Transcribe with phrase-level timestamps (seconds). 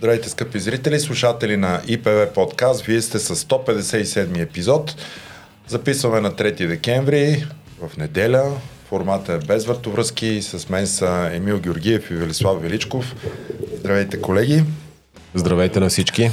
[0.00, 2.82] Здравейте, скъпи зрители, слушатели на ИПВ подкаст.
[2.82, 4.96] Вие сте с 157 епизод.
[5.66, 7.46] Записваме на 3 декември
[7.82, 8.52] в неделя.
[8.88, 10.42] Формата е без въртовръзки.
[10.42, 13.14] С мен са Емил Георгиев и Велислав Величков.
[13.78, 14.64] Здравейте, колеги.
[15.34, 16.30] Здравейте на всички.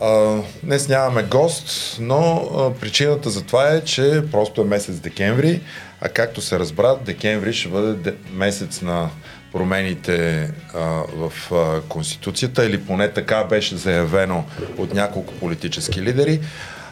[0.00, 5.60] А, днес нямаме гост, но а, причината за това е, че просто е месец декември,
[6.00, 9.10] а както се разбра, декември ще бъде де, месец на
[9.52, 10.80] промените а,
[11.14, 14.44] в а, Конституцията, или поне така беше заявено
[14.78, 16.40] от няколко политически лидери.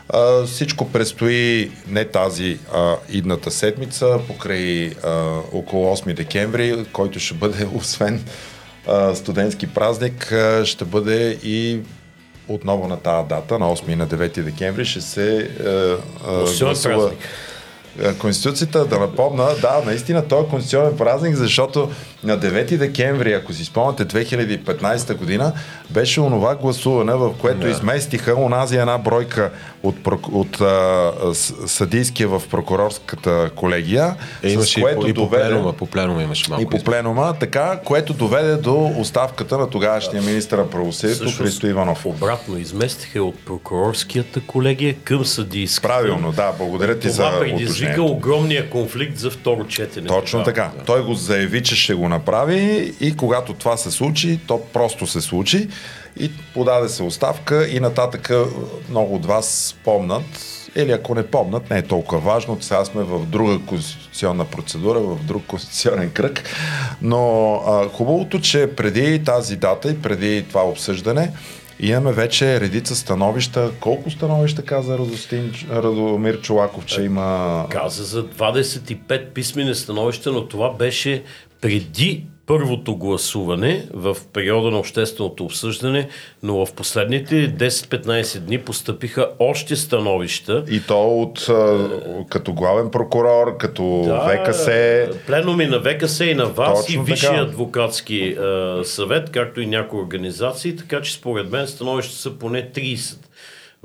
[0.08, 7.34] А, всичко предстои не тази а, идната седмица, покрай а, около 8 декември, който ще
[7.34, 8.24] бъде освен
[8.86, 11.80] а, студентски празник, а, ще бъде и
[12.48, 15.50] отново на тази дата, на 8 и на 9 декември, ще се
[16.26, 17.12] а, гласува
[18.18, 21.90] Конституцията, да напомна, да, наистина той е конституционен празник, защото
[22.24, 25.52] на 9 декември, ако си спомняте 2015 година,
[25.90, 27.70] беше онова гласуване, в което yeah.
[27.70, 29.50] изместиха онази една бройка
[29.82, 29.96] от,
[30.32, 31.12] от а,
[31.66, 35.44] съдийския в прокурорската колегия, е, с което и по, доведе...
[35.44, 36.62] И по пленума, по пленума имаше малко.
[36.62, 42.06] И по пленума, така, което доведе до оставката на тогавашния министър на правосъдието Христо Иванов.
[42.06, 45.88] Обратно изместиха от прокурорската колегия към съдийската.
[45.88, 50.06] Правилно, да, благодаря ти Това за предизвика огромния конфликт за второ четене.
[50.06, 50.70] Точно така.
[50.78, 50.84] Да.
[50.84, 55.20] Той го заяви, че ще го направи и когато това се случи, то просто се
[55.20, 55.68] случи
[56.18, 58.30] и подаде се оставка и нататък
[58.90, 60.24] много от вас помнат
[60.76, 62.58] или ако не помнят, не е толкова важно.
[62.60, 66.42] Сега сме в друга конституционна процедура, в друг конституционен кръг.
[67.02, 71.32] Но а, хубавото, че преди тази дата и преди това обсъждане,
[71.80, 73.70] Имаме вече редица становища.
[73.80, 77.66] Колко становища каза Радостин, Радомир Чулаков, че има...
[77.70, 81.22] Каза за 25 писмени становища, но това беше
[81.60, 86.08] преди първото гласуване в периода на общественото обсъждане,
[86.42, 90.64] но в последните 10-15 дни постъпиха още становища.
[90.70, 91.46] И то от
[92.28, 94.66] като главен прокурор, като да, ВКС.
[95.26, 97.42] Пленуми на ВКС и на ВАС Точно и Висшия така.
[97.42, 98.36] адвокатски
[98.84, 103.27] съвет, както и някои организации, така че според мен становища са поне 30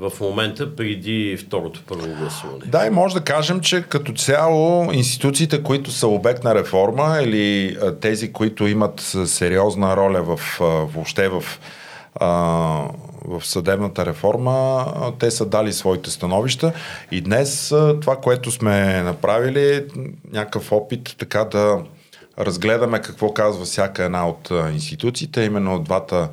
[0.09, 2.65] в момента преди второто първо гласуване.
[2.65, 7.77] Да, и може да кажем, че като цяло институциите, които са обект на реформа или
[8.01, 10.39] тези, които имат сериозна роля в,
[10.95, 11.43] въобще в,
[13.25, 14.85] в съдебната реформа,
[15.19, 16.73] те са дали своите становища
[17.11, 19.85] и днес това, което сме направили
[20.31, 21.81] някакъв опит така да
[22.39, 26.29] разгледаме какво казва всяка една от институциите, именно от двата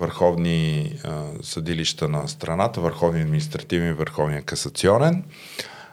[0.00, 5.24] върховни а, съдилища на страната, Върховния административен Върховния касационен.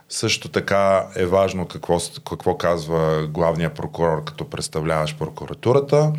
[0.10, 2.00] Също така е важно какво,
[2.30, 6.14] какво казва главния прокурор, като представляваш прокуратурата,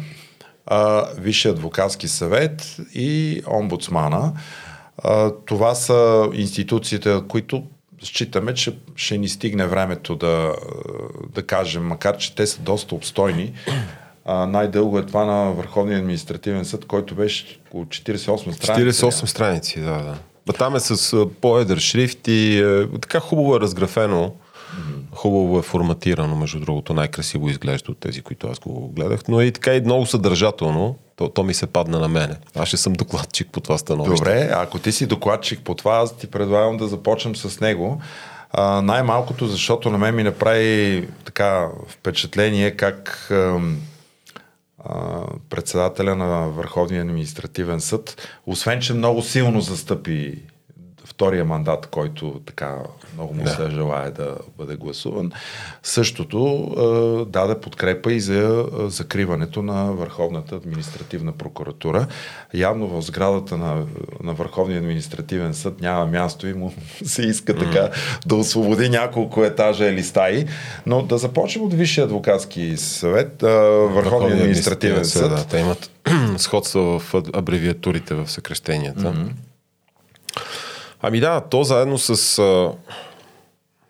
[0.66, 4.32] а, Висшия адвокатски съвет и омбудсмана.
[4.98, 7.62] А, това са институциите, които
[8.02, 10.54] считаме, че ще ни стигне времето да,
[11.34, 13.52] да кажем, макар че те са доста обстойни,
[14.26, 19.02] а, най-дълго е това на Върховния административен съд, който беше около 48 страници.
[19.02, 20.14] 48 страници, да, да.
[20.46, 24.32] Ба там е с по-едър шрифт и е, така хубаво е разграфено.
[25.12, 29.52] Хубаво е форматирано, между другото, най-красиво изглежда от тези, които аз го гледах, но и
[29.52, 30.96] така и много съдържателно.
[31.16, 32.36] То, то ми се падна на мене.
[32.54, 34.24] Аз ще съм докладчик по това становище.
[34.24, 38.00] Добре, ако ти си докладчик по това, аз ти предлагам да започнем с него.
[38.50, 43.28] А, най-малкото, защото на мен ми направи така впечатление как
[45.50, 50.42] председателя на Върховния административен съд, освен че много силно застъпи
[51.16, 52.78] втория мандат, който така
[53.14, 53.50] много му да.
[53.50, 55.32] се желая да бъде гласуван.
[55.82, 56.68] Същото
[57.26, 62.06] е, даде подкрепа и за закриването на Върховната административна прокуратура.
[62.54, 63.86] Явно в сградата на,
[64.22, 66.74] на Върховния административен съд няма място и му
[67.04, 67.58] се иска mm.
[67.58, 67.90] така
[68.26, 70.46] да освободи няколко етажа или стаи.
[70.86, 73.46] Но да започнем от Висшия адвокатски съвет, е,
[73.86, 75.30] Върховния административен съд.
[75.30, 75.90] Да, те имат
[76.36, 79.00] сходство в абревиатурите в съкрещенията.
[79.00, 79.30] Mm-hmm.
[81.02, 82.72] Ами да, то заедно с а,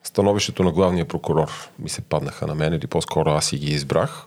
[0.05, 4.27] становището на главния прокурор ми се паднаха на мен, или по-скоро аз си ги избрах.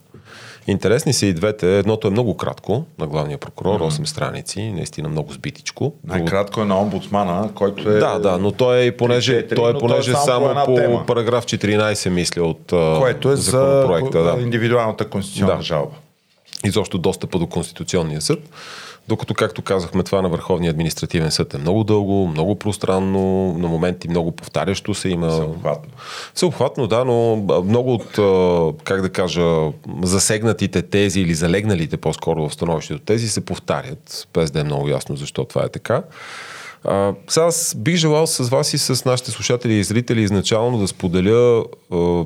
[0.68, 1.78] Интересни са и двете.
[1.78, 5.94] Едното е много кратко на главния прокурор, 8 страници, наистина много сбитичко.
[6.04, 7.94] Най-кратко е на омбудсмана, който е...
[7.94, 10.76] Да, да, но той е понеже, 4, той е, понеже той е само, само по,
[10.76, 13.60] по параграф 14, мисля, от Което е за
[14.12, 14.38] да.
[14.42, 15.62] индивидуалната конституционна да.
[15.64, 15.96] жалба.
[16.66, 18.40] изобщо достъпа до Конституционния съд.
[19.10, 24.10] Докато, както казахме, това на Върховния административен съд е много дълго, много пространно, на моменти
[24.10, 25.30] много повтарящо се има.
[25.30, 25.92] Всеобхватно.
[26.34, 27.36] Всеобхватно, да, но
[27.66, 28.08] много от,
[28.84, 29.72] как да кажа,
[30.04, 35.16] засегнатите тези или залегналите по-скоро в становището тези се повтарят, без да е много ясно
[35.16, 36.04] защо това е така.
[36.84, 40.88] А, сега аз бих желал с вас и с нашите слушатели и зрители изначално да
[40.88, 42.26] споделя а,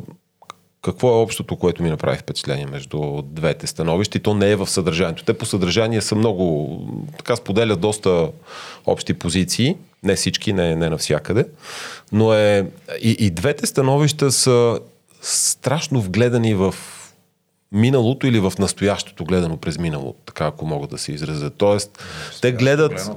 [0.83, 4.68] какво е общото, което ми направи впечатление между двете становища и то не е в
[4.68, 5.24] съдържанието.
[5.24, 6.80] Те по съдържание са много,
[7.18, 8.30] така споделят доста
[8.85, 11.45] общи позиции, не всички, не, не навсякъде,
[12.12, 12.68] но е,
[13.01, 14.80] и, и двете становища са
[15.21, 16.75] страшно вгледани в
[17.71, 21.53] миналото или в настоящото, гледано през миналото, така ако могат да се изразят.
[21.57, 22.03] Тоест,
[22.41, 23.12] те гледат,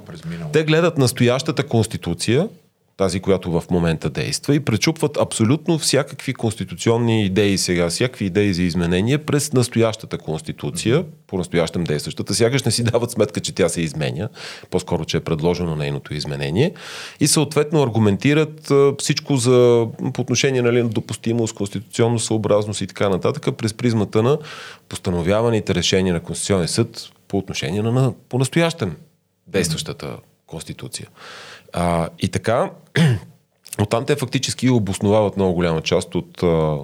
[0.53, 2.49] те гледат настоящата конституция,
[2.97, 8.63] тази, която в момента действа и пречупват абсолютно всякакви конституционни идеи сега, всякакви идеи за
[8.63, 12.35] изменения през настоящата конституция, по настоящем действащата.
[12.35, 14.29] Сякаш не си дават сметка, че тя се изменя,
[14.71, 16.75] по-скоро, че е предложено нейното изменение
[17.21, 23.57] и съответно аргументират всичко за, по отношение нали, на допустимост, конституционно съобразност и така нататък
[23.57, 24.39] през призмата на
[24.89, 28.97] постановяваните решения на Конституционния съд по отношение на по настоящем
[29.47, 30.17] действащата
[30.47, 31.09] конституция.
[31.77, 32.71] А, и така,
[33.79, 36.79] оттам те фактически обосновават много голяма част от а,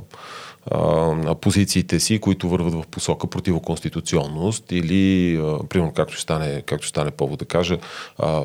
[0.70, 6.86] а, позициите си, които върват в посока противоконституционност или, а, примерно, както ще стане, както
[6.86, 7.78] ще стане повод да кажа,
[8.18, 8.42] а,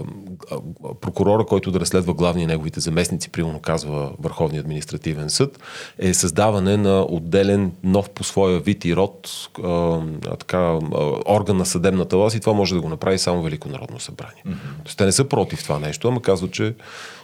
[0.51, 0.57] а,
[1.01, 5.59] прокурора, който да разследва главни неговите заместници, примерно казва Върховния административен съд,
[5.99, 9.29] е създаване на отделен нов по своя вид и род
[9.63, 10.01] а,
[10.39, 10.79] така, а,
[11.25, 14.43] орган на съдебната власт и това може да го направи само Велико народно събрание.
[14.47, 14.83] Mm-hmm.
[14.83, 16.73] Тоест, те не са против това нещо, ама казват, че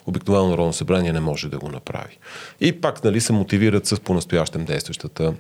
[0.06, 2.18] обикновено Народно събрание не може да го направи.
[2.62, 5.34] И пак нали, се мотивират с по-настоящем действащата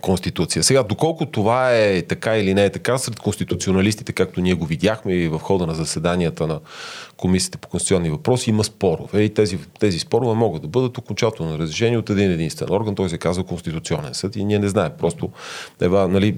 [0.00, 0.62] Конституция.
[0.62, 5.14] Сега, доколко това е така или не е така, сред конституционалистите, както ние го видяхме
[5.14, 6.60] и в хода на заседанията на
[7.16, 11.96] Комисията по конституционни въпроси, има спорове и тези, тези спорове могат да бъдат окончателно разрешени
[11.96, 15.30] от един единствен орган, той се казва Конституционен съд и ние не знаем просто
[15.80, 16.36] ева, нали,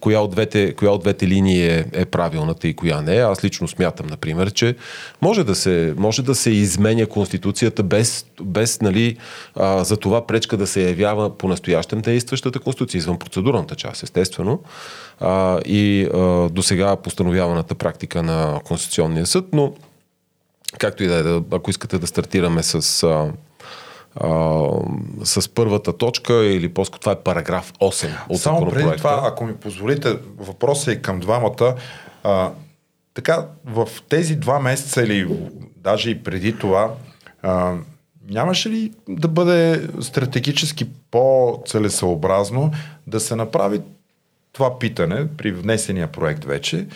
[0.00, 3.20] коя, от двете, коя от двете линии е, е правилната и коя не е.
[3.20, 4.76] Аз лично смятам, например, че
[5.22, 9.16] може да се, може да се изменя Конституцията без, без нали,
[9.54, 14.62] а, за това пречка да се явява по настоящем действащата Конституция, извън процедурната част, естествено,
[15.20, 19.72] а, и а, до сега постановяваната практика на Конституционния съд, но
[20.78, 23.32] както и да е, ако искате да стартираме с, а,
[24.20, 24.68] а,
[25.24, 29.56] с първата точка или по-скоро това е параграф 8 от Само преди това, ако ми
[29.56, 31.74] позволите, въпросът е към двамата.
[32.22, 32.50] А,
[33.14, 35.28] така, в тези два месеца или
[35.76, 36.90] даже и преди това,
[37.42, 37.74] а,
[38.30, 42.70] нямаше ли да бъде стратегически по-целесъобразно
[43.06, 43.80] да се направи
[44.52, 46.86] това питане при внесения проект вече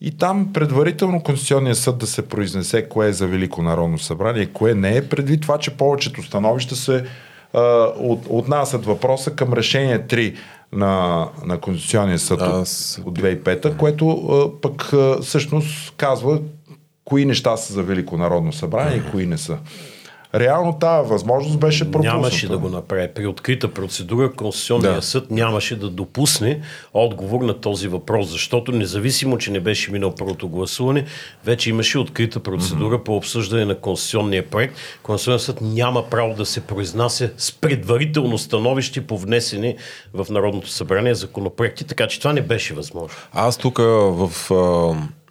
[0.00, 4.74] и там предварително Конституционният съд да се произнесе кое е за Велико народно събрание, кое
[4.74, 7.04] не е, предвид това, че повечето становища се
[7.54, 7.60] а,
[7.98, 10.34] от, отнасят въпроса към решение 3
[10.72, 12.98] на, на Конституционния съд Аз...
[13.00, 16.40] от, от 2005, което а, пък а, всъщност казва
[17.04, 19.58] кои неща са за Велико народно събрание и кои не са
[20.34, 22.16] реално тази възможност беше пропусната.
[22.16, 23.08] Нямаше да го направи.
[23.14, 25.02] При открита процедура Конституционния да.
[25.02, 26.60] съд нямаше да допусне
[26.94, 31.04] отговор на този въпрос, защото независимо, че не беше минал първото гласуване,
[31.44, 33.04] вече имаше открита процедура mm-hmm.
[33.04, 34.74] по обсъждане на Конституционния проект.
[35.02, 39.76] Конституционният съд няма право да се произнася с предварително становище по внесени
[40.14, 43.16] в Народното събрание законопроекти, така че това не беше възможно.
[43.32, 44.30] Аз тук в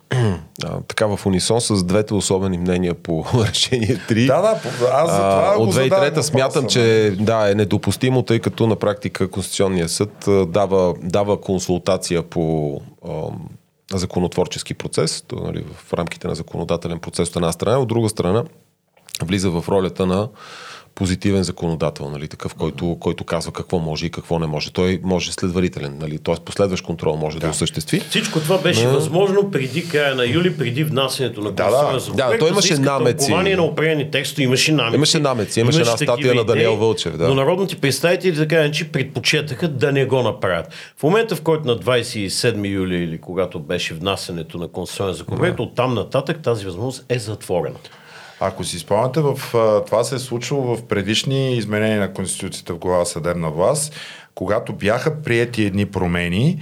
[0.64, 4.28] а, така в унисон с двете особени мнения по решение 3.
[4.28, 4.60] Да, да,
[4.92, 9.32] аз за това а, От 2003 смятам, че да, е недопустимо, тъй като на практика
[9.32, 12.76] Конституционния съд дава, дава консултация по
[13.08, 13.12] а,
[13.94, 18.44] законотворчески процес, то, нали, в рамките на законодателен процес от една страна, от друга страна
[19.24, 20.30] влиза в ролята на
[20.98, 24.72] позитивен законодател, нали, такъв, който, който казва какво може и какво не може.
[24.72, 26.36] Той може следварителен, нали, т.е.
[26.46, 28.00] последващ контрол може да, да осъществи.
[28.00, 28.94] Всичко това беше Но...
[28.94, 32.14] възможно преди края на юли, преди внасянето на да, да.
[32.14, 33.32] да, той имаше намеци.
[33.32, 34.96] на определени текстове имаше намеци.
[34.96, 37.18] Имаше намеци, имаше, имаше една статия на Даниел Вълчев.
[37.18, 37.28] Да.
[37.28, 40.74] Но народните представители така че предпочетаха да не го направят.
[40.98, 45.64] В момента, в който на 27 юли или когато беше внасянето на конституционен законопроект, да.
[45.64, 47.78] оттам нататък тази възможност е затворена.
[48.40, 49.40] Ако си спомняте, в,
[49.86, 53.96] това се е случило в предишни изменения на Конституцията в глава съдебна власт,
[54.36, 56.62] когато бяха приети едни промени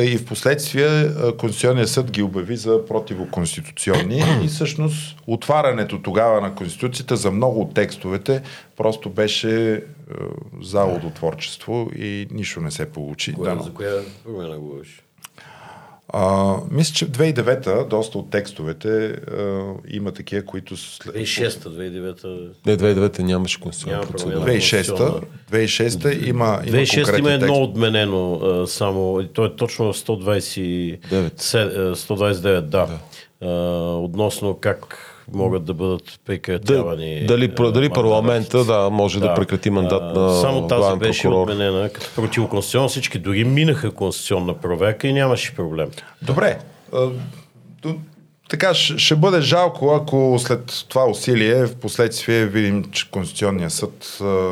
[0.00, 7.16] и в последствие Конституционният съд ги обяви за противоконституционни и всъщност отварянето тогава на Конституцията
[7.16, 8.42] за много от текстовете
[8.76, 9.84] просто беше
[10.62, 13.32] залодотворчество и нищо не се получи.
[13.32, 13.62] Коя, да, но...
[13.62, 13.92] За коя
[14.24, 15.02] промена говориш?
[16.12, 20.76] А, мисля, че в 2009-та доста от текстовете а, има такива, които...
[20.76, 21.16] След...
[21.16, 22.28] 2006-та, 2009-та.
[22.66, 24.34] Не, 2009-та нямаше конституционна Няма процедура.
[24.34, 24.58] промяна.
[24.60, 25.20] 2006-та,
[25.56, 27.60] 2006-та има, има 2006 конкретен има едно текст.
[27.60, 30.98] отменено а, само, то е точно в 129,
[31.54, 32.88] а, 129 да,
[33.40, 33.48] а,
[33.94, 37.26] относно как могат да бъдат Да, прекратявани.
[37.26, 41.22] дали, а, дали парламента да, може да, да прекрати мандат А, на Само тази беше
[41.22, 41.42] прокурор.
[41.42, 42.88] отменена като противоконституционна.
[42.88, 45.88] Всички дори минаха конституционна проверка и нямаше проблем.
[46.22, 46.58] Добре.
[48.50, 54.50] Така ще, бъде жалко, ако след това усилие в последствие видим, че Конституционният съд а,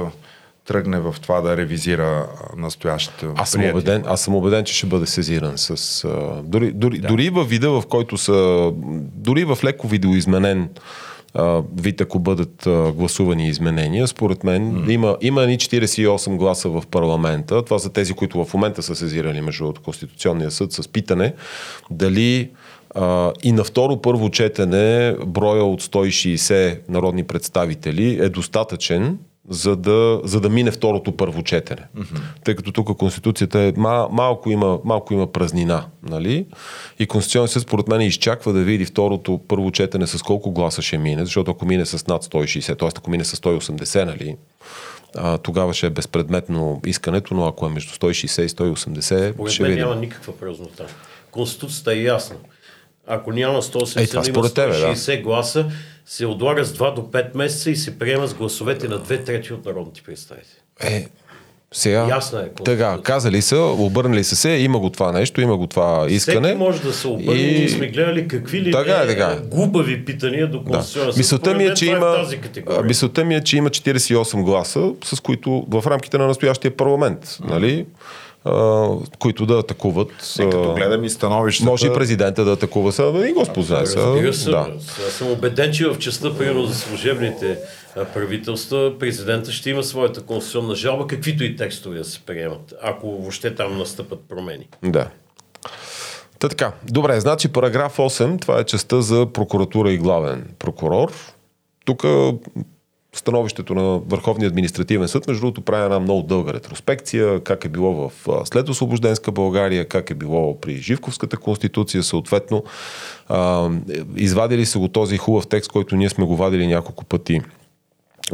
[0.68, 4.86] тръгне в това да ревизира а, настоящите Аз съм, убеден, аз съм убеден, че ще
[4.86, 6.04] бъде сезиран с...
[6.04, 7.08] А, дори, дори, да.
[7.08, 8.70] дори във вида, в който са...
[9.14, 10.68] Дори в леко видеоизменен
[11.34, 14.90] а, вид, ако бъдат а, гласувани изменения, според мен mm.
[14.90, 17.64] има, има ни 48 гласа в парламента.
[17.64, 21.34] Това са тези, които в момента са сезирали между другото, Конституционния съд с питане
[21.90, 22.50] дали
[22.94, 29.18] а, и на второ първо четене броя от 160 народни представители е достатъчен
[29.50, 31.82] за да, за да мине второто първо четене.
[31.96, 32.20] Mm-hmm.
[32.44, 35.84] Тъй като тук Конституцията е мал, малко, има, малко има празнина.
[36.02, 36.46] Нали?
[36.98, 40.98] И Конституционният съд, според мен, изчаква да види второто първо четене с колко гласа ще
[40.98, 42.88] мине, защото ако мине с над 160, т.е.
[42.96, 44.36] ако мине с 180, нали,
[45.16, 49.62] а, тогава ще е безпредметно искането, но ако е между 160 и 180, Поред ще
[49.62, 49.84] мен видим.
[49.84, 50.86] няма никаква празнота.
[51.30, 52.36] Конституцията е ясна.
[53.08, 54.86] Ако няма 180, Е, това според тебе, да.
[54.86, 55.66] 160 гласа,
[56.06, 59.52] се отлага с 2 до 5 месеца и се приема с гласовете на 2 трети
[59.52, 60.56] от народните представители.
[60.82, 61.06] Е,
[61.72, 65.66] сега, Ясна е така, казали са, обърнали са се, има го това нещо, има го
[65.66, 66.40] това искане.
[66.42, 67.40] Всеки може да се обърне.
[67.40, 69.46] И- сме гледали какви ли Така е, не, така е.
[69.46, 70.64] глупави питания до Да.
[70.64, 71.18] Конституционния съд.
[71.18, 72.26] Мисълта ми е, че има,
[72.68, 77.38] а, мисълта ми е, че има 48 гласа, с които в рамките на настоящия парламент,
[77.40, 78.08] нали, а,
[79.18, 80.36] които да атакуват.
[80.40, 81.70] Е, като гледам и становищата...
[81.70, 84.50] може и президента да атакува са, и Господ се.
[84.50, 84.66] Да.
[85.08, 87.58] Аз съм убеден, че в частта, примерно за служебните
[88.14, 93.54] правителства, президента ще има своята конституционна жалба, каквито и текстове да се приемат, ако въобще
[93.54, 94.68] там настъпат промени.
[94.82, 95.08] Да.
[96.38, 96.72] Та така.
[96.84, 101.12] Добре, значи параграф 8, това е частта за прокуратура и главен прокурор.
[101.84, 102.04] Тук
[103.12, 107.92] становището на Върховния административен съд, между другото, прави една много дълга ретроспекция, как е било
[107.94, 108.12] в
[108.44, 112.64] следосвобожденска България, как е било при Живковската конституция, съответно.
[113.28, 113.70] А,
[114.16, 117.40] извадили са го този хубав текст, който ние сме го вадили няколко пъти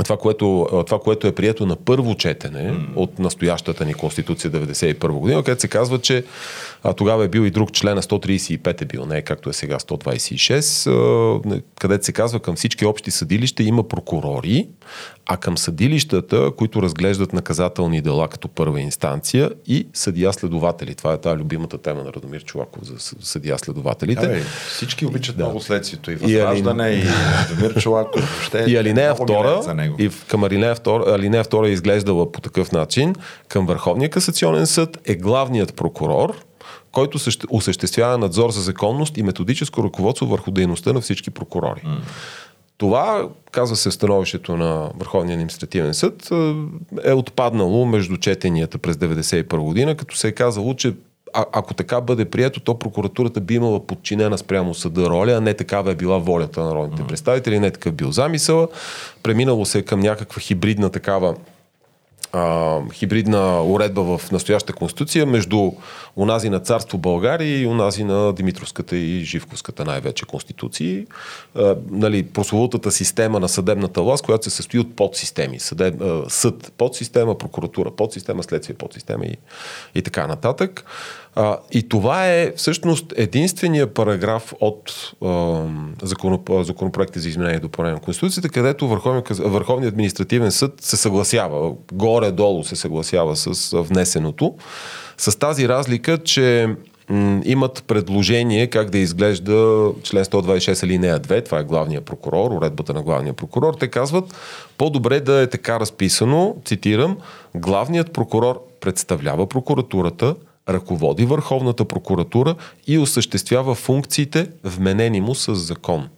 [0.03, 2.87] това което, това, което е прието на първо четене mm.
[2.97, 6.25] от настоящата ни Конституция 91 година, където се казва, че
[6.83, 9.53] а, тогава е бил и друг член на 135 е бил, не е както е
[9.53, 14.69] сега 126, а, където се казва към всички общи съдилища има прокурори,
[15.27, 20.95] а към съдилищата, които разглеждат наказателни дела като първа инстанция и съдия-следователи.
[20.95, 24.27] Това е тази любимата тема на Радомир Чулаков за съ- съдия-следователите.
[24.27, 26.11] Абе, всички обичат много следствието.
[26.11, 27.05] И И Възраждане, и
[27.55, 28.31] Дамир Чолаков.
[28.31, 29.61] Въобще, И алинея втора,
[29.99, 33.15] и към алинея втора, алинея втора е изглеждала по такъв начин,
[33.49, 36.35] към Върховния касационен съд е главният прокурор,
[36.93, 41.83] който съще- осъществява надзор за законност и методическо ръководство върху дейността на всички прокурори.
[42.79, 46.31] Това, казва се в становището на Върховния административен съд,
[47.05, 50.95] е отпаднало между четенията през 1991 година, като се е казало, че
[51.35, 55.55] а, ако така бъде прието, то прокуратурата би имала подчинена спрямо съда роля, а не
[55.55, 57.07] такава е била волята на народните mm.
[57.07, 58.69] представители, не такъв бил замисъл.
[59.23, 61.35] Преминало се е към някаква хибридна такава
[62.33, 65.73] а, хибридна уредба в настоящата конституция между
[66.17, 71.07] унази на царство България и унази на Димитровската и Живковската най-вече конституции.
[71.55, 75.61] А, нали, прословутата система на съдебната власт, която се състои от подсистеми.
[75.61, 79.37] Съдеб, а, съд подсистема, прокуратура подсистема, следствие подсистема и,
[79.95, 80.85] и така нататък.
[81.37, 85.63] А, и това е всъщност единствения параграф от а,
[86.03, 91.73] законоп, законопроекта за изменение и допълнение на Конституцията, където Върховният, Върховният административен съд се съгласява,
[91.93, 94.55] горе-долу се съгласява с а, внесеното,
[95.19, 96.77] с тази разлика, че
[97.45, 103.03] имат предложение как да изглежда член 126 алинея 2, това е главният прокурор, уредбата на
[103.03, 103.75] главния прокурор.
[103.75, 104.35] Те казват,
[104.79, 107.19] по-добре да е така разписано, цитирам,
[107.55, 110.35] главният прокурор представлява прокуратурата,
[110.69, 112.55] ръководи Върховната прокуратура
[112.87, 116.09] и осъществява функциите, вменени му с закон.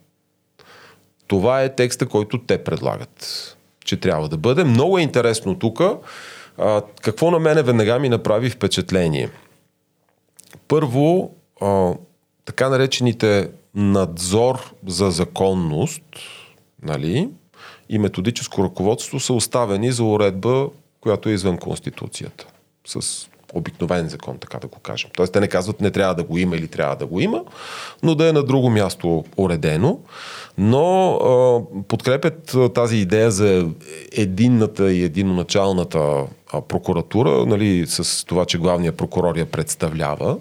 [1.27, 4.65] Това е текста, който те предлагат, че трябва да бъде.
[4.65, 5.81] Много е интересно тук.
[6.59, 9.31] А, Какво на мене веднага ми направи впечатление?
[10.69, 11.93] Първо, а,
[12.45, 16.03] така наречените надзор за законност
[16.83, 17.29] нали,
[17.89, 20.69] и методическо ръководство са оставени за уредба,
[21.01, 22.47] която е извън Конституцията.
[22.87, 25.11] С обикновен закон, така да го кажем.
[25.17, 27.45] Тоест те не казват не трябва да го има или трябва да го има,
[28.03, 29.99] но да е на друго място уредено.
[30.59, 33.69] Но а, подкрепят тази идея за
[34.13, 36.25] единната и единоначалната
[36.69, 40.39] прокуратура, нали, с това, че главният прокурор я представлява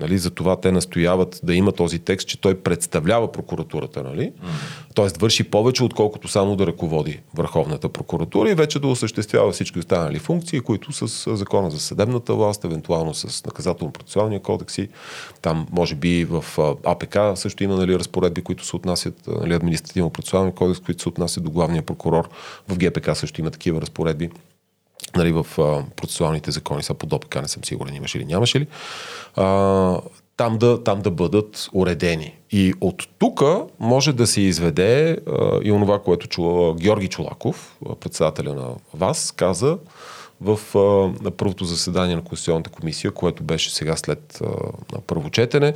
[0.00, 4.22] Нали, за това те настояват да има този текст, че той представлява прокуратурата, нали?
[4.22, 4.46] Mm.
[4.94, 10.18] Тоест върши повече, отколкото само да ръководи Върховната прокуратура и вече да осъществява всички останали
[10.18, 14.88] функции, които с закона за съдебната власт, евентуално с наказателно-процесуалния кодекси.
[15.42, 16.44] Там, може би, в
[16.84, 21.50] АПК също има нали, разпоредби, които се отнасят, нали, административно-процесуалния кодекс, които се отнасят до
[21.50, 22.28] главния прокурор.
[22.68, 24.30] В ГПК също има такива разпоредби
[25.16, 28.66] нали, в а, процесуалните закони, са по ДОПК не съм сигурен имаше ли, нямаше ли,
[29.36, 30.00] а,
[30.36, 32.34] там, да, там да бъдат уредени.
[32.50, 33.42] И от тук
[33.80, 39.78] може да се изведе а, и онова, което чула Георги Чулаков, председателя на ВАС, каза
[40.40, 40.78] в а,
[41.24, 44.46] на първото заседание на Конституционната комисия, което беше сега след а,
[44.92, 45.74] на първо четене,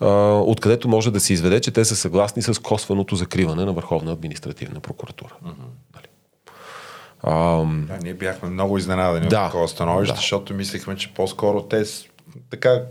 [0.00, 0.08] а,
[0.46, 4.80] откъдето може да се изведе, че те са съгласни с косвеното закриване на Върховна административна
[4.80, 5.34] прокуратура.
[5.44, 5.80] Mm-hmm.
[7.22, 10.16] А, да, ние бяхме много изненадани да, от такова становище, да.
[10.16, 11.84] защото мислихме, че по-скоро те
[12.50, 12.82] така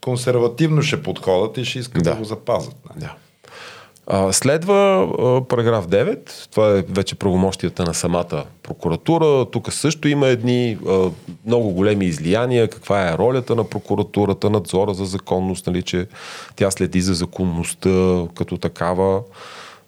[0.00, 2.76] консервативно ще подходят и ще искат да, да го запазят.
[2.94, 3.00] Не?
[3.00, 3.14] Да.
[4.06, 6.50] А, следва а, параграф 9.
[6.50, 9.50] Това е вече правомощията на самата прокуратура.
[9.50, 11.10] Тук също има едни а,
[11.46, 12.68] много големи излияния.
[12.68, 16.06] Каква е ролята на прокуратурата, надзора за законност, нали, че
[16.56, 19.20] тя следи за законността като такава.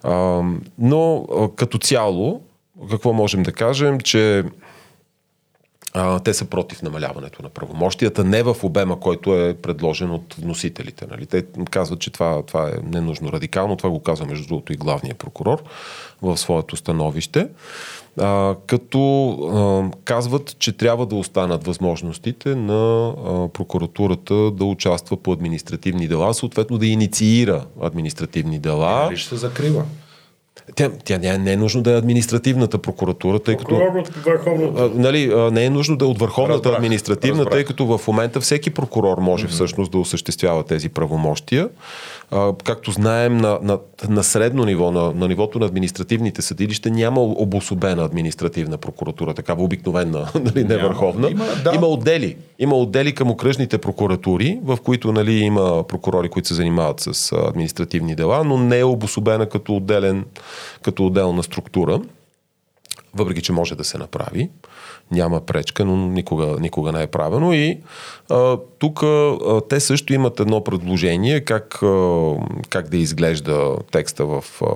[0.03, 0.43] А,
[0.79, 2.41] но а, като цяло
[2.91, 4.45] какво можем да кажем, че
[5.95, 11.07] а, те са против намаляването на правомощията, не в обема, който е предложен от носителите.
[11.11, 11.27] Нали?
[11.27, 15.15] Те казват, че това, това е ненужно радикално, това го казва между другото и главния
[15.15, 15.63] прокурор
[16.23, 17.49] в своето становище,
[18.21, 25.33] а, като а, казват, че трябва да останат възможностите на а, прокуратурата да участва по
[25.33, 29.05] административни дела, съответно да инициира административни дела.
[29.05, 29.85] Нали ще се закрива?
[30.75, 33.81] Тя, тя не, не е нужно да е административната прокуратура, тъй като...
[34.77, 37.55] А, нали, а, не е нужно да е от върховната разбрах, административна, разбрах.
[37.55, 39.51] тъй като в момента всеки прокурор може mm-hmm.
[39.51, 41.69] всъщност да осъществява тези правомощия
[42.31, 47.23] а, както знаем, на, на, на средно ниво, на, на нивото на административните съдилища няма
[47.23, 51.31] обособена административна прокуратура, такава обикновена, нали, не върховна.
[51.31, 51.73] Има, да.
[51.75, 52.37] има отдели.
[52.59, 58.15] Има отдели към окръжните прокуратури, в които нали, има прокурори, които се занимават с административни
[58.15, 60.25] дела, но не е обособена като, отделен,
[60.83, 62.01] като отделна структура,
[63.15, 64.51] въпреки че може да се направи
[65.11, 67.53] няма пречка, но никога, никога не е правено.
[67.53, 67.81] И
[68.79, 69.05] тук
[69.69, 72.33] те също имат едно предложение как, а,
[72.69, 74.67] как да изглежда текста в а,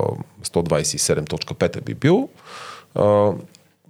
[0.43, 2.29] 127.5 би бил.
[2.95, 3.31] А,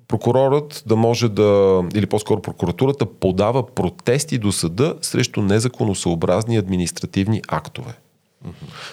[0.08, 7.94] прокурорът да може да, или по-скоро прокуратурата подава протести до съда срещу незаконосъобразни административни актове.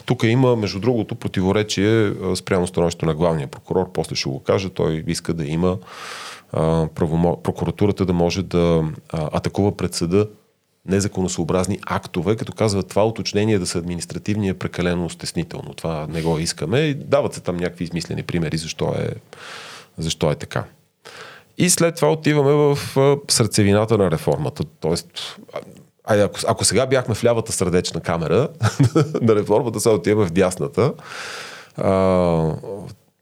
[0.07, 3.93] Тук има, между другото, противоречие спрямо становището на главния прокурор.
[3.93, 4.71] После ще го кажа.
[4.71, 5.79] Той иска да има
[6.95, 7.43] правомо...
[7.43, 10.29] прокуратурата да може да а, атакува пред съда
[10.89, 15.75] незаконосъобразни актове, като казва това уточнение да са административни е прекалено стеснително.
[15.75, 16.79] Това не го искаме.
[16.81, 19.09] И дават се там някакви измислени примери защо е,
[19.99, 20.65] защо е така.
[21.59, 22.79] И след това отиваме в
[23.29, 24.65] сърцевината на реформата.
[24.81, 25.37] Тоест,
[26.05, 28.49] Айде, ако, ако сега бяхме в лявата сърдечна камера
[29.23, 30.93] на реформата, сега отиваме в дясната.
[31.77, 32.55] А,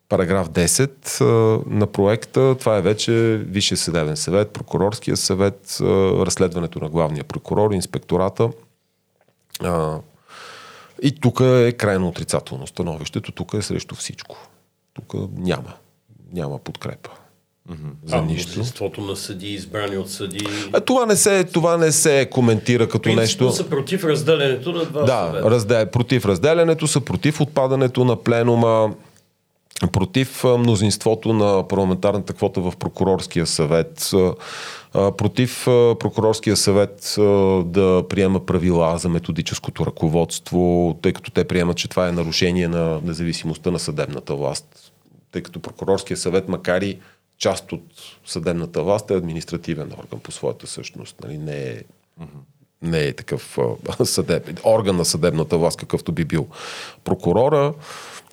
[0.08, 1.20] параграф 10
[1.66, 2.56] на проекта.
[2.58, 3.12] Това е вече
[3.46, 8.50] Висшия съдебен съвет, прокурорския съвет, разследването на главния прокурор, инспектората.
[11.02, 13.32] И тук е крайно отрицателно становището.
[13.32, 14.36] Тук е срещу всичко.
[14.94, 15.72] Тук няма.
[16.32, 17.10] Няма подкрепа.
[18.04, 18.52] За а, нищо.
[18.52, 20.46] Мнозинството на съди, избрани от съди.
[20.72, 23.62] А, това, не се, това не се коментира като Принципно нещо.
[23.62, 28.94] са против разделянето на два Да, разде, против разделянето са против отпадането на пленума
[29.92, 34.10] против мнозинството на парламентарната квота в прокурорския съвет,
[34.92, 35.62] против
[36.00, 37.14] прокурорския съвет
[37.64, 43.00] да приема правила за методическото ръководство, тъй като те приемат, че това е нарушение на
[43.04, 44.92] независимостта на съдебната власт.
[45.32, 46.98] Тъй като прокурорския съвет, макар и
[47.38, 47.82] част от
[48.26, 51.16] съдебната власт, е административен орган по своята същност.
[51.22, 51.38] Нали?
[51.38, 51.82] Не е
[52.82, 53.58] не е такъв
[54.04, 56.46] съдеб, орган на съдебната власт, какъвто би бил
[57.04, 57.74] прокурора.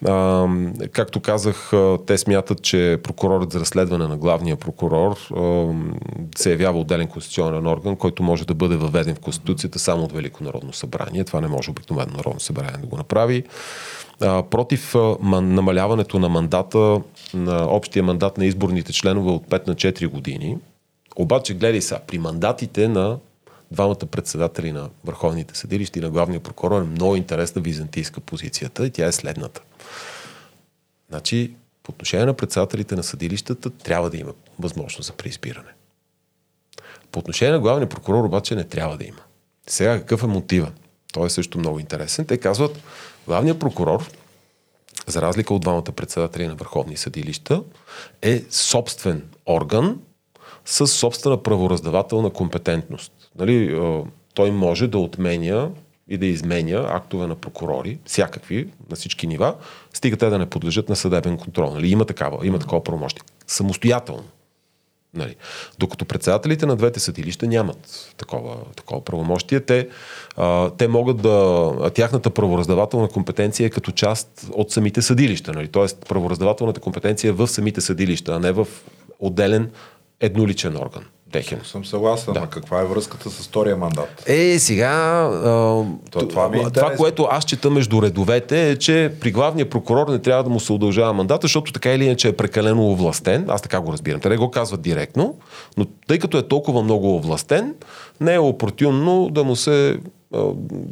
[0.07, 0.47] А,
[0.91, 1.71] както казах,
[2.05, 5.73] те смятат, че прокурорът за разследване на главния прокурор а,
[6.37, 10.43] се явява отделен конституционен орган, който може да бъде въведен в Конституцията само от Велико
[10.43, 11.23] народно събрание.
[11.23, 13.43] Това не може обикновено народно събрание да го направи.
[14.21, 17.01] А, против а, намаляването на мандата,
[17.33, 20.57] на общия мандат на изборните членове от 5 на 4 години.
[21.15, 23.17] Обаче, гледай сега, при мандатите на
[23.71, 28.89] двамата председатели на върховните съдилища и на главния прокурор е много интересна византийска позицията и
[28.89, 29.61] тя е следната.
[31.09, 35.69] Значи, по отношение на председателите на съдилищата трябва да има възможност за преизбиране.
[37.11, 39.21] По отношение на главния прокурор обаче не трябва да има.
[39.67, 40.71] Сега какъв е мотива?
[41.13, 42.25] Той е също много интересен.
[42.25, 42.79] Те казват,
[43.27, 44.09] главният прокурор,
[45.07, 47.63] за разлика от двамата председатели на върховни съдилища,
[48.21, 49.99] е собствен орган
[50.65, 53.11] с собствена правораздавателна компетентност.
[53.35, 53.81] Нали,
[54.33, 55.71] той може да отменя
[56.09, 59.55] и да изменя актове на прокурори, всякакви, на всички нива,
[59.93, 61.73] стига те да не подлежат на съдебен контрол.
[61.73, 61.87] Нали?
[61.87, 63.23] Има такава, има такова правомощие.
[63.47, 64.23] Самостоятелно.
[65.13, 65.35] Нали.
[65.79, 69.89] Докато председателите на двете съдилища нямат такова, такова правомощие, те,
[70.37, 71.91] а, те могат да.
[71.95, 75.53] Тяхната правораздавателна компетенция е като част от самите съдилища.
[75.53, 75.67] Нали.
[75.67, 78.67] Тоест, правораздавателната компетенция е в самите съдилища, а не в
[79.19, 79.71] отделен
[80.19, 81.03] едноличен орган
[81.35, 81.59] техен.
[81.63, 82.47] Съм съгласен, да.
[82.47, 84.23] каква е връзката с втория мандат?
[84.27, 85.49] Е, сега, а,
[86.11, 90.07] То, това, ми е това, което аз чета между редовете е, че при главния прокурор
[90.07, 93.45] не трябва да му се удължава мандата, защото така или иначе е прекалено овластен.
[93.47, 94.19] Аз така го разбирам.
[94.19, 95.35] Те не го казват директно,
[95.77, 97.75] но тъй като е толкова много овластен,
[98.21, 99.97] не е опортюнно да му се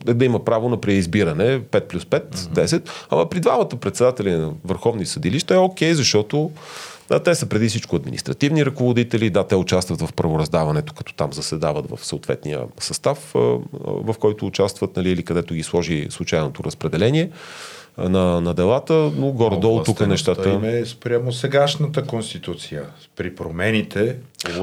[0.06, 2.90] да има право на преизбиране 5 плюс 5, 10.
[3.10, 6.52] Ама при двамата председатели на върховни съдилища е окей, okay, защото
[7.14, 11.86] да, те са преди всичко административни ръководители, да, те участват в правораздаването, като там заседават
[11.90, 13.32] в съответния състав,
[13.84, 17.30] в който участват, нали, или където ги сложи случайното разпределение
[17.98, 20.50] на, на делата, но горе-долу тук нещата...
[20.50, 22.84] Им е спрямо сегашната конституция.
[23.16, 24.16] При промените,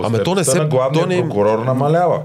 [0.02, 1.22] Ама то не се, на главния не...
[1.22, 2.22] прокурор намалява.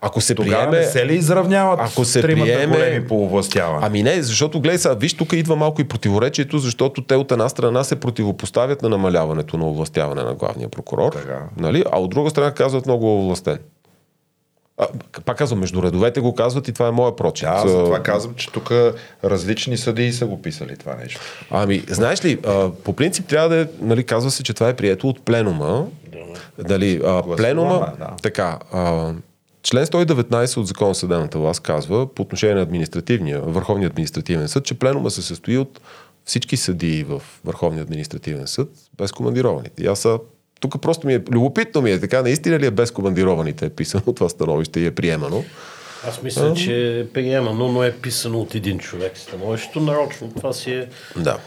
[0.00, 0.86] Ако се Тогава приеме...
[0.86, 2.66] не се ли изравняват ако се приеме...
[2.66, 3.86] големи по овластяване?
[3.86, 7.48] Ами не, защото гледай сега, виж, тук идва малко и противоречието, защото те от една
[7.48, 11.42] страна се противопоставят на намаляването на овластяване на главния прокурор, Така.
[11.56, 11.84] нали?
[11.92, 13.58] а от друга страна казват много овластен.
[14.78, 14.86] А,
[15.24, 17.48] пак казвам, между редовете го казват и това е моя прочит.
[17.48, 18.72] Да, затова казвам, че тук
[19.24, 21.20] различни съдии са го писали това нещо.
[21.50, 24.76] Ами, знаеш ли, а, по принцип трябва да е, нали, казва се, че това е
[24.76, 25.86] прието от пленума.
[26.58, 28.10] Дали, а, пленума, да.
[28.22, 29.12] така, а,
[29.62, 34.64] Член 119 от Закон за съдебната власт казва по отношение на административния, Върховния административен съд,
[34.64, 35.80] че пленума се състои от
[36.24, 38.68] всички съдии в Върховния административен съд
[38.98, 39.82] без командированите.
[39.82, 40.18] И аз са
[40.60, 44.12] тук просто ми е любопитно ми е така, наистина ли е без командированите е писано
[44.14, 45.44] това становище и е приемано.
[46.08, 49.80] Аз мисля, а, че е приемано, но е писано от един човек становището.
[49.80, 51.38] Нарочно това си е да.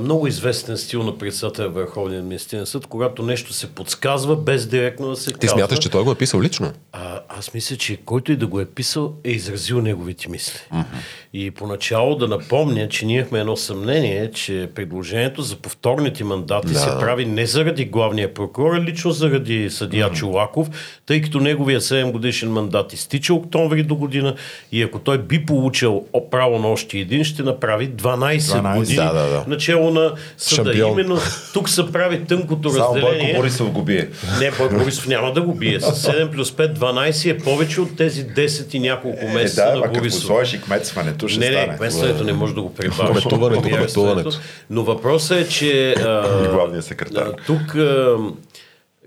[0.00, 5.16] Много известен стил на председателя Върховния административен съд, когато нещо се подсказва без директно да
[5.16, 5.58] се Ти казва.
[5.58, 6.72] смяташ, че той го е писал лично?
[6.92, 10.58] А, аз мисля, че който и да го е писал, е изразил неговите мисли.
[10.74, 10.84] Mm-hmm.
[11.32, 16.78] И поначало да напомня, че ние имахме едно съмнение, че предложението за повторните мандати да.
[16.78, 20.14] се прави не заради главния прокурор, а лично заради съдия mm-hmm.
[20.14, 20.70] Чулаков,
[21.06, 24.34] тъй като неговия 7 годишен мандат изтича октомври до година
[24.72, 29.12] и ако той би получил право на още един, ще направи 12, 12 години да,
[29.12, 29.44] да, да.
[29.70, 30.72] Начало на съда.
[30.72, 30.92] Шампион.
[30.92, 31.18] Именно
[31.54, 33.18] тук се прави тънкото Само разделение.
[33.18, 34.08] Бойко Борисов го бие.
[34.40, 35.80] Не, Бойко Борисов няма да го бие.
[35.80, 39.74] С 7 плюс 5, 12 е повече от тези 10 и няколко месеца е, да,
[39.74, 40.00] на Борисов.
[40.00, 40.22] Борисов.
[40.22, 41.66] сложиш и кметстването, ще не, стане.
[41.66, 43.22] не, кметстването не може да го прибавиш.
[43.22, 44.30] Кметуването, кметуването.
[44.70, 47.32] Но въпросът е, че а, Главният секретар.
[47.46, 48.16] тук а,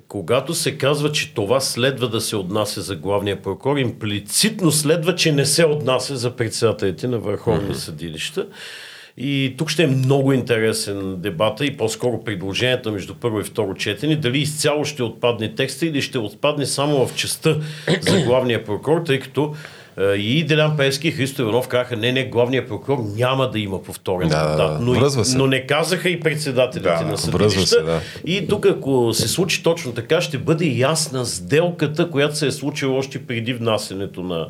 [0.08, 5.32] когато се казва, че това следва да се отнася за главния прокурор, имплицитно следва, че
[5.32, 7.78] не се отнася за председателите на върховни mm-hmm.
[7.78, 8.46] съдилища.
[9.18, 14.16] И тук ще е много интересен дебата и по-скоро предложенията между първо и второ четене,
[14.16, 17.56] дали изцяло ще отпадне текста или ще отпадне само в частта
[18.02, 19.56] за главния прокурор, тъй като
[19.98, 23.84] е, и Делян Пески и Христо Иванов казаха, не, не, главният прокурор няма да има
[23.84, 24.80] повторен да, мандат.
[24.80, 25.38] Да, но, се.
[25.38, 27.84] но не казаха и председателите Да, на се, съдилища.
[27.84, 28.00] да.
[28.26, 32.98] И тук, ако се случи точно така, ще бъде ясна сделката, която се е случила
[32.98, 34.48] още преди внасенето на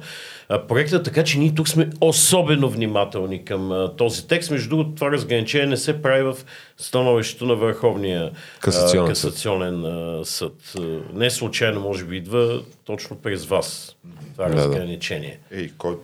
[0.68, 4.52] проекта, така че ние тук сме особено внимателни към а, този текст.
[4.52, 6.38] Между другото, това разграничение не се прави в
[6.78, 10.74] становището на Върховния Касационен а, касационен а, съд.
[11.14, 13.96] Не случайно, може би, идва точно през вас
[14.34, 14.58] това Да, да.
[14.58, 15.40] разграничение.
[15.52, 15.96] Ей, кой,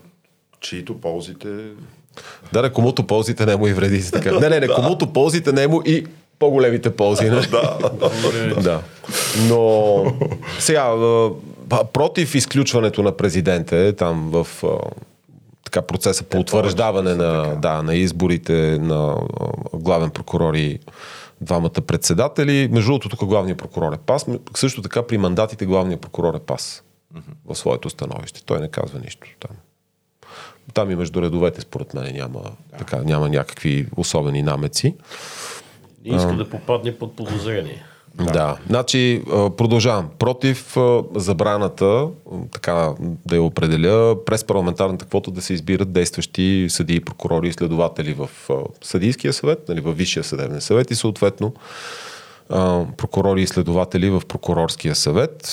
[0.60, 1.48] чието ползите...
[2.54, 4.12] Да, не, комуто ползите не му и вреди.
[4.12, 4.32] Така.
[4.40, 6.06] Не, не, не, комуто ползите не му и
[6.40, 7.26] по-големите ползи.
[7.30, 7.48] нали?
[8.64, 8.82] да.
[9.48, 10.04] Но
[10.60, 11.30] сега, а,
[11.94, 14.68] против изключването на президента е там в а,
[15.66, 20.80] така, процеса по утвърждаване на, да, на изборите на а, главен прокурор и
[21.42, 22.70] двамата председатели.
[22.72, 24.26] Между другото, тук главният прокурор е пас.
[24.56, 26.84] Също така при мандатите главният прокурор е пас
[27.46, 28.44] в своето становище.
[28.46, 29.52] Той не казва нищо там.
[30.74, 32.42] Там и между редовете, според мен, няма,
[32.78, 34.96] така, няма някакви особени намеци.
[36.06, 37.84] Не иска да попадне под подозрение.
[38.16, 38.58] Да.
[38.68, 39.24] Значи,
[39.58, 40.10] продължавам.
[40.20, 40.78] Против
[41.16, 42.08] забраната,
[42.52, 42.94] така
[43.26, 48.30] да я определя, през парламентарната квота да се избират действащи съдии, прокурори и следователи в
[48.82, 51.54] съдийския съвет, нали, в Висшия съдебен съвет и съответно
[52.98, 55.48] прокурори и следователи в прокурорския съвет.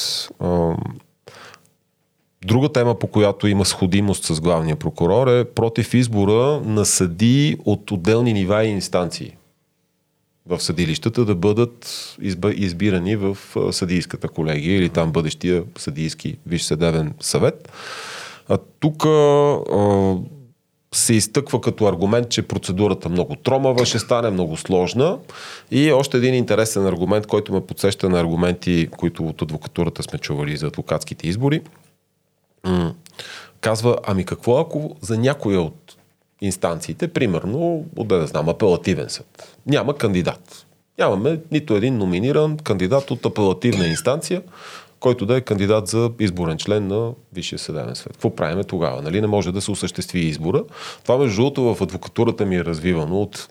[2.44, 7.90] Друга тема, по която има сходимост с главния прокурор е против избора на съди от
[7.90, 9.36] отделни нива и инстанции
[10.48, 12.16] в съдилищата да бъдат
[12.54, 13.36] избирани в
[13.70, 17.72] съдийската колегия или там бъдещия съдийски виш съдебен съвет.
[18.48, 19.06] А тук
[20.94, 25.18] се изтъква като аргумент, че процедурата много тромава, ще стане много сложна.
[25.70, 30.56] И още един интересен аргумент, който ме подсеща на аргументи, които от адвокатурата сме чували
[30.56, 31.60] за адвокатските избори.
[32.64, 32.94] М-
[33.60, 35.85] казва, ами какво ако за някоя от
[36.40, 40.66] инстанциите, примерно, от да знам, апелативен съд, няма кандидат.
[40.98, 44.42] Нямаме нито един номиниран кандидат от апелативна инстанция,
[45.00, 48.12] който да е кандидат за изборен член на Висшия съдебен съвет.
[48.12, 49.02] Какво правиме тогава?
[49.02, 49.20] Нали?
[49.20, 50.64] Не може да се осъществи избора.
[51.02, 53.48] Това, между другото, в адвокатурата ми е развивано от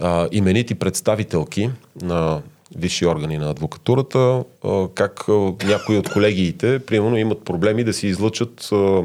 [0.00, 1.70] а, именити представителки
[2.02, 2.42] на
[2.76, 5.32] висши органи на адвокатурата, а, как а,
[5.64, 9.02] някои от колегиите, примерно, имат проблеми да си излъчат а,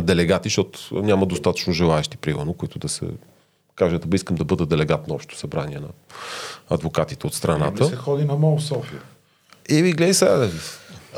[0.00, 3.06] делегати, защото няма достатъчно желаящи, примерно, които да се
[3.74, 5.88] кажат, да искам да бъда делегат на общо събрание на
[6.70, 7.84] адвокатите от страната.
[7.84, 9.00] Не се ходи на МОЛ София.
[9.68, 10.48] И ви гледай сега.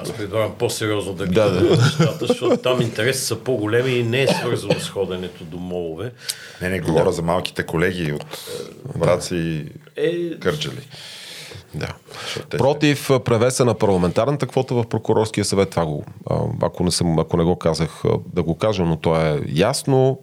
[0.03, 1.83] Аз предлагам по-сериозно да гледам да, да.
[1.83, 6.13] нещата, защото там интереси са по-големи и не е свързано с ходенето до молове.
[6.63, 7.13] Не, не, говоря да.
[7.13, 8.25] за малките колеги от
[8.85, 10.39] Враци и е...
[10.39, 10.89] Кърджали.
[11.75, 11.95] Да.
[12.51, 16.05] Против превеса на парламентарната квота в прокурорския съвет, това го,
[16.63, 18.03] ако не, съм, ако не го казах,
[18.35, 20.19] да го кажа, но то е ясно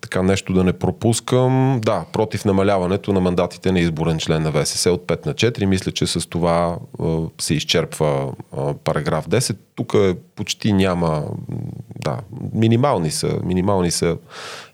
[0.00, 1.80] така нещо да не пропускам.
[1.84, 5.64] Да, против намаляването на мандатите на изборен член на ВСС от 5 на 4.
[5.64, 9.56] Мисля, че с това а, се изчерпва а, параграф 10.
[9.74, 11.24] Тук е, почти няма.
[12.04, 12.18] Да,
[12.52, 14.16] минимални са, минимални са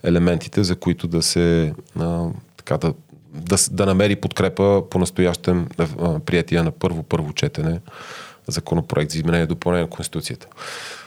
[0.05, 2.95] елементите, за които да се а, така да,
[3.35, 5.69] да, да намери подкрепа по настоящем
[6.27, 7.81] приятия на първо първо четене
[8.49, 10.47] законопроект за изменение и допълнение на Конституцията.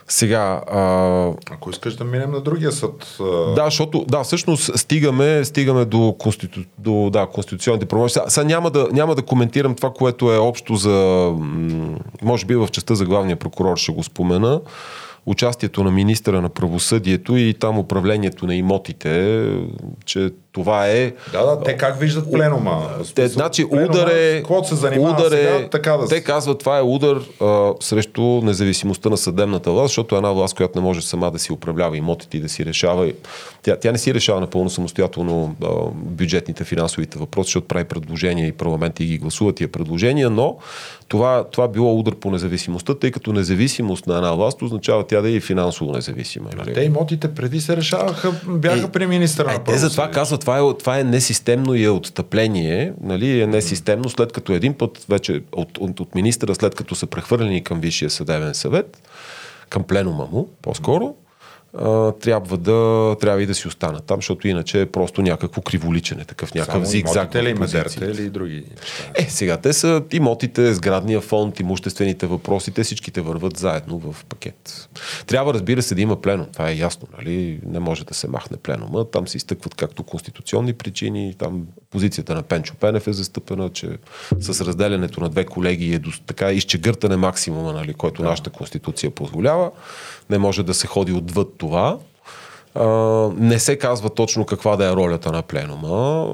[0.08, 0.62] Сега.
[0.72, 1.32] А...
[1.52, 3.18] Ако искаш да минем на другия съд.
[3.20, 3.54] А...
[3.54, 6.60] Да, защото, да, всъщност стигаме, стигаме до, конститу...
[6.78, 7.96] до да, конституционните.
[8.08, 11.32] Сега, сега няма, да, няма да коментирам това, което е общо за.
[12.22, 14.62] Може би в частта за главния прокурор ще го спомена
[15.26, 19.46] участието на министра на правосъдието и там управлението на имотите,
[20.06, 21.14] че това е...
[21.32, 22.90] Да, да, те как виждат пленума?
[23.16, 24.44] Те, значи удар е...
[24.64, 29.10] се занимава удар е, сега, така да Те казват, това е удар а, срещу независимостта
[29.10, 32.38] на съдебната власт, защото е една власт, която не може сама да си управлява имотите
[32.38, 33.12] и да си решава.
[33.64, 38.52] Тя, тя не си решава напълно самостоятелно а, бюджетните, финансовите въпроси, защото прави предложения и
[38.52, 40.58] парламент и ги гласува тия предложения, но
[41.08, 45.36] това, това било удар по независимостта, тъй като независимост на една власт означава тя да
[45.36, 46.50] е финансово независима.
[46.58, 46.74] Нали?
[46.74, 50.78] Те имотите преди се решаваха, бяха е, при министра е, Те затова казват, това е,
[50.80, 55.78] това е несистемно и е отстъпление, нали, е несистемно, след като един път вече от,
[55.78, 59.10] от, от министра, след като са прехвърлени към Висшия съдебен съвет,
[59.70, 61.16] към пленума му, по-скоро,
[62.20, 66.54] трябва, да, трябва и да си остана там, защото иначе е просто някакво криволичене, такъв
[66.54, 67.36] някакъв зигзаг.
[67.36, 69.12] или мазерите или други неща?
[69.16, 74.90] Е, сега те са имотите, сградния фонд, имуществените въпроси, те всичките върват заедно в пакет.
[75.28, 76.48] Трябва, разбира се, да има пленум.
[76.54, 77.60] Това е ясно, нали?
[77.66, 79.06] Не може да се махне пленума.
[79.12, 83.90] Там се изтъкват както конституционни причини, там позицията на Пенчо Пенев е застъпена, че
[84.40, 88.30] с разделянето на две колеги е до, така изчегъртане максимума, нали, който да.
[88.30, 89.72] нашата конституция позволява
[90.30, 91.98] не може да се ходи отвъд това.
[92.76, 92.86] А,
[93.38, 96.28] не се казва точно каква да е ролята на пленума.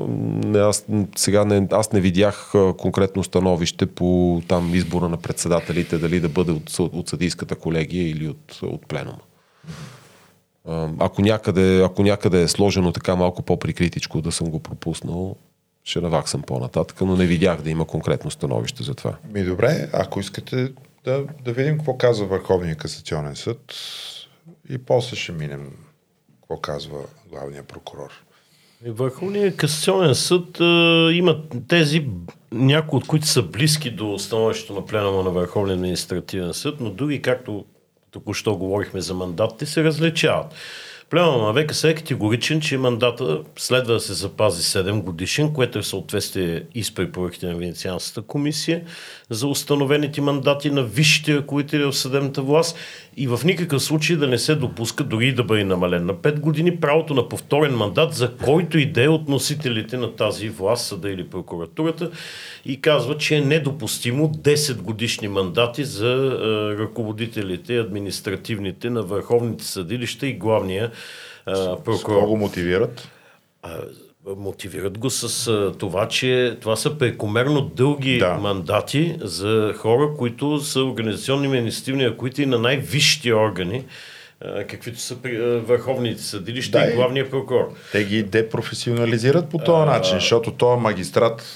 [0.55, 6.29] Аз, сега не, аз не видях конкретно становище по там избора на председателите, дали да
[6.29, 9.21] бъде от, от съдийската колегия или от, от пленума.
[10.99, 15.35] Ако някъде, ако някъде е сложено така малко по-прикритичко да съм го пропуснал,
[15.83, 19.17] ще наваксам по-нататък, но не видях да има конкретно становище за това.
[19.33, 23.73] Ми добре, ако искате да, да видим какво казва Върховния касационен съд
[24.69, 25.71] и после ще минем
[26.41, 28.11] какво казва главния прокурор.
[28.85, 32.07] Върховният касационен съд а, има тези,
[32.51, 37.21] някои от които са близки до становището на пленума на Върховния административен съд, но други,
[37.21, 37.65] както
[38.11, 40.53] току-що говорихме за мандатите, се различават.
[41.11, 45.81] Пленума на ВКС е категоричен, че мандата следва да се запази 7 годишен, което е
[45.81, 48.83] в съответствие и с препоръките на Венецианската комисия
[49.31, 52.77] за установените мандати на висшите ръководители в съдебната власт
[53.17, 56.79] и в никакъв случай да не се допуска дори да бъде намален на 5 години
[56.79, 61.09] правото на повторен мандат за който и да е от носителите на тази власт, съда
[61.09, 62.11] или прокуратурата
[62.65, 70.27] и казва, че е недопустимо 10 годишни мандати за е, ръководителите, административните на върховните съдилища
[70.27, 70.91] и главния
[71.47, 71.53] е,
[71.85, 72.27] прокурор.
[72.27, 73.07] го мотивират?
[74.25, 78.33] Мотивират го с това, че това са прекомерно дълги да.
[78.33, 83.83] мандати за хора, които са организационни административни ръководители на най-висшите органи
[84.69, 85.15] каквито са
[85.65, 87.73] върховните съдилища да, и главния прокурор.
[87.91, 91.55] Те ги депрофесионализират по този а, начин, защото този магистрат,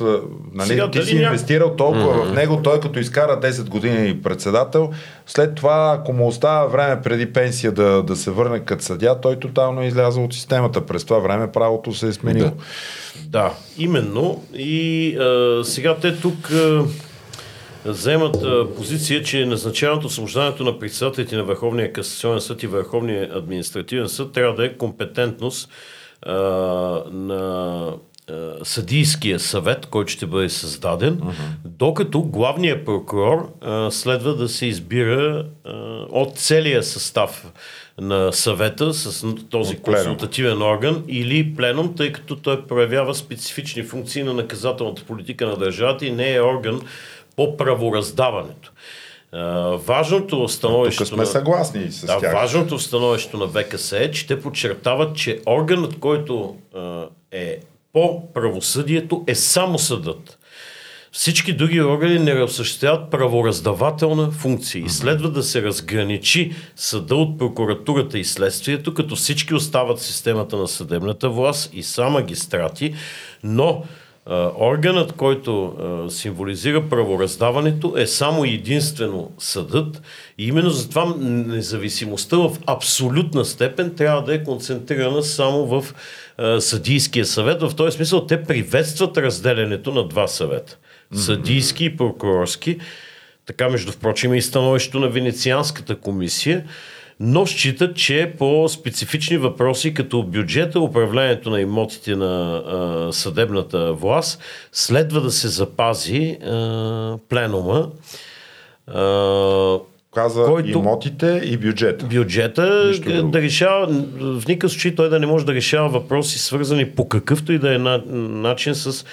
[0.53, 1.21] нали, сега, ти си ня...
[1.21, 2.31] инвестирал толкова mm-hmm.
[2.31, 4.91] в него, той като изкара 10 години председател,
[5.25, 9.39] след това, ако му остава време преди пенсия да, да се върне като съдя, той
[9.39, 10.85] тотално е излязъл от системата.
[10.85, 12.49] През това време правото се е сменило.
[12.49, 14.43] Да, да именно.
[14.55, 16.51] И а, сега те тук...
[16.51, 16.83] А,
[17.85, 18.37] вземат
[18.75, 24.55] позиция, че назначаването, освобождането на председателите на Върховния касационен съд и Върховния административен съд трябва
[24.55, 25.69] да е компетентност
[26.21, 26.33] а,
[27.11, 27.91] на
[28.63, 31.33] съдийския съвет, който ще бъде създаден, uh-huh.
[31.65, 35.71] докато главният прокурор а, следва да се избира а,
[36.09, 37.51] от целия състав
[38.01, 44.33] на съвета с този консултативен орган или пленум, тъй като той проявява специфични функции на
[44.33, 46.81] наказателната политика на държавата и не е орган,
[47.35, 48.71] по правораздаването.
[49.77, 51.03] важното становище.
[51.03, 52.33] Тук сме съгласни с да, тях.
[52.33, 56.55] Важното становище на ВКС е, че те подчертават, че органът, който
[57.31, 57.59] е
[57.93, 60.39] по правосъдието, е само съдът.
[61.11, 68.19] Всички други органи не осъществяват правораздавателна функция и следва да се разграничи съда от прокуратурата
[68.19, 72.95] и следствието, като всички остават в системата на съдебната власт и са магистрати,
[73.43, 73.83] но
[74.59, 75.73] органът, който
[76.09, 80.01] символизира правораздаването е само единствено съдът
[80.37, 85.93] и именно затова независимостта в абсолютна степен трябва да е концентрирана само в
[86.59, 87.61] съдийския съвет.
[87.61, 90.77] В този смисъл те приветстват разделянето на два съвета.
[91.13, 92.77] Съдийски и прокурорски.
[93.45, 96.65] Така, между впрочем, и становището на Венецианската комисия
[97.19, 104.39] но считат, че по специфични въпроси, като бюджета, управлението на имотите на а, съдебната власт,
[104.71, 107.89] следва да се запази а, пленума.
[108.87, 109.77] А,
[110.13, 112.05] каза който, имотите и бюджета.
[112.05, 112.91] Бюджета
[113.23, 113.87] да решава,
[114.19, 117.75] в никакъв случай той да не може да решава въпроси свързани по какъвто и да
[117.75, 119.05] е на, начин с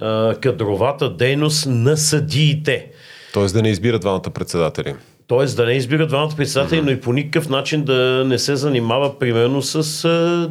[0.00, 2.86] а, кадровата дейност на съдиите.
[3.32, 4.94] Тоест да не избира двамата председатели.
[5.30, 9.18] Тоест да не избира двамата председатели, но и по никакъв начин да не се занимава
[9.18, 10.50] примерно с а,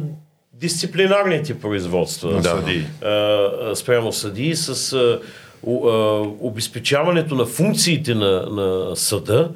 [0.52, 2.40] дисциплинарните производства.
[2.40, 2.48] Да.
[2.48, 2.86] Съди.
[3.04, 5.18] А, спрямо съдии, с а,
[6.40, 9.50] обезпечаването на функциите на, на съда,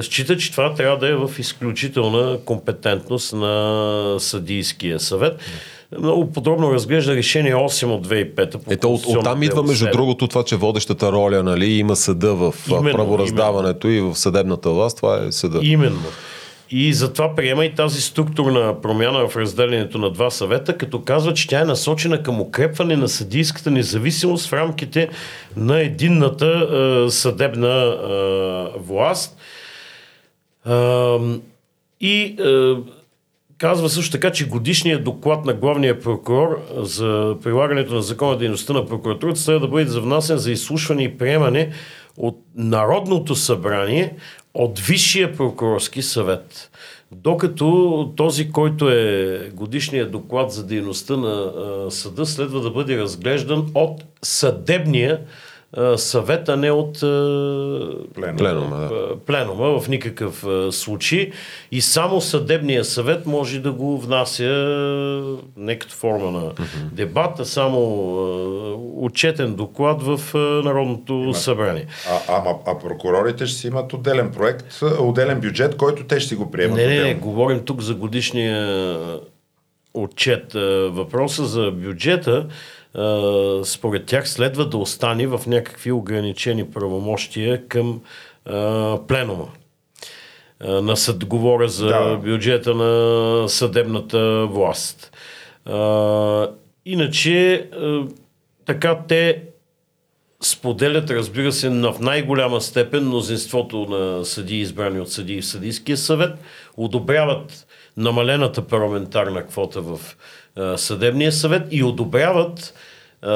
[0.00, 5.40] счита, че това трябва да е в изключителна компетентност на съдийския съвет.
[5.98, 8.60] Много подробно разглежда решение 8 от 2005.
[8.70, 12.96] Ето, от, оттам идва, между другото, това, че водещата роля нали, има съда в именно,
[12.96, 14.08] правораздаването именно.
[14.08, 14.96] и в съдебната власт.
[14.96, 15.60] Това е съда.
[15.62, 16.02] Именно.
[16.70, 21.48] И затова приема и тази структурна промяна в разделението на два съвета, като казва, че
[21.48, 25.08] тя е насочена към укрепване на съдийската независимост в рамките
[25.56, 29.36] на единната е, съдебна е, власт.
[30.66, 30.72] Е,
[32.00, 32.74] и е,
[33.60, 38.86] Казва също така, че годишният доклад на главния прокурор за прилагането на закона дейността на
[38.86, 41.72] прокуратурата трябва да бъде завнасен за изслушване и приемане
[42.16, 44.16] от Народното събрание
[44.54, 46.70] от Висшия прокурорски съвет.
[47.12, 51.52] Докато този, който е годишният доклад за дейността на
[51.90, 55.20] съда, следва да бъде разглеждан от съдебния
[55.96, 57.00] съвет, а не от
[58.14, 59.16] пленума, пленума, да.
[59.26, 61.30] пленума в никакъв случай.
[61.72, 64.44] И само съдебния съвет може да го внася
[65.56, 66.52] не като форма на
[66.92, 67.80] дебат, а само
[68.96, 70.20] отчетен доклад в
[70.64, 71.34] Народното Има.
[71.34, 71.86] събрание.
[72.28, 76.34] А, а, а прокурорите ще си имат отделен проект, отделен бюджет, който те ще си
[76.34, 76.76] го приемат.
[76.76, 78.98] Не, не, не, говорим тук за годишния
[79.94, 80.52] отчет.
[80.90, 82.46] Въпроса за бюджета
[83.64, 88.00] според тях следва да остане в някакви ограничени правомощия към
[89.08, 89.48] пленума.
[90.64, 92.16] На съд говоря за да.
[92.16, 95.16] бюджета на съдебната власт.
[96.86, 97.68] Иначе
[98.66, 99.42] така те
[100.42, 106.38] споделят, разбира се, в най-голяма степен мнозинството на съдии, избрани от съдии в съдийския съвет,
[106.76, 107.66] одобряват
[107.96, 110.04] намалената парламентарна квота в а,
[110.76, 112.74] съдебния съвет и одобряват
[113.22, 113.30] а,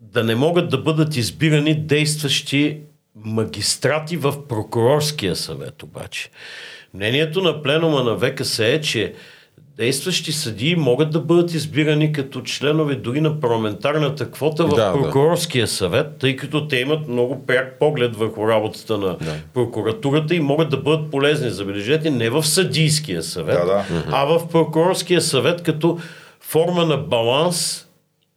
[0.00, 2.78] да не могат да бъдат избирани действащи
[3.24, 6.30] магистрати в прокурорския съвет обаче.
[6.94, 9.14] Мнението на пленума на ВКС е, че
[9.76, 14.92] действащи съдии могат да бъдат избирани като членове дори на парламентарната квота в Да, да.
[14.92, 19.34] прокурорския съвет, тъй като те имат много пряк поглед върху работата на Да.
[19.54, 23.84] прокуратурата и могат да бъдат полезни, забележете, не в съдийския съвет, Да, да.
[24.10, 25.98] а в прокурорския съвет като
[26.50, 27.86] форма на баланс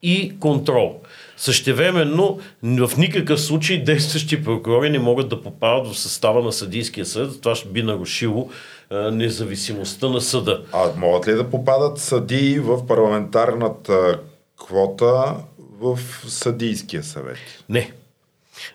[0.02, 1.02] и контрол.
[1.38, 7.42] Същевременно, в никакъв случай действащи прокурори не могат да попадат в състава на съдийския съд.
[7.42, 8.50] Това ще би нарушило
[8.90, 10.64] а, независимостта на съда.
[10.72, 14.20] А могат ли да попадат съдии в парламентарната
[14.58, 15.36] квота
[15.82, 17.38] в съдийския съвет?
[17.70, 17.92] Не.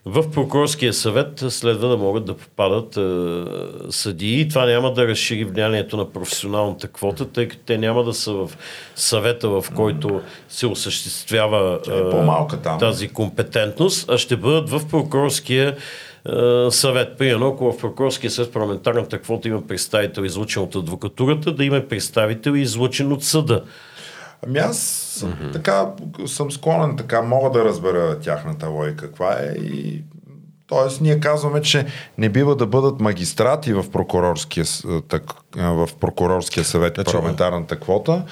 [0.05, 3.45] В прокурорския съвет следва да могат да попадат е,
[3.93, 4.49] съдии.
[4.49, 8.51] Това няма да разшири влиянието на професионалната квота, тъй като те няма да са в
[8.95, 12.11] съвета, в който се осъществява е
[12.63, 12.79] там.
[12.79, 15.77] тази компетентност, а ще бъдат в прокурорския
[16.29, 17.19] е, съвет.
[17.19, 22.55] Примерно, ако в прокурорския съвет парламентарната квота има представител излучен от адвокатурата, да има представител
[22.55, 23.63] излучен от съда.
[24.47, 24.79] Ами аз
[25.21, 25.53] mm-hmm.
[25.53, 25.87] така
[26.27, 30.05] съм склонен, така мога да разбера тяхната логика каква е и
[30.69, 31.87] Тоест, ние казваме, че
[32.19, 34.65] не бива да бъдат магистрати в прокурорския,
[35.09, 35.23] так,
[35.57, 38.25] в прокурорския съвет и парламентарната квота,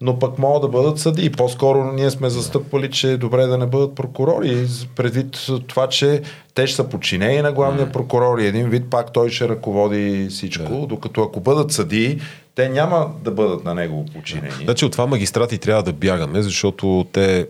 [0.00, 1.32] но пък могат да бъдат съди.
[1.32, 6.22] По-скоро ние сме застъпвали, че е добре да не бъдат прокурори, предвид това, че
[6.54, 10.86] те ще са подчинени на главния прокурор и един вид пак той ще ръководи всичко,
[10.88, 12.20] докато ако бъдат съдии,
[12.54, 14.64] те няма да бъдат на негово подчинение.
[14.64, 17.46] Значи от това магистрати трябва да бягаме, защото те,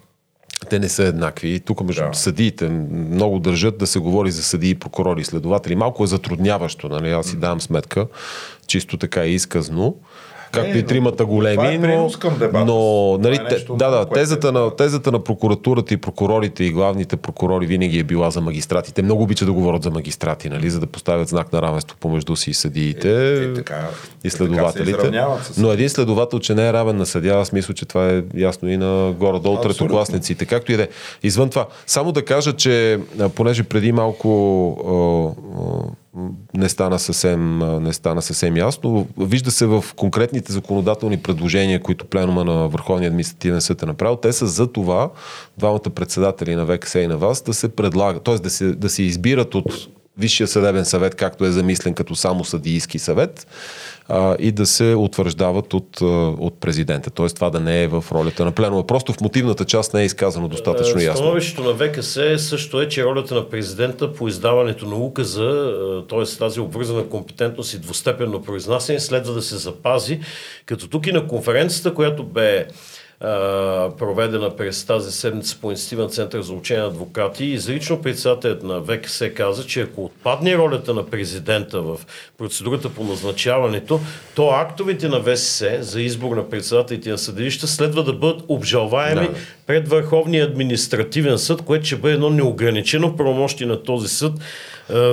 [0.70, 1.60] те не са еднакви.
[1.60, 2.08] Тук между Да.
[2.08, 2.16] да.
[2.16, 5.76] съдиите много държат да се говори за съдии, прокурори и следователи.
[5.76, 7.10] Малко е затрудняващо, нали?
[7.10, 8.06] Аз си давам сметка,
[8.66, 9.96] чисто така и изказно.
[10.52, 12.64] Както Не, и но тримата големи, е но, към дебата.
[12.64, 12.74] но
[13.18, 16.70] нали, Това е нещо да, да, тезата, е- на, тезата на прокуратурата и прокурорите и
[16.70, 19.02] главните прокурори винаги е била за магистратите.
[19.02, 22.50] Много обичат да говорят за магистрати, нали, за да поставят знак на равенство помежду си
[22.50, 23.88] и съдиите Е, е, така,
[24.24, 24.78] и е, следователите.
[24.82, 27.74] така се изравняват с- Но един следовател, че не е равен на съдя, аз мисля,
[27.74, 30.46] че това е ясно и на горе-долу третокласниците.
[30.46, 30.88] Както и да е.
[31.22, 32.98] Извън това, само да кажа, че
[33.34, 34.28] понеже преди малко
[36.54, 42.44] не стана съвсем, не стана съвсем ясно, вижда се в конкретните законодателни предложения, които пленума
[42.44, 45.10] на Върховния административен съд е направил, те са за това
[45.58, 48.34] двамата председатели на ВКС и на вас да се предлагат, т.е.
[48.34, 49.88] да се, да се избират от
[50.18, 53.46] Висшия съдебен съвет, както е замислен като само съдийски съвет,
[54.10, 56.00] а, и да се утвърждават от,
[56.38, 57.10] от президента.
[57.10, 57.28] Т.е.
[57.28, 58.86] това да не е в ролята на пленума.
[58.86, 61.16] Просто в мотивната част не е изказано достатъчно Е, ясно.
[61.16, 65.74] Становището на ВКС също е, че ролята на президента по издаването на указа,
[66.08, 66.38] т.е.
[66.38, 70.20] тази обвързана компетентност и двустепенно произнасяне, следва да се запази.
[70.66, 72.66] Като тук и на конференцията, която бе
[73.98, 78.82] проведена през тази седмица по инициатива на Център за учение на адвокати, изрично председателят на
[78.82, 82.00] ВКС каза, че ако отпадне ролята на президента в
[82.38, 84.00] процедурата по назначаването,
[84.34, 89.34] то актовете на ВСС за избор на председателите на съдилища следва да бъдат обжалваеми Да.
[89.66, 94.32] пред Върховния административен съд, което ще бъде едно неограничено правомощие на този съд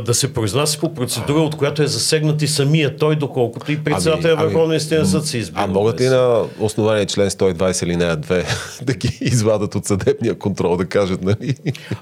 [0.05, 4.30] да се произнася по процедура, от която е засегнат и самия той, доколкото и председателя
[4.30, 5.63] на Върховния административен съд се избира.
[5.63, 8.45] А могат ли на основание член 120 или нея 2
[8.84, 11.55] да ги извадат от съдебния контрол, да кажат, нали?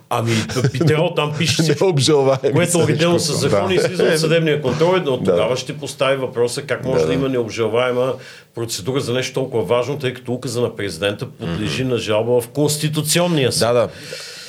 [0.10, 0.32] Ами,
[0.88, 2.52] трябвало там пише обжалваеми.
[2.54, 5.58] което е уредено с закон и слиза от съдебния контрол, но тогава Да.
[5.58, 7.14] ще постави въпроса как може да, Да, да.
[7.14, 8.14] има необжалваема
[8.56, 13.52] процедура за нещо толкова важно, тъй като указа на президента подлежи на жалба в Конституционния
[13.52, 13.68] съд.
[13.68, 13.90] Да, да.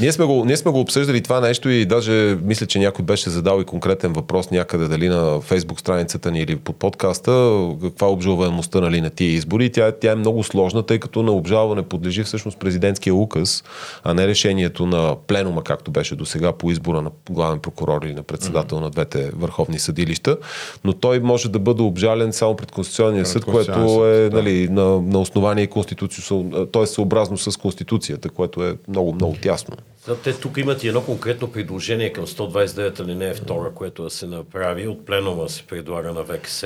[0.00, 3.30] Ние сме, го, ние сме го обсъждали това нещо и даже мисля, че някой беше
[3.30, 8.10] задал и конкретен въпрос някъде дали на фейсбук страницата ни или под подкаста, каква е
[8.10, 9.72] обжалваемостта нали, на тия избори.
[9.72, 13.64] Тя, тя е много сложна, тъй като на обжалване подлежи всъщност президентския указ,
[14.04, 18.14] а не решението на пленума, както беше до сега по избора на главен прокурор или
[18.14, 20.36] на председател на двете върховни съдилища.
[20.84, 24.36] Но той може да бъде обжален само пред Конституционния съд, което е да.
[24.36, 26.86] нали, на, на основание конституцион, т.е.
[26.86, 29.76] съобразно с Конституцията, което е много, много тясно.
[30.24, 34.88] Те тук имат и едно конкретно предложение към 129 алинея 2, което да се направи
[34.88, 36.64] от пленума се предлага на ВКС,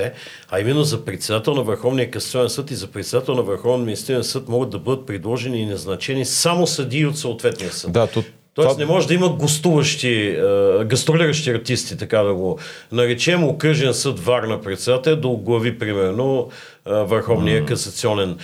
[0.49, 4.49] а именно за председател на Върховния касационен съд и за председател на Върховния административен съд
[4.49, 7.91] могат да бъдат предложени и назначени само съдии от съответния съд.
[7.91, 12.59] Да, то, Тоест не може да има гостуващи, е, гастролиращи артисти, така да го
[12.91, 16.49] наречем, окръжен съд Варна председател да оглави, примерно,
[16.85, 18.37] Върховния касационен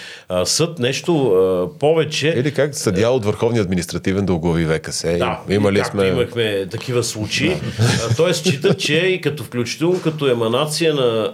[0.44, 0.80] съд.
[0.80, 2.34] Нещо повече.
[2.38, 5.02] Или как съдя от Върховния административен да оглави ВКС.
[5.02, 6.08] Да, Има ли както сме...
[6.08, 7.50] имахме такива случаи.
[7.50, 8.16] Да.
[8.18, 11.32] Той счита, че и като включително като еманация на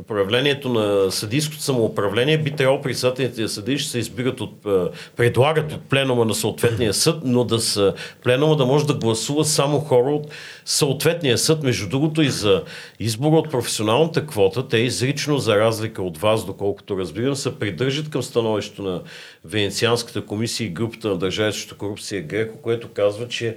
[0.00, 4.66] управлението на съдийското самоуправление би трябвало председателите на съди ще се избират от,
[5.16, 7.94] предлагат от пленума на съответния съд, но да са
[8.24, 10.26] пленума да може да гласува само хора от
[10.66, 11.62] съответния съд.
[11.62, 12.64] Между другото и за
[13.00, 18.22] избора от професионалната квота, те изрично за разлика от вас, доколкото разбирам, се придържат към
[18.22, 19.02] становището на
[19.44, 23.56] Венецианската комисия и групата на държави срещу корупция Греко, което казва, че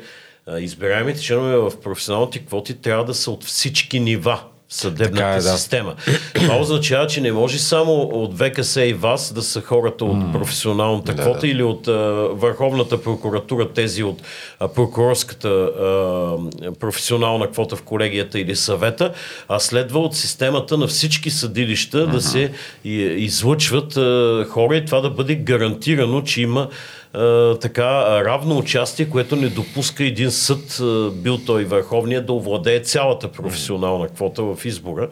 [0.59, 5.41] избираемите членове в професионалните квоти трябва да са от всички нива съдебната Така е, да.
[5.41, 5.95] система.
[6.33, 11.13] Това означава, че не може само от ВКС и вас да са хората от професионалната
[11.13, 11.47] Да, квота да.
[11.47, 11.91] или от а,
[12.31, 14.21] Върховната прокуратура, тези от
[14.59, 19.13] а, прокурорската а, професионална квота в колегията или съвета,
[19.47, 22.51] а следва от системата на всички съдилища да се
[22.83, 26.69] и, излъчват а, хора и това да бъде гарантирано, че има
[27.13, 32.33] а, така а, равно участие, което не допуска един съд, а, бил той върховния, да
[32.33, 35.09] овладее цялата професионална квота в избора.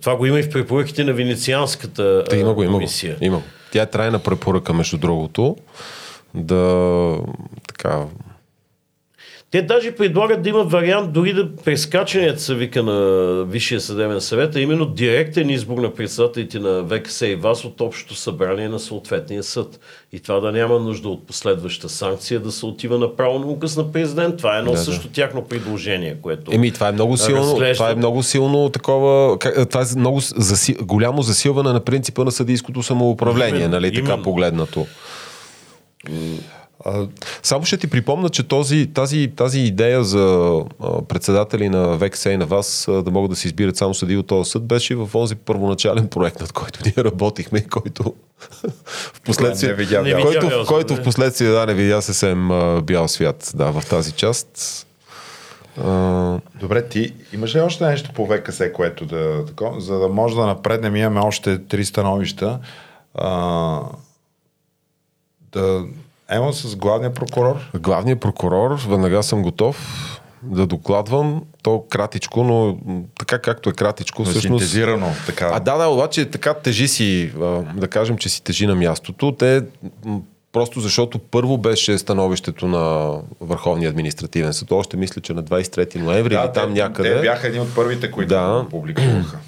[0.00, 2.78] Това го има и в препоръките на Венецианската Да, има го, има го.
[2.78, 3.16] комисия.
[3.20, 3.42] Има го.
[3.72, 5.56] Тя е трайна препоръка, между другото,
[6.34, 7.16] да
[7.68, 8.04] така...
[9.50, 13.00] Те даже предлагат да има вариант дори да прескачаният се вика на
[13.44, 18.14] Висшия съдебен съвет, а именно директен избор на председателите на ВКС и ВАС от общото
[18.14, 19.80] събрание на съответния съд.
[20.12, 23.92] И това да няма нужда от последваща санкция, да се отива направо на указ на
[23.92, 24.36] президент.
[24.36, 24.84] Това е едно Да, да.
[24.84, 26.50] също тяхно предложение, което...
[26.54, 30.74] Еми, това е много силно, разглежда- това е много силно такова, това е много заси,
[30.74, 34.22] голямо засилване на принципа на съдийското самоуправление, Именно, нали, така именно.
[34.22, 34.86] погледнато.
[36.84, 37.06] А,
[37.42, 42.36] Само ще ти припомня, че този, тази, тази идея за а, председатели на ВКС и
[42.36, 45.08] на вас а, да могат да се избират само съди от този съд беше в
[45.12, 48.02] този първоначален проект, над който ние работихме и който
[49.14, 51.00] в последствие, Не видя бял който, свят, който не.
[51.00, 52.48] в последствие да, не видя съвсем
[52.82, 54.84] бял свят да, в тази част.
[55.84, 59.44] А, Добре, ти имаш ли още нещо по ВКС, което да...
[59.46, 62.58] Тако, за да може да напреднем, имаме още три становища.
[63.14, 63.80] А,
[65.52, 65.84] да...
[66.30, 67.56] Емо с главния прокурор.
[67.74, 69.76] Главният прокурор, веднага съм готов
[70.42, 71.42] да докладвам.
[71.62, 72.78] То кратичко, но
[73.18, 74.64] така както е кратичко, Но всъщност...
[74.64, 75.06] синтезирано.
[75.26, 75.50] Така.
[75.52, 77.32] А да, да, обаче така тежи си,
[77.74, 79.32] да кажем, че си тежи на мястото.
[79.32, 79.62] Те
[80.52, 84.72] просто защото първо беше становището на Върховния административен съд.
[84.72, 87.14] Още мисля, че на 23 ноември или там те, някъде.
[87.16, 88.66] Те бяха едни от първите, които Да.
[88.70, 89.38] публикуваха.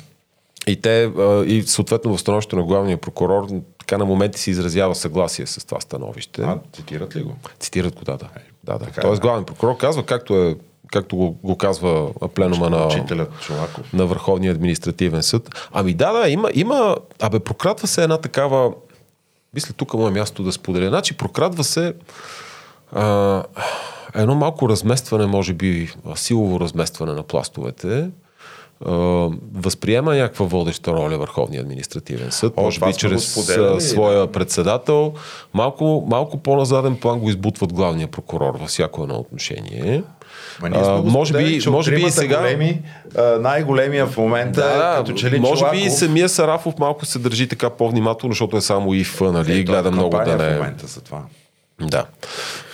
[0.66, 1.11] И те,
[1.47, 3.47] и съответно в становището на главния прокурор,
[3.91, 6.43] така на моменти се изразява съгласие с това становище.
[6.43, 7.36] А, цитират ли го?
[7.61, 8.28] Цитират го, да, да.
[8.64, 8.84] да, да.
[8.84, 10.57] така е, Тоест главен прокурор казва, както, е,
[10.93, 12.88] както го, го казва пленума на,
[13.93, 15.68] на Върховния административен съд.
[15.72, 18.72] Ами да, да, има, има абе, прократва се една такава,
[19.55, 20.88] мисля, тук му е място да споделя.
[20.88, 21.95] Значи, прокрадва се
[22.93, 23.45] а,
[24.14, 28.11] едно малко разместване, може би, силово разместване на пластовете.
[29.55, 35.12] Възприема някаква водеща роля Върховния административен съд, О, може би чрез своя председател.
[35.55, 40.03] Малко, малко по-назаден план го избутват главния прокурор във всяко едно отношение.
[40.62, 42.39] Ма ние сме А, може би, може би и сега.
[42.39, 42.83] Големи,
[43.41, 47.18] най-големия в момента Да, е като че ли може би и самия Сарафов малко се
[47.18, 50.45] държи така по-внимателно, защото е само ИФ, нали, Е, е гледа в много да не
[50.45, 50.55] в е.
[50.55, 51.22] момента за това.
[51.81, 52.07] Да.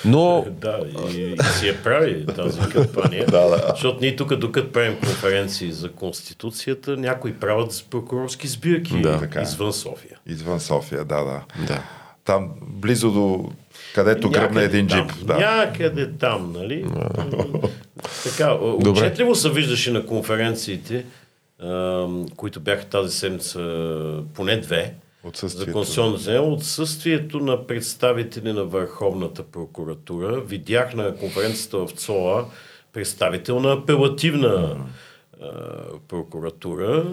[0.05, 3.27] Но Да, и, и си я прави тази кампания.
[3.27, 3.67] Да, да.
[3.71, 9.19] Защото ние тук, докато правим конференции за Конституцията, някои правят с прокурорски сбирки Да.
[9.19, 9.43] Така е.
[9.43, 10.19] извън София.
[10.27, 11.41] Извън София, да, да.
[11.67, 11.83] Да.
[12.25, 13.51] Там, близо до
[13.95, 15.27] където Някъде един там, джип.
[15.27, 15.37] Да.
[15.37, 16.87] Някъде там, нали?
[18.25, 21.05] така, отчетливо се виждаше на конференциите,
[22.37, 23.61] които бяха тази седмица,
[24.35, 24.95] поне две,
[25.27, 25.72] за Отсъствието.
[25.72, 30.41] Конституционно събрание, отсъствието на представители на Върховната прокуратура.
[30.41, 32.45] Видях на конференцията в ЦОА
[32.93, 34.77] представител на апелативна
[35.43, 35.49] а,
[36.09, 37.11] прокуратура.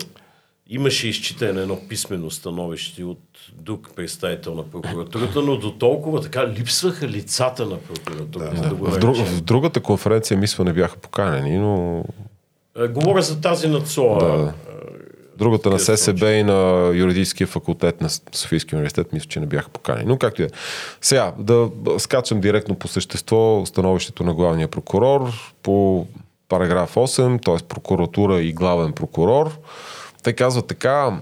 [0.70, 3.20] Имаше изчитане едно писмено становище от
[3.53, 8.61] друг представител на прокуратурата, но до толкова така липсваха лицата на прокуратурата.
[8.61, 12.03] Да, да го в, друг, в другата конференция мисля не бяха поканени, но
[12.76, 14.20] А, Говоря за тази на ЦОА.
[14.20, 14.53] Да.
[15.38, 20.06] Другата на ССБ и на юридическия факултет на Софийския университет мисля, че не бяха поканени.
[20.08, 20.50] Но както и е.
[21.02, 25.32] Сега, да скачам директно по същество становището на главния прокурор
[25.64, 26.08] по
[26.50, 27.68] параграф 8, т.е.
[27.68, 29.52] прокуратура и главен прокурор.
[30.24, 31.20] Те казват така,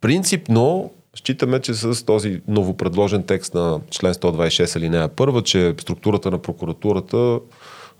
[0.00, 6.38] принципно считаме, че с този новопредложен текст на член 126 алинея 1, че структурата на
[6.38, 7.40] прокуратурата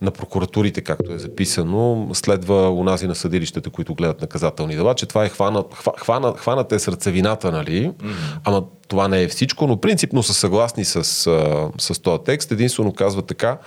[0.02, 5.24] на прокуратурите, както е записано, следва унази на съдилищата, които гледат наказателни дела, че това
[5.24, 7.88] е хванат, хвана, хванат е сърцевината, нали?
[7.88, 8.38] Mm-hmm.
[8.44, 11.04] Ама това не е всичко, но принципно са съгласни с,
[11.78, 12.52] с този текст.
[12.52, 13.58] Единствено казва така,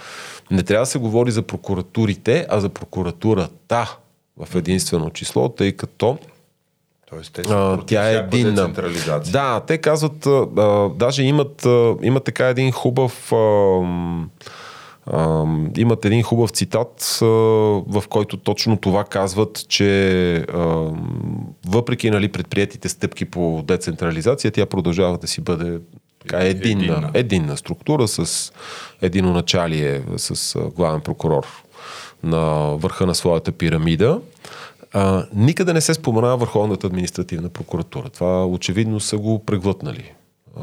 [0.51, 3.97] не трябва да се говори за прокуратурите, а за прокуратурата
[4.37, 6.17] в единствено число, тъй като
[7.09, 8.73] Тоест, те а, тя е единна.
[9.31, 13.31] Да, те казват, а, даже имат, а, имат така един хубав.
[13.31, 13.35] А,
[15.05, 15.45] а,
[15.77, 20.91] имат един хубав цитат, а, в който точно това казват, че а,
[21.67, 25.79] въпреки нали, предприятите стъпки по децентрализация, тя продължава да си бъде
[26.21, 27.11] така, единна, единна.
[27.13, 28.51] единна структура с
[29.01, 31.45] единоначалие, с главен прокурор
[32.23, 34.21] на върха на своята пирамида.
[34.93, 38.09] А, никъде не се споменава Върховната административна прокуратура.
[38.09, 40.11] Това очевидно са го преглътнали.
[40.57, 40.61] А,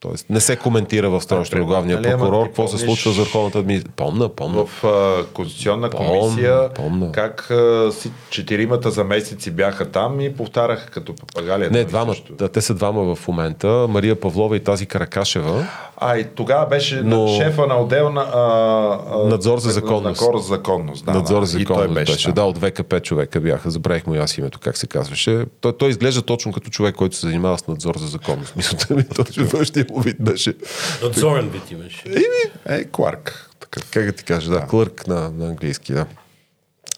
[0.00, 3.96] Тоест, не се коментира в становището на главния прокурор какво се случва с Върховната администрация.
[3.96, 4.64] Помна, помна.
[4.64, 7.12] В а, Конституционна комисия, помна.
[7.12, 11.70] как а, си, четиримата заместници бяха там и повтараха като папагалия.
[11.70, 12.14] Не, двама.
[12.30, 13.86] Да, те са двама в момента.
[13.88, 15.66] Мария Павлова и тази Каракашева.
[15.96, 17.28] А, и тогава беше Но...
[17.28, 18.20] шефа на отдел на...
[18.20, 20.20] А, а, надзор за законност.
[20.20, 21.12] Надзор за законност, да.
[21.12, 22.12] Надзор за законност беше.
[22.12, 22.32] беше.
[22.32, 23.70] Да, от ВКП човека бяха.
[23.70, 25.44] Забравих му и аз името, как се казваше.
[25.60, 28.52] Той, той изглежда точно като човек, който се занимава с надзор за законност.
[28.56, 30.54] Мисълта ми, точно външния му вид беше.
[31.02, 32.02] Надзорен вид имаше.
[32.06, 33.50] Еми, е, Кларк.
[33.60, 33.90] Такъв.
[33.90, 34.66] Как да ти кажа, да.
[34.66, 36.06] Клърк на, на английски, да.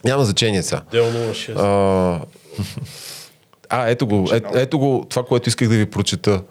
[0.04, 0.82] Няма значение сега.
[0.92, 1.52] Дел 06.
[1.56, 2.20] А,
[3.68, 6.42] а, ето го, е, ето го, това, което исках да ви прочета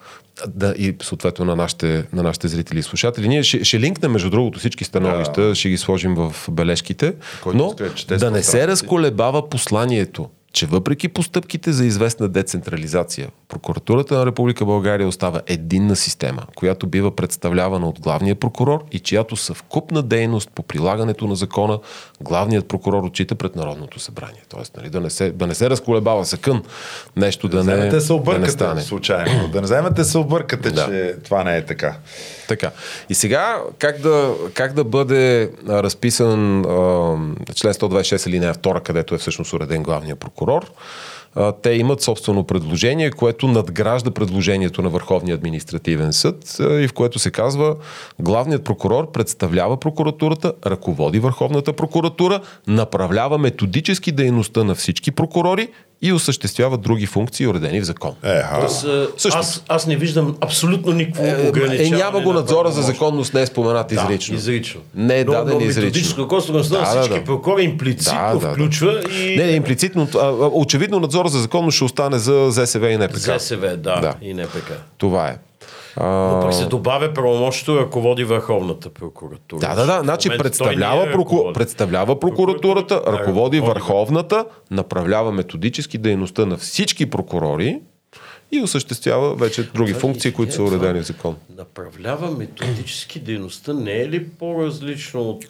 [0.47, 3.27] да, и съответно на нашите, на нашите зрители и слушатели.
[3.27, 5.55] Ние ще, ще линкнем, между другото, всички становища, да.
[5.55, 7.13] ще ги сложим в бележките,
[7.43, 7.75] Който но
[8.17, 15.07] да не се разколебава посланието че въпреки постъпките за известна децентрализация, прокуратурата на Република България
[15.07, 21.27] остава единна система, която бива представлявана от главния прокурор и чиято съвкупна дейност по прилагането
[21.27, 21.79] на закона
[22.21, 24.43] главният прокурор отчита пред Народното събрание.
[24.49, 26.63] Тоест, нали, да, не се, да не се разколебава съкън
[27.15, 28.81] нещо да, да не, да не стане.
[28.81, 29.47] Случайно.
[29.47, 30.85] Да не вземете се объркате, да.
[30.85, 31.95] че това не е така.
[32.47, 32.71] Така.
[33.09, 36.65] И сега как да, как да бъде разписан а,
[37.55, 40.71] член 126 алинея 2, където е всъщност уреден главния прокурор.
[41.61, 47.31] Те имат собствено предложение, което надгражда предложението на Върховния административен съд и в което се
[47.31, 47.75] казва
[48.19, 55.69] главният прокурор представлява прокуратурата, ръководи Върховната прокуратура, направлява методически дейността на всички прокурори
[56.01, 58.11] и осъществяват други функции, уредени в закон.
[58.23, 58.41] Е,
[59.21, 61.99] Тоест, аз, аз не виждам абсолютно никакво е, ограничение.
[61.99, 64.33] Е, няма го надзора за законност, не е споменат изрично.
[64.33, 64.81] Да, изрично.
[64.95, 65.81] Не е но, даден но, изрично.
[65.81, 69.37] Методическо ръководство на да, всички да, прокурори имплицитно да, да, включва и...
[69.37, 70.07] Не, не, имплицитно.
[70.53, 73.17] Очевидно надзора за законност ще остане за ЗСВ и НПК.
[73.17, 74.15] ЗСВ, да, да.
[74.21, 74.71] и НПК.
[74.97, 75.37] Това е.
[75.99, 79.59] Но пък се добавя правомощето ръководи Върховната прокуратура.
[79.59, 79.99] Да, да, да.
[80.03, 81.53] Значи представлява, е проку...
[81.53, 87.79] представлява прокуратурата, ръководи Върховната, направлява методически дейността на всички прокурори
[88.51, 91.35] и осъществява вече други това функции, които са уредени в закон.
[91.57, 95.45] Направлява методически дейността не е ли по-различно от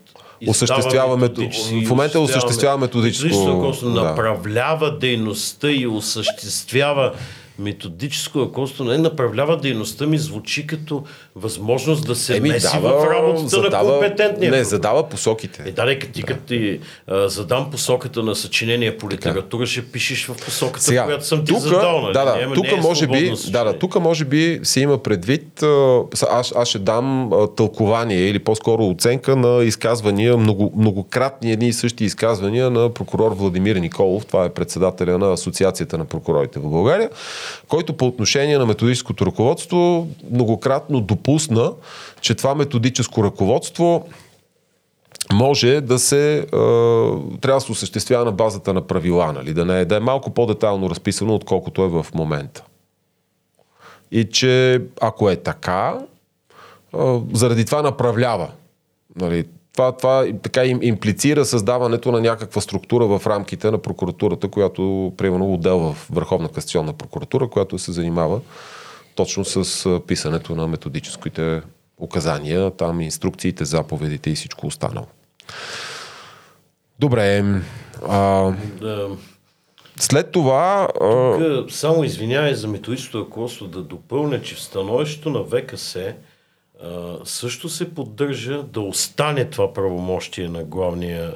[0.48, 1.42] осъществява мето...
[1.86, 3.74] в момента осъществява методическо.
[3.84, 3.90] Да.
[3.90, 7.14] Направлява дейността и осъществява
[7.60, 11.04] методическо ръководство не направлява дейността ми, звучи като
[11.42, 14.52] възможност да се Еми, меси дава, в работата задава, на компетентния.
[14.52, 15.64] Не, задава посоките.
[15.66, 16.28] Е, да, ти да.
[16.28, 21.26] като ти а, задам посоката на съчинение по литература, ще пишеш в посоката, Сега, която
[21.26, 22.02] съм ти тука, задал.
[22.02, 22.14] Нали?
[22.14, 25.64] Да, да, тук е може би, да, да, тук може би се има предвид,
[26.30, 32.06] аз, аз ще дам тълкование или по-скоро оценка на изказвания, много, многократни едни и същи
[32.06, 37.10] изказвания на прокурор Владимир Николов, това е председателя на Асоциацията на прокурорите в България,
[37.68, 41.74] който по отношение на методическото ръководство многократно допусна,
[42.22, 44.08] че това методическо ръководство
[45.34, 46.46] може да се, е,
[47.42, 49.54] трябва да се осъществява на базата на правила, нали?
[49.54, 52.64] да, не е, да е малко по-детайлно разписано, отколкото е в момента.
[54.12, 55.98] И че ако е така,
[56.96, 58.50] е, заради това направлява.
[59.16, 59.46] Нали?
[59.74, 65.54] Това, това така им имплицира създаването на някаква структура в рамките на прокуратурата, която, примерно,
[65.54, 68.40] отдел в Върховна касационна прокуратура, която се занимава
[69.18, 71.62] точно с писането на методическите
[71.98, 75.08] указания, там инструкциите, заповедите и всичко останало.
[77.00, 77.44] Добре.
[78.08, 78.52] А,
[78.82, 79.10] да.
[80.00, 80.88] След това...
[81.00, 85.98] Тук, само извинявай за методическото ръководство да допълня, че в становището на ВКС
[87.24, 91.34] също се поддържа да остане това правомощие на главния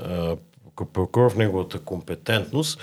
[0.93, 2.79] прокурор в неговата компетентност,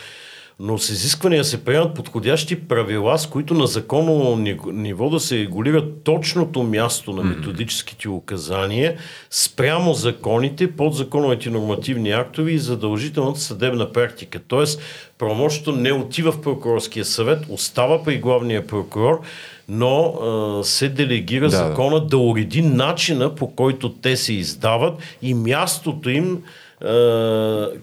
[0.61, 4.36] но с изисквания се приемат подходящи правила, с които на законово
[4.72, 8.96] ниво да се регулира точното място на методическите указания
[9.30, 14.40] спрямо законите, подзаконовите нормативни актове и задължителната съдебна практика.
[14.48, 14.80] Тоест,
[15.18, 19.20] правомощето не отива в прокурорския съвет, остава при главния прокурор,
[19.68, 25.34] но а, се делегира да, закона да уреди начина по който те се издават и
[25.34, 26.42] мястото им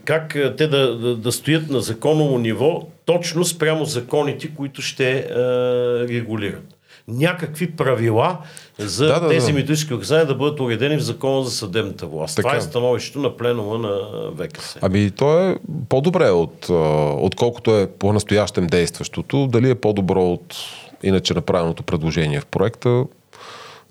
[0.05, 5.29] как те да, да, да стоят на законово ниво, точно спрямо законите, които ще
[6.09, 6.63] регулират.
[7.07, 8.37] Някакви правила
[8.77, 9.53] за да, да, тези да.
[9.53, 12.35] методически указания да бъдат уредени в закона за съдебната власт.
[12.35, 12.47] Така.
[12.47, 13.99] Това е становището на пленума на
[14.37, 14.77] ВКС.
[14.81, 15.57] Ами то е
[15.89, 16.69] по-добре от,
[17.19, 19.47] отколкото е по-настоящем действащото.
[19.47, 20.55] Дали е по-добро от
[21.03, 23.05] иначе направеното предложение в проекта,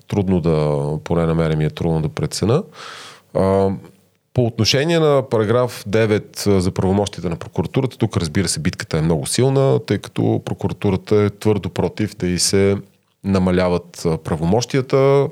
[0.07, 2.63] трудно да, поне намерим е трудно да прецена.
[4.35, 9.25] По отношение на параграф 9 за правомощите на прокуратурата, тук разбира се битката е много
[9.25, 12.77] силна, тъй като прокуратурата е твърдо против да и се
[13.23, 15.27] намаляват правомощията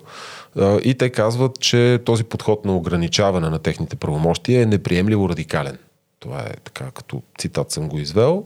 [0.83, 5.77] и те казват, че този подход на ограничаване на техните правомощия е неприемливо радикален.
[6.19, 8.45] Това е така, като цитат съм го извел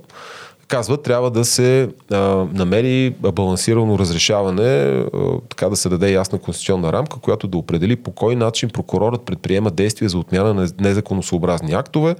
[0.67, 2.17] казват, трябва да се а,
[2.53, 5.05] намери балансирано разрешаване, а,
[5.49, 9.71] така да се даде ясна конституционна рамка, която да определи по кой начин прокурорът предприема
[9.71, 12.15] действия за отмяна на незаконосъобразни актове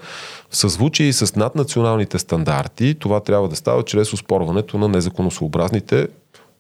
[0.50, 2.96] в съзвучие с наднационалните стандарти.
[3.00, 6.08] Това трябва да става чрез успорването на незаконосъобразните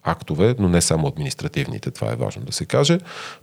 [0.07, 2.99] актове, но не само административните, това е важно да се каже,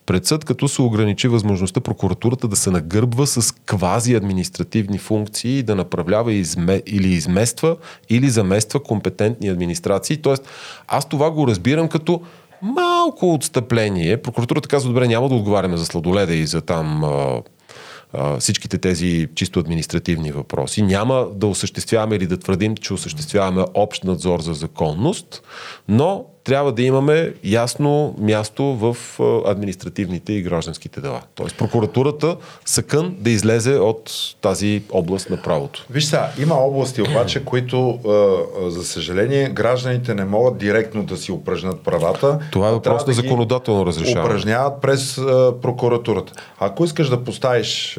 [0.06, 5.74] пред съд, като се ограничи възможността прокуратурата да се нагърбва с квази административни функции, да
[5.74, 7.76] направлява изме, или измества,
[8.08, 10.16] или замества компетентни администрации.
[10.16, 10.48] Тоест,
[10.88, 12.20] аз това го разбирам като
[12.62, 14.22] малко отстъпление.
[14.22, 17.04] Прокуратурата казва, добре, няма да отговаряме за сладоледа и за там
[18.38, 20.82] всичките тези чисто административни въпроси.
[20.82, 25.42] Няма да осъществяваме или да твърдим, че осъществяваме общ надзор за законност,
[25.88, 28.96] но трябва да имаме ясно място в
[29.46, 31.20] административните и гражданските дела.
[31.34, 35.86] Тоест прокуратурата съкън да излезе от тази област на правото.
[35.90, 37.98] Виж сега, има области обаче, които
[38.66, 42.38] за съжаление гражданите не могат директно да си упражнят правата.
[42.52, 44.26] Това е въпрос на да законодателно разрешаване.
[44.26, 45.14] Упражняват през
[45.62, 46.32] прокуратурата.
[46.58, 47.98] Ако искаш да поставиш,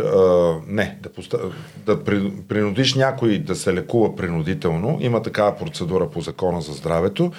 [0.68, 1.40] не, да, поста,
[1.86, 2.04] да
[2.48, 7.32] принудиш някой да се лекува принудително, има такава процедура по закона за здравето,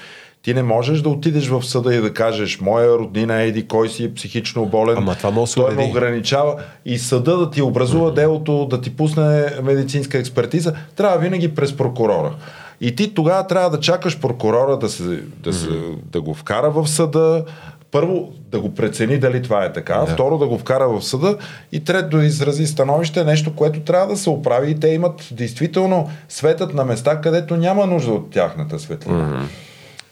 [0.46, 4.04] ти не можеш да отидеш в съда и да кажеш, моя роднина еди, кой си
[4.04, 4.98] е психично болен.
[4.98, 6.54] Ама това може Той ме ограничава.
[6.84, 12.34] И съда да ти образува делото, да ти пусне медицинска експертиза, трябва винаги през прокурора.
[12.80, 15.68] И ти тогава трябва да чакаш прокурора да, се, да, се,
[16.12, 17.44] да го вкара в съда,
[17.90, 20.06] първо да го прецени дали това е така, да.
[20.06, 21.36] второ да го вкара в съда
[21.72, 26.10] и трето да изрази становище, нещо, което трябва да се оправи и те имат действително
[26.28, 29.18] светът на места, където няма нужда от тяхната светлина.
[29.18, 29.46] Mm-hmm.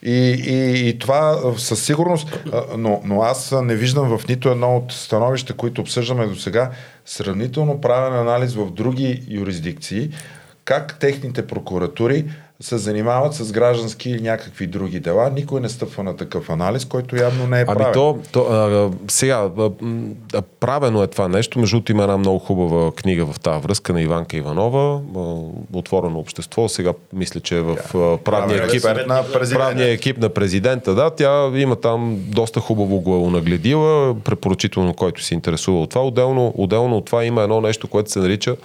[0.05, 2.39] И, и, и това със сигурност,
[2.77, 6.71] но, но аз не виждам в нито едно от становища, които обсъждаме до сега,
[7.05, 10.11] сравнително правен анализ в други юрисдикции,
[10.65, 12.25] как техните прокуратури
[12.61, 15.31] се занимават с граждански или някакви други дела.
[15.31, 17.93] Никой не стъпва на такъв анализ, който явно не е ами правен.
[17.93, 19.51] То, то, а, сега,
[20.35, 21.59] а, правено е това нещо.
[21.59, 25.21] Между има една много хубава книга в тази връзка на Иванка Иванова, а,
[25.79, 26.69] Отворено общество.
[26.69, 30.95] Сега мисля, че е в а, правния, екип, на правния екип на президента.
[30.95, 36.07] Да, тя има там доста хубаво го нагледила, препоръчително, който се интересува от това.
[36.07, 38.57] Отделно, отделно от това има едно нещо, което се нарича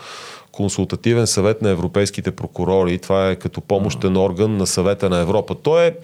[0.59, 2.97] консултативен съвет на европейските прокурори.
[2.97, 5.55] Това е като помощен орган на съвета на Европа.
[5.55, 5.95] То е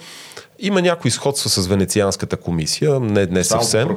[0.60, 3.88] има някои сходства с Венецианската комисия, не, не съвсем, само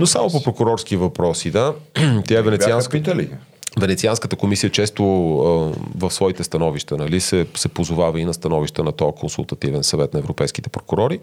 [0.00, 1.74] но само по прокурорски въпроси, да.
[2.28, 2.90] Тя е Венецианска...
[2.90, 3.30] питали?
[3.80, 5.04] Венецианската комисия често
[5.96, 10.20] в своите становища нали, се, се позовава и на становища на този консултативен съвет на
[10.20, 11.20] европейските прокурори.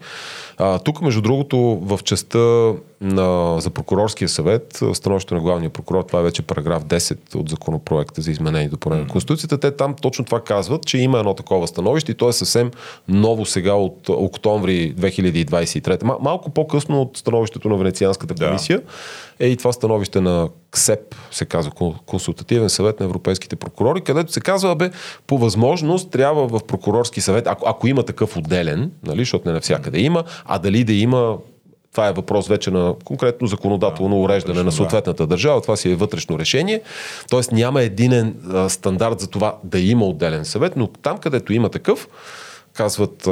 [0.58, 6.20] А, тук, между другото, в частта на, за прокурорския съвет, становището на главния прокурор, това
[6.20, 10.24] е вече параграф 10 от законопроекта за изменение и допълнение на Конституцията, те там точно
[10.24, 12.70] това казват, че има едно такова становище и то е съвсем
[13.08, 16.04] ново сега от октомври 2023.
[16.04, 18.80] Мал, малко по-късно от становището на Венецианската комисия
[19.38, 19.46] да.
[19.46, 21.72] е и това становище на КСЕП, се казва
[22.06, 24.90] Консултативен съвет на европейските прокурори, където се казва, бе,
[25.26, 30.00] по възможност трябва в прокурорски съвет, ако, ако има такъв отделен, нали, защото не навсякъде
[30.00, 31.38] има, а дали да има
[31.92, 35.60] това е въпрос вече на конкретно законодателно уреждане на съответната държава.
[35.60, 36.80] Това си е вътрешно решение.
[37.30, 41.68] Тоест няма единен а, стандарт за това да има отделен съвет, но там, където има
[41.68, 42.08] такъв,
[42.74, 43.30] казват а,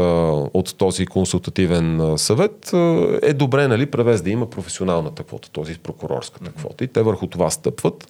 [0.55, 5.79] от този консултативен а, съвет, а, е добре, нали, превез да има професионалната квота, този
[5.79, 6.85] прокурорската квота.
[6.85, 8.09] И те върху това стъпват,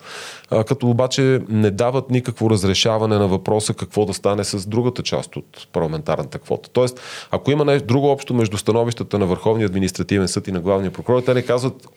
[0.50, 5.36] а, като обаче не дават никакво разрешаване на въпроса какво да стане с другата част
[5.36, 6.70] от парламентарната квота.
[6.70, 7.00] Тоест,
[7.30, 11.20] ако има нещо друго общо между становищата на Върховния административен съд и на главния прокурор,
[11.20, 11.88] те не казват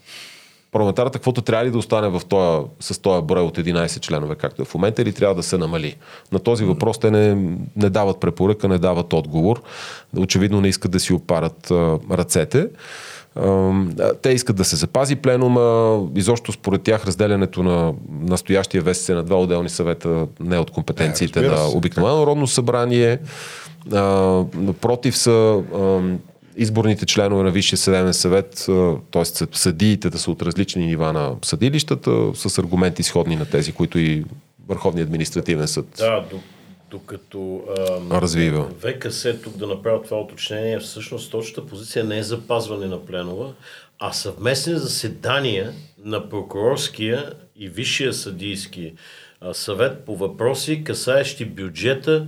[0.73, 4.61] парламентарната квота трябва ли да остане в тоя, с този брой от 11 членове, както
[4.61, 5.95] е в момента, или трябва да се намали?
[6.31, 7.35] На този въпрос те не,
[7.75, 9.61] не дават препоръка, не дават отговор.
[10.17, 12.67] Очевидно не искат да си опарат а, ръцете.
[14.21, 15.99] Те искат да се запази пленума.
[16.15, 21.41] Изобщо според тях разделянето на настоящия ВСС на два отделни съвета не е от компетенциите
[21.41, 23.19] не, на обикновено народно събрание.
[24.55, 25.63] Напротив са
[26.55, 28.65] изборните членове на Висшия съдебен съвет,
[29.11, 29.25] т.е.
[29.51, 34.23] съдиите да са от различни нива на съдилищата, с аргументи сходни на тези, които и
[34.67, 36.25] Върховният административен съд да,
[36.91, 37.61] докато
[38.11, 38.69] а, развива.
[38.79, 43.53] ВКС тук да направя това уточнение, всъщност точната позиция не е запазване на пленова,
[43.99, 45.73] а съвместни заседания
[46.05, 48.93] на прокурорския и висшия съдийски
[49.53, 52.27] съвет по въпроси, касаещи бюджета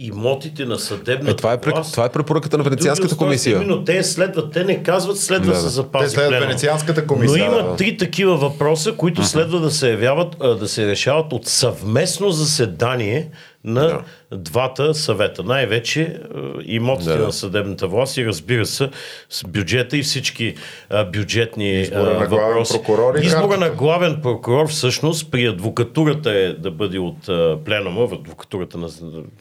[0.00, 1.92] имотите на съдебната е, това, е, власт.
[1.92, 3.56] това е препоръката на Венецианската комисия.
[3.56, 5.60] Именно те следват, те не казват следва да, да.
[5.60, 7.50] се запази Те следват Венецианската комисия.
[7.50, 12.30] Но има три такива въпроса, които следва да се явяват, да се решават от съвместно
[12.30, 13.30] заседание
[13.64, 14.36] на да.
[14.36, 15.42] двата съвета.
[15.42, 16.16] Най-вече е,
[16.62, 17.18] имотите да.
[17.18, 18.90] на съдебната власт и разбира се
[19.30, 20.54] с бюджета и всички
[20.90, 26.52] а, бюджетни Избора на главен прокурор и Избора на главен прокурор всъщност при адвокатурата е
[26.52, 28.88] да бъде от а, пленума, в адвокатурата на,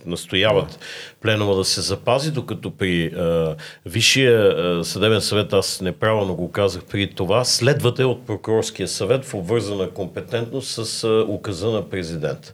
[0.06, 0.78] настояват да.
[1.22, 3.56] пленума да се запази, докато при а,
[3.86, 9.34] Висшия а, съдебен съвет, аз неправилно го казах при това, следвате от прокурорския съвет в
[9.34, 12.54] обвързана компетентност с а, указа на президента.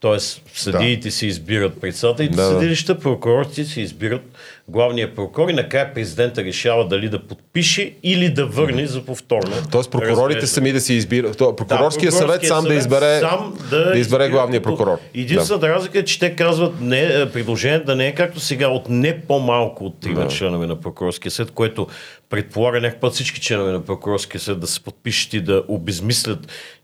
[0.00, 1.12] Тоест, съдиите да.
[1.12, 4.22] си избират председателите да, съдилища, прокурорите си избират
[4.68, 9.52] главния прокурор и накрая президента решава дали да подпише или да върне за повторно.
[9.70, 11.38] Тоест прокурорите сами да си избират.
[11.38, 14.98] Прокурорския да, съвет сам да избере, сам да, да избере главния прокурор.
[15.14, 15.74] Единствената да.
[15.74, 19.20] разлика е, че те казват не, е, предложението да не е както сега от не
[19.20, 20.28] по-малко от трима да.
[20.28, 21.86] членове на прокурорския съвет, което
[22.30, 26.38] предполага някакъв път всички членове на прокурорския съд да се подпишат и да обезмислят,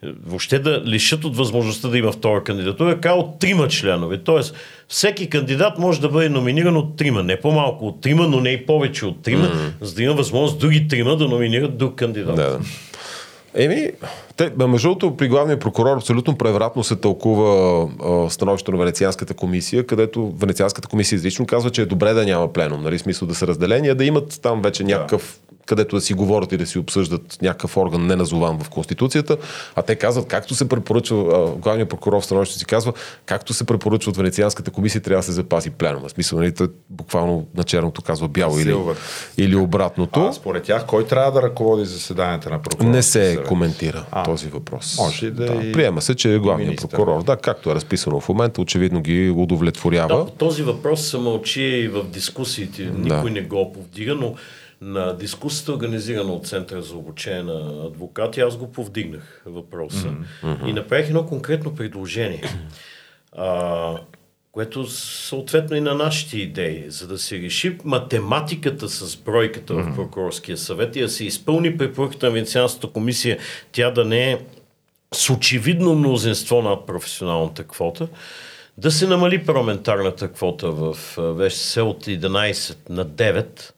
[0.04, 4.18] е, въобще да лишат от възможността да има втора кандидатура, така от трима членове.
[4.18, 4.54] Тоест,
[4.92, 8.66] всеки кандидат може да бъде номиниран от трима, не по-малко от трима, но не и
[8.66, 9.70] повече от трима, mm-hmm.
[9.80, 12.36] за да има възможност други трима да номинират друг кандидат.
[12.36, 12.60] Да.
[13.54, 13.90] Еми,
[14.50, 19.86] те, между другото, при главния прокурор абсолютно превратно се тълкува а, становището на Венецианската комисия,
[19.86, 23.46] където Венецианската комисия изрично казва, че е добре да няма пленум, нали, смисъл да са
[23.46, 27.38] разделени, а да имат там вече някакъв където да си говорят и да си обсъждат
[27.42, 29.36] някакъв орган не назован в Конституцията,
[29.76, 32.92] а те казват, както се препоръчва, главният прокурор в становището си казва,
[33.26, 36.08] както се препоръчва от Венецианската комисия, трябва да се запази пленума.
[36.08, 36.52] Смисъл, нали,
[36.90, 38.76] буквално на черното казва бяло или,
[39.38, 40.26] или обратното.
[40.26, 42.92] А според тях, кой трябва да ръководи заседанията на прокурора?
[42.92, 44.98] Не се коментира а, този въпрос.
[44.98, 46.88] Може да, да Приема се, че главният министър.
[46.88, 50.24] прокурор, да, както е разписано в момента, очевидно ги удовлетворява.
[50.24, 52.82] Да, този въпрос се мълчи и в дискусиите.
[52.82, 53.30] Никой да.
[53.30, 54.34] не го повдига, но
[54.80, 60.14] на дискусията, организирана от Центъра за обучение на адвокати, аз го повдигнах въпроса
[60.44, 60.68] mm-hmm.
[60.68, 62.42] и направих едно конкретно предложение,
[63.36, 63.98] а,
[64.52, 69.92] което съответно и на нашите идеи, за да се реши математиката с бройката mm-hmm.
[69.92, 73.38] в прокурорския съвет и да се изпълни препоръката на Венецианската комисия,
[73.72, 74.38] тя да не е
[75.14, 78.08] с очевидно мнозинство над професионалната квота,
[78.78, 83.72] да се намали парламентарната квота в ВСС от 11 на 9,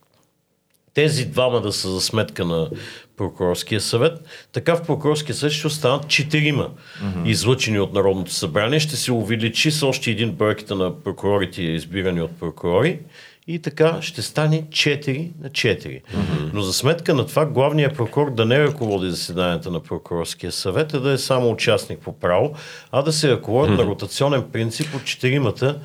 [0.94, 2.70] тези двама да са за сметка на
[3.16, 4.12] прокурорския съвет,
[4.52, 7.28] така в прокурорския съвет ще останат четирима mm-hmm.
[7.28, 8.80] излъчени от Народното събрание.
[8.80, 12.98] Ще се увеличи с още един бройката на прокурорите, избирани от прокурори.
[13.46, 15.78] И така ще стане 4 на 4.
[15.78, 16.02] Mm-hmm.
[16.52, 21.00] Но за сметка на това главният прокурор да не ръководи заседанията на прокурорския съвет, а
[21.00, 22.54] да е само участник по право,
[22.92, 23.76] а да се ръководи mm-hmm.
[23.76, 25.80] на ротационен принцип от четиримата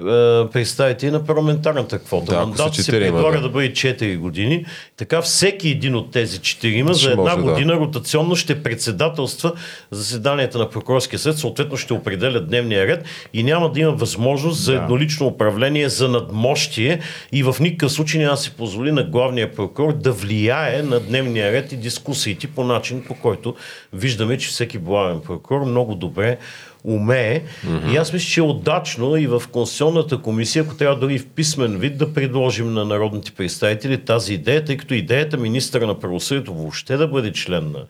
[0.00, 2.32] е, представители на парламентарната квота.
[2.32, 3.42] Да, Мандат се предлага да.
[3.42, 4.64] да бъде 4 години.
[4.96, 7.80] Така всеки един от тези 4 за една може, година да.
[7.80, 9.52] ротационно ще председателства
[9.90, 14.74] заседанията на прокурорския съд, съответно ще определя дневния ред и няма да има възможност за
[14.74, 17.00] еднолично управление, за надмощие
[17.32, 21.52] и в никакъв случай няма да се позволи на главния прокурор да влияе на дневния
[21.52, 23.54] ред и дискусиите по начин, по който
[23.92, 26.38] виждаме, че всеки главен прокурор много добре
[26.84, 27.42] умее.
[27.66, 27.92] Mm-hmm.
[27.92, 31.78] И аз мисля, че е удачно и в Конституционната комисия, ако трябва дори в писмен
[31.78, 36.96] вид да предложим на народните представители тази идея, тъй като идеята министра на правосъдието въобще
[36.96, 37.80] да бъде член на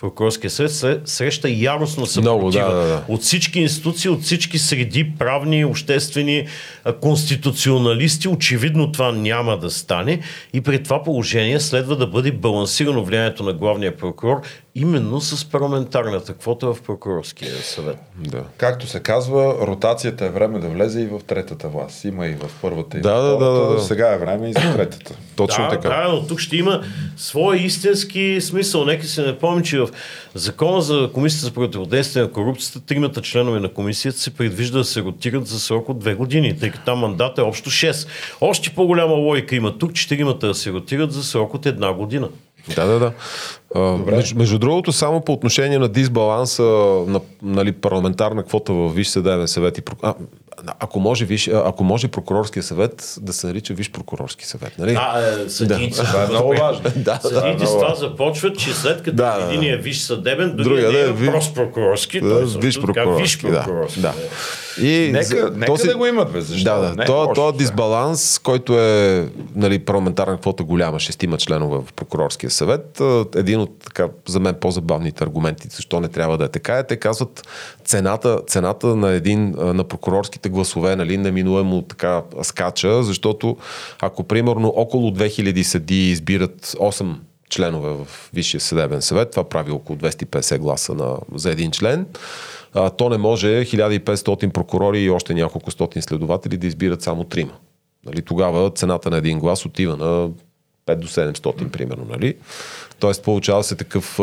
[0.00, 3.04] прокурорския съвет среща яростно съпротива да, да, да.
[3.08, 6.46] от всички институции, от всички среди, правни, обществени,
[7.00, 8.28] конституционалисти.
[8.28, 10.20] Очевидно това няма да стане
[10.52, 14.42] и при това положение следва да бъде балансирано влиянието на главния прокурор
[14.74, 17.98] именно с парламентарната квота в прокурорския съвет.
[18.18, 18.44] Да.
[18.56, 22.04] Както се казва, ротацията е време да влезе и в третата власт.
[22.04, 23.44] Има и в първата и да, в втората.
[23.44, 23.82] Да, да, да.
[23.82, 25.14] Сега е време и за третата.
[25.36, 25.88] Точно да, така.
[25.88, 26.82] Да, но тук ще има
[27.16, 28.84] своя истински смисъл.
[28.84, 29.88] Нека се не помни, че в
[30.34, 35.02] Закона за Комисията за противодействие на корупцията, тримата членове на комисията се предвижда да се
[35.02, 38.08] ротират за срок от две години, тъй като там мандат е общо 6.
[38.40, 42.28] Още по-голяма логика има тук, четиримата да се ротират за срок от една година.
[42.76, 43.12] Да, да, да.
[43.74, 46.62] А, между, между другото, само по отношение на дисбаланса
[47.06, 50.14] на нали, парламентарна квота в Виж съдебен съвет и а,
[50.80, 54.72] ако може, виж, ако може прокурорския съвет да се нарича Виж прокурорски съвет.
[54.78, 54.92] Нали?
[54.92, 56.00] Да, е, съдийци.
[56.00, 56.90] Това е много важно.
[56.96, 60.98] да, Съдиите с това започват, че след като Да, един е виж съдебен, Другия да
[60.98, 64.00] е да е ви- прост прокурорски, Да, той виж прокурорски, виж да, прокурорски.
[64.00, 64.12] да.
[64.80, 66.64] И Нека, за- нека то си- да го имат, бе, защо?
[66.66, 66.94] Да, да.
[66.94, 72.50] Не е то, то дисбаланс, който е нали, парламентарна квота голяма, шестима членове в прокурорския
[72.50, 73.00] съвет,
[73.36, 76.96] един от така, за мен по-забавните аргументи, защо не трябва да е така, е, те
[76.96, 77.42] казват
[77.84, 83.56] цената, цената на един на прокурорските гласове нали, неминуемо така скача, защото
[84.00, 87.14] ако примерно около 2000 съди избират 8
[87.50, 92.06] членове в Висшия съдебен съвет, това прави около 250 гласа на, за един член,
[92.74, 97.52] а, то не може 1500 прокурори и още няколко стотин следователи да избират само трима.
[98.06, 100.30] Нали, тогава цената на един глас отива на
[100.86, 102.06] 5 до 700 примерно.
[102.10, 102.34] Нали?
[102.98, 104.20] Тоест получава се такъв...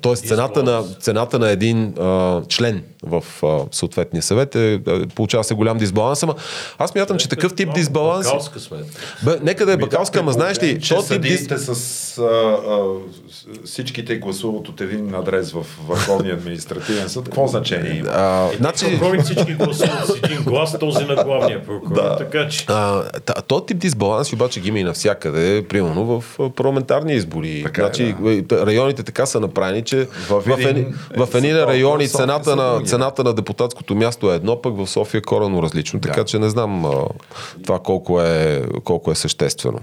[0.00, 5.44] Тоест цената на, цената на един а, член в а, съответния съвет е, е, получава
[5.44, 6.34] се голям дисбаланс, ама
[6.78, 8.26] аз мятам, че такъв тип дисбаланс...
[8.26, 8.86] Бакалска сметка.
[9.24, 11.46] Бе, нека да е бакалска, ама знаеш ли, че то тип дис...
[11.56, 12.84] с а, а,
[13.64, 18.08] всичките гласуват от един адрес в Върховния административен съд, какво значение има?
[18.10, 21.94] А, значи, всички гласуват с един глас, този на главния прокурор.
[21.94, 22.16] Да.
[22.16, 23.02] Така че А,
[23.46, 26.24] то тип дисбаланс обаче ги има и навсякъде, примерно в
[26.56, 27.62] парламентарни избори.
[27.64, 28.66] Така е, значи, да.
[28.66, 33.24] районите така са направени, че в, в, Видин в едни за райони цената на, цената
[33.24, 36.00] на депутатското място е едно, пък в София е коренно различно.
[36.00, 37.04] Така че не знам а,
[37.64, 39.80] това колко е, колко е съществено.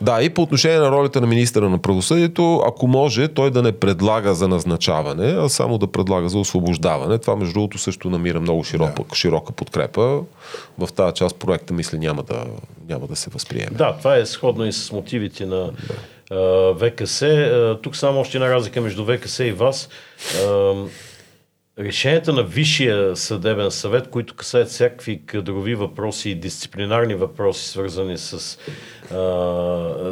[0.00, 3.72] Да, и по отношение на ролята на министра на правосъдието, ако може, той да не
[3.72, 7.18] предлага за назначаване, а само да предлага за освобождаване.
[7.18, 10.20] Това, между другото, също намира много широка, широка подкрепа.
[10.78, 12.44] В тази част проекта, мисля, няма да,
[12.88, 13.70] няма да се възприеме.
[13.76, 15.94] Да, това е сходно и с мотивите на а,
[16.78, 17.24] ВКС.
[17.82, 19.88] Тук само още една разлика между ВКС и вас.
[21.78, 28.58] Решенията на Висшия съдебен съвет, които касаят всякакви кадрови въпроси и дисциплинарни въпроси, свързани с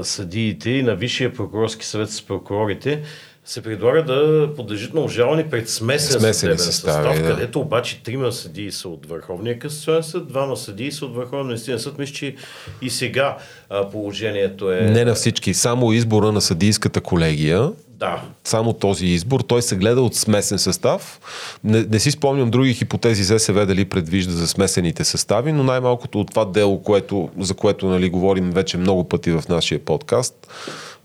[0.03, 3.03] съдиите и на Висшия прокурорски съвет с прокурорите,
[3.45, 7.35] се предлага да подлежат на обжалване пред смесен Смесени съдебен състави, състав, да.
[7.35, 11.99] където обаче трима съдии са от Върховния касационен съд, двама съдии са от Върховния съд.
[11.99, 12.35] Мисля, че
[12.83, 13.37] и сега
[13.71, 14.81] а, положението е...
[14.81, 18.23] Не на всички, само избора на съдийската колегия, Да.
[18.45, 21.21] само този избор, той се гледа от смесен състав.
[21.65, 26.31] Не, не си спомням други хипотези ЗСВ дали предвижда за смесените състави, но най-малкото от
[26.31, 30.35] това дело, което, за което нали, говорим вече много пъти в нашия подкаст,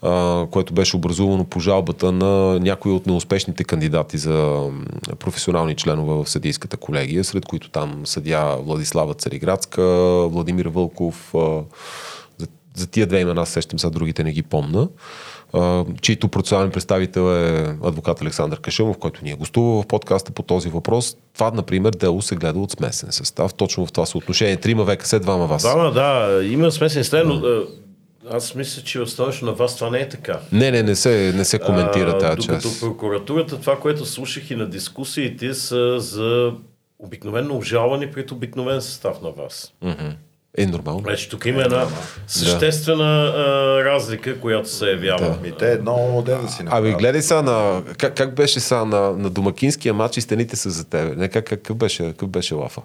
[0.02, 4.68] а, което беше образувано по жалбата на някои от неуспешните кандидати за
[5.20, 9.84] професионални членове в съдийската колегия, сред които там съдя Владислава Цариградска,
[10.28, 11.64] Владимир Вълков, а,
[12.38, 14.88] за, за тия две имена сещам, сега другите не ги помна
[15.54, 20.44] а, чийто процесуален представител е адвокат Александър Кашъмов, който ни е гостувал в подкаста по
[20.44, 21.16] този въпрос.
[21.34, 23.54] Това, например, дело се гледа от смесен състав.
[23.54, 24.58] Точно в това съотношение.
[24.58, 25.62] Трима ВКС, двама вас.
[25.62, 27.42] Двама, да, има смесен стен, но
[28.32, 30.40] аз мисля, че становището на вас това не е така.
[30.52, 32.80] Не, не, не се, не се коментира тази докато част.
[32.80, 36.54] прокуратурата, това, което слушах и на дискусиите, са за
[37.00, 39.74] обикновено обжалване пред обикновен състав на вас.
[40.58, 41.00] Е, нормално.
[41.00, 41.88] Значи тук има една
[42.28, 45.38] съществена а, разлика, която се явява.
[45.42, 46.98] Ми те едно оде да си Ами направят.
[46.98, 47.84] гледай сега на...
[47.98, 51.16] Как, как беше сега на, на домакинския матч и стените са за тебе?
[51.16, 52.82] Не, как, какъв, беше, какъв беше лафа?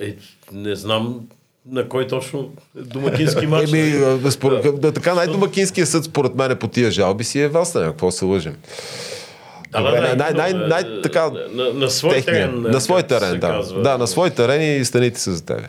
[0.00, 0.16] Е,
[0.52, 1.20] не знам
[1.68, 3.70] на кой точно домакински матч.
[3.70, 3.92] Еми,
[4.24, 8.10] а, според, да, така най-домакинския съд според мен по тия жалби си е вас, какво
[8.10, 8.56] се лъжим.
[9.72, 12.60] Да, Добре, да, да, най, най, именно, най, така, на, на свой техния- терен.
[12.62, 13.40] На свой се терен, да.
[13.40, 13.82] казва.
[13.82, 15.62] Да, на свой терен и стените са за тебе.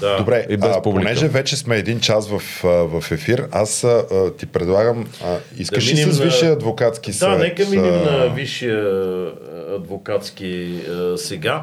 [0.00, 0.16] Да.
[0.16, 1.04] Добре, И без а, публика.
[1.04, 5.92] понеже вече сме един час в, в ефир, аз а, ти предлагам, а, искаш Да
[5.92, 7.38] ли с на- Висшия адвокатски Да, съвет?
[7.38, 8.84] нека минем а, на висшия
[9.70, 11.62] адвокатски а, сега.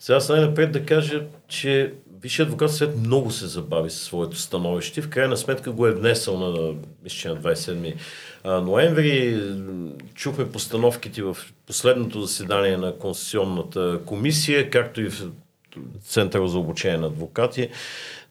[0.00, 5.02] Сега аз най-напред да кажа, че Висшия адвокатски съвет много се забави със своето становище.
[5.02, 7.94] В крайна сметка го е внесъл на, мисля, на 27
[8.44, 9.42] а, ноември.
[10.14, 11.36] Чухме постановките в
[11.66, 15.30] последното заседание на Конституционната комисия, както и в
[16.02, 17.68] Центъра за обучение на адвокати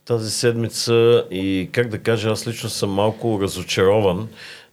[0.05, 4.27] тази седмица и как да кажа, аз лично съм малко разочарован,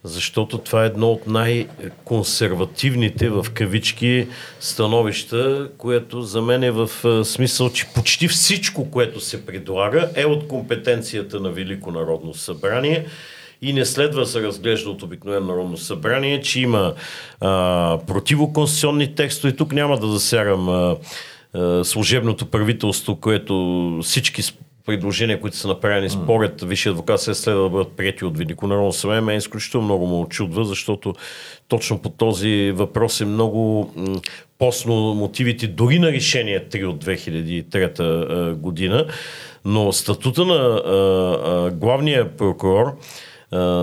[0.05, 4.26] защото това е едно от най-консервативните в кавички
[4.61, 10.24] становища, което за мен е в а, смисъл, че почти всичко, което се предлага е
[10.24, 13.07] от компетенцията на Велико народно събрание
[13.62, 16.94] и не следва да се разглежда от обикновено народно събрание, че има
[17.40, 19.57] а, противоконституционни текстове.
[19.57, 20.96] Тук няма да засягам а,
[21.84, 24.42] служебното правителство, което всички
[24.87, 28.93] предложения, които са направени според Висшия адвокат, се следва да бъдат прияти от Велико народно
[28.93, 29.20] събрание.
[29.20, 31.14] Мен изключително много му очудва, защото
[31.68, 33.93] точно по този въпрос е много
[34.59, 39.07] посно мотивите дори на решение 3 от 2003 а, година.
[39.64, 42.99] Но статута на главния прокурор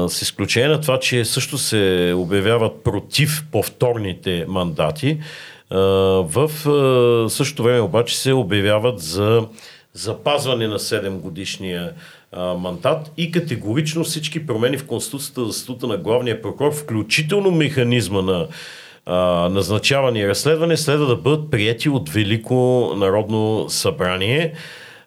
[0.08, 5.18] с изключение на това, че също се обявяват против повторните мандати,
[5.72, 6.50] в
[7.30, 9.47] същото време обаче се обявяват за
[9.93, 11.93] запазване на 7 годишния
[12.31, 18.21] а, мандат и категорично всички промени в Конституцията за статута на главния прокурор, включително механизма
[18.21, 18.47] на
[19.05, 19.15] а,
[19.49, 24.53] назначаване и разследване, следва да бъдат прияти от Велико народно събрание.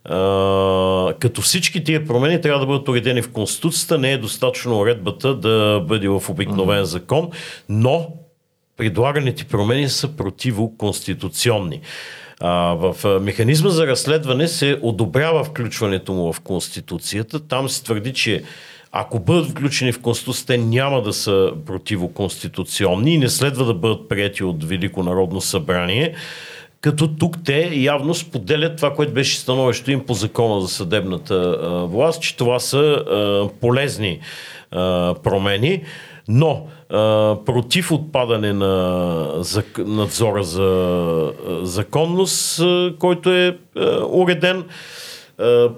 [0.04, 5.34] А, като всички тия промени трябва да бъдат уредени в Конституцията, не е достатъчно уредбата
[5.34, 7.30] да бъде в обикновен закон,
[7.68, 8.08] но
[8.76, 11.80] предлаганите промени са противоконституционни.
[12.44, 17.40] А, в механизма за разследване се одобрява включването му в Конституцията.
[17.40, 18.42] Там се твърди, че
[18.92, 24.44] ако бъдат включени в Конституцията, няма да са противоконституционни и не следва да бъдат прияти
[24.44, 26.14] от Велико народно събрание.
[26.80, 31.58] Като тук те явно споделят това, което беше становището им по закона за съдебната
[31.90, 34.20] власт, че това са а, полезни
[34.70, 35.82] а, промени,
[36.28, 36.66] но
[37.44, 39.44] против отпадане на
[39.78, 41.32] надзора за
[41.62, 42.62] законност,
[42.98, 43.58] който е
[44.08, 44.64] уреден,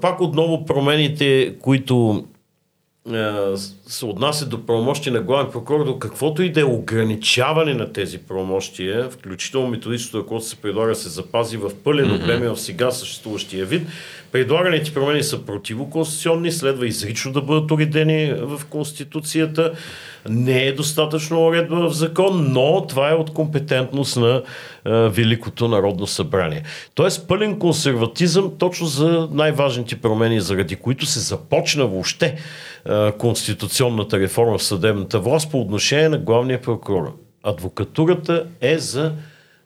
[0.00, 2.24] пак отново промените, които
[3.86, 8.18] се отнася до правомощия на главен прокурор, до каквото и да е ограничаване на тези
[8.18, 13.88] правомощия, включително методичното, което се предлага, се запази в пълен обем в сега съществуващия вид.
[14.32, 19.72] Предлаганите промени са противоконституционни, следва изрично да бъдат уредени в Конституцията.
[20.28, 24.42] Не е достатъчно уредба в закон, но това е от компетентност на
[24.86, 26.62] е, Великото народно събрание.
[26.94, 33.12] Тоест пълен консерватизъм точно за най-важните промени, заради които се започна въобще е,
[33.74, 37.16] конституционната реформа в съдебната власт по отношение на главния прокурор.
[37.42, 39.12] Адвокатурата е за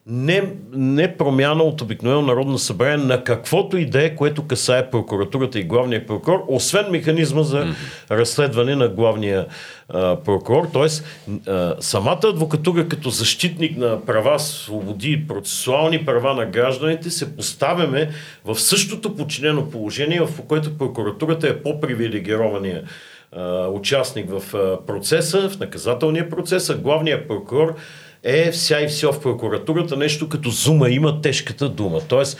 [0.06, 5.58] не, не промяна от обикновено Народно събрание на каквото и да е, което касае прокуратурата
[5.58, 7.74] и главния прокурор, освен механизма за
[8.10, 9.46] разследване на главния
[9.88, 10.68] а, прокурор.
[10.72, 11.04] Тоест,
[11.46, 18.10] а, самата адвокатура като защитник на права, свободи, процесуални права на гражданите се поставяме
[18.44, 22.82] в същото подчинено положение, в което прокуратурата е по-привилегирования
[23.32, 27.76] участник в процеса, в наказателния процес, а главният прокурор
[28.22, 32.00] е вся и все в прокуратурата, нещо като зума има тежката дума.
[32.08, 32.38] Тоест,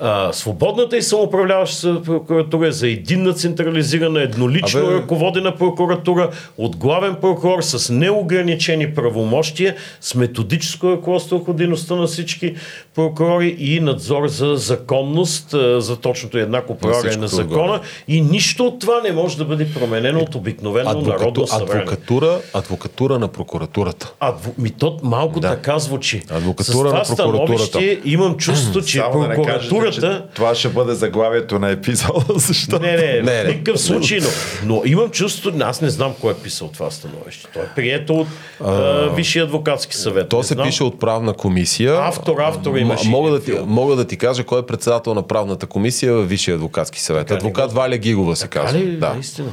[0.00, 7.14] а, свободната и самоуправляваща прокуратура е за единна централизирана, еднолично Абе- ръководена прокуратура от главен
[7.20, 12.54] прокурор с неограничени правомощия, с методическо ръководство върху дейността на всички
[12.94, 17.62] прокурори и надзор за законност, за точното и еднакво прилагане на закона.
[17.62, 17.80] отгоре.
[18.08, 21.82] И нищо от това не може да бъде променено от обикновено народно Адвокату, събрание.
[21.82, 24.12] адвокатура, адвокатура на прокуратурата.
[24.20, 24.50] Адво...
[24.58, 25.48] Ми то малко Да.
[25.48, 26.22] така звучи.
[26.30, 27.66] Адвокатура С на това прокуратурата.
[27.66, 30.22] становище имам чувство, че Само да не кажете, прокуратурата...
[30.26, 32.82] че това ще бъде заглавието на епизода, защото...
[32.82, 34.28] Не, не, Не, не, никакъв случай, но,
[34.66, 37.48] но имам чувство, аз не знам кой е писал това становище.
[37.54, 38.28] То е прието от
[38.64, 40.28] а, Висшия адвокатски съвет.
[40.28, 40.66] То Не се знам.
[40.66, 41.96] пише от правна комисия.
[41.98, 45.66] Автор, автор имаше Мога да, ти, мога да ти кажа кой е председател на правната
[45.66, 47.26] комисия в Висшия адвокатски съвет.
[47.26, 48.80] Така Адвокат Валя Гигова се казва.
[48.80, 49.12] Да.
[49.14, 49.48] Наистина.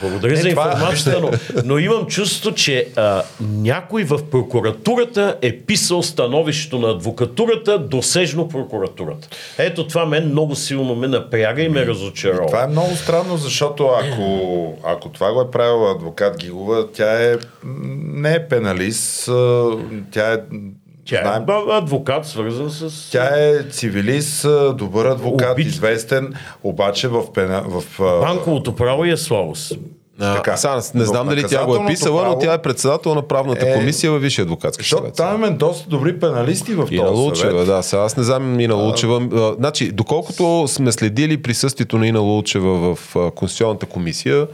[0.00, 1.30] Благодаря Не, за това- информацията, но,
[1.64, 9.28] но имам чувство, че а, някой в прокуратурата е писал становището на адвокатурата досежно прокуратурата.
[9.58, 12.46] Ето това мен много силно ме напряга и ме разочарова.
[12.46, 14.24] Това е много странно, защото ако,
[14.84, 17.36] ако това го е правила адвокат Гигова, тя е
[18.04, 19.28] не е пеналист,
[20.12, 20.38] тя е
[21.06, 23.10] Тя знаем, е адвокат, свързан с...
[23.12, 25.66] Тя е цивилист, добър адвокат, Убит.
[25.66, 27.84] известен, обаче в, пена, в
[28.20, 29.72] Банковото право е слабост.
[30.20, 30.56] А, Така.
[30.56, 33.74] сега, не знам дали тя го е писала, но тя е председател на правната Е,
[33.74, 35.14] комисия във Висшия адвокатски Защото съвет.
[35.14, 37.66] там имаме доста добри пеналисти в И на този Лучева, съвет.
[37.66, 37.82] да.
[37.82, 39.28] Сега аз не знам и на Лучева.
[39.34, 44.46] А, Значи, доколкото сме следили присъствието на Ина Лучева в а, Конституционната комисия,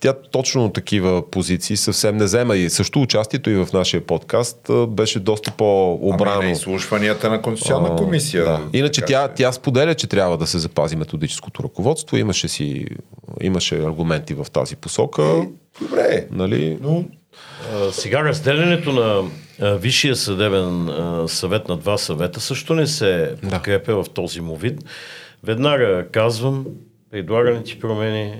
[0.00, 4.58] тя точно такива позиции съвсем не взема и също участието и в нашия подкаст
[4.88, 6.42] беше доста Ами по-обрано.
[6.42, 8.44] на изслушванията на Конституционна А, комисия.
[8.44, 8.60] Да.
[8.72, 12.16] Иначе тя, тя споделя, че трябва да се запази методическото ръководство.
[12.16, 12.86] Имаше си
[13.40, 15.22] имаше аргументи в тази посока.
[15.80, 16.78] Добре, Нали?
[16.82, 17.04] но
[17.72, 19.22] А, Сега разделянето на
[19.76, 20.88] Висшия съдебен
[21.28, 24.84] съвет на два съвета също не се подкрепя в този му вид.
[25.44, 26.66] Веднага казвам,
[27.10, 28.34] предлаганите промени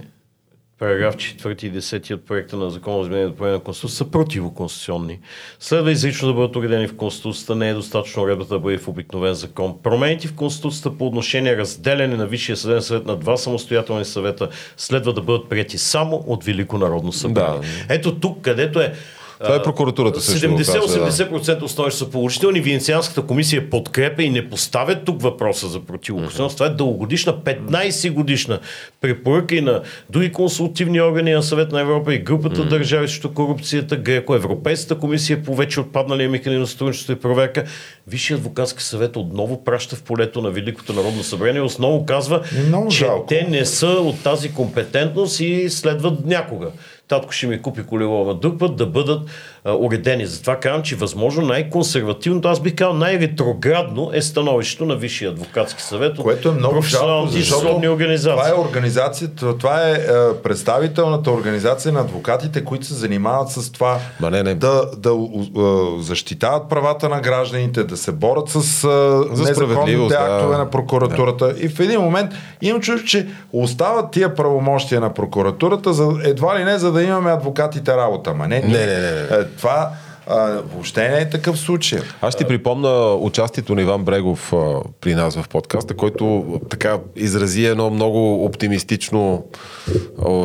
[0.78, 4.10] параграф 4 и 10 от проекта на закона за изменение и допълнение на Конституцията са
[4.10, 5.18] противоконституционни.
[5.60, 9.34] Следва изрично да бъдат уредени в Конституцията, не е достатъчно уредбата да бъде в обикновен
[9.34, 9.78] закон.
[9.82, 15.12] Промените в Конституцията по отношение разделяне на Висшия съдебен съвет на два самостоятелни съвета следва
[15.12, 17.60] да бъдат прияти само от Велико народно събрание.
[17.88, 17.94] Да.
[17.94, 18.94] Ето тук, където е
[19.42, 22.60] Това е прокуратурата също го казва, 70-80% от становища са положителни.
[22.60, 26.56] Венецианската комисия подкрепя и не поставя тук въпроса за противоконституционност.
[26.56, 28.60] Това е дългогодишна, 15 годишна
[29.00, 33.96] препоръка и на други консултивни органи на Съвет на Европа и групата държави срещу корупцията,
[33.96, 37.64] Греко, Европейската комисия по вече отпадналия механизъм на сътрудничество и проверка.
[38.06, 41.60] Висшия адвокатски съвет отново праща в полето на Великото народно събрание.
[41.60, 43.26] Основно казва, И много че жалко.
[43.28, 46.70] те не са от тази компетентност и следват някога.
[47.08, 49.28] Татко ще ми купи колело на друг да бъдат
[49.72, 50.26] уредени.
[50.26, 56.16] Затова казвам, че възможно най-консервативното, аз бих казал най-ретроградно е становището на Висшия адвокатски съвет
[56.16, 58.30] което е много жалко, защото организации.
[58.30, 59.98] това е организацията, това е, е
[60.42, 64.54] представителната организация на адвокатите, които се занимават с това Ма не, не.
[64.54, 68.88] да, да у- защитават правата на гражданите, да се борят с а,
[69.30, 70.16] незаконните справедливост, да.
[70.30, 71.54] актове на прокуратурата.
[71.60, 72.30] И в един момент
[72.62, 77.30] имам чувство, че остават тия правомощия на прокуратурата за, едва ли не, за да имаме
[77.30, 78.34] адвокатите работа.
[78.34, 79.36] Ма не, Не, не, не, не.
[79.40, 79.92] Е, Това
[80.26, 81.98] а, въобще не е такъв случай.
[82.20, 84.56] Аз ще ти припомна участието на Иван Брегов а,
[85.00, 86.86] при нас в подкаста, който така
[87.16, 89.44] изрази едно много оптимистично
[89.88, 89.94] а,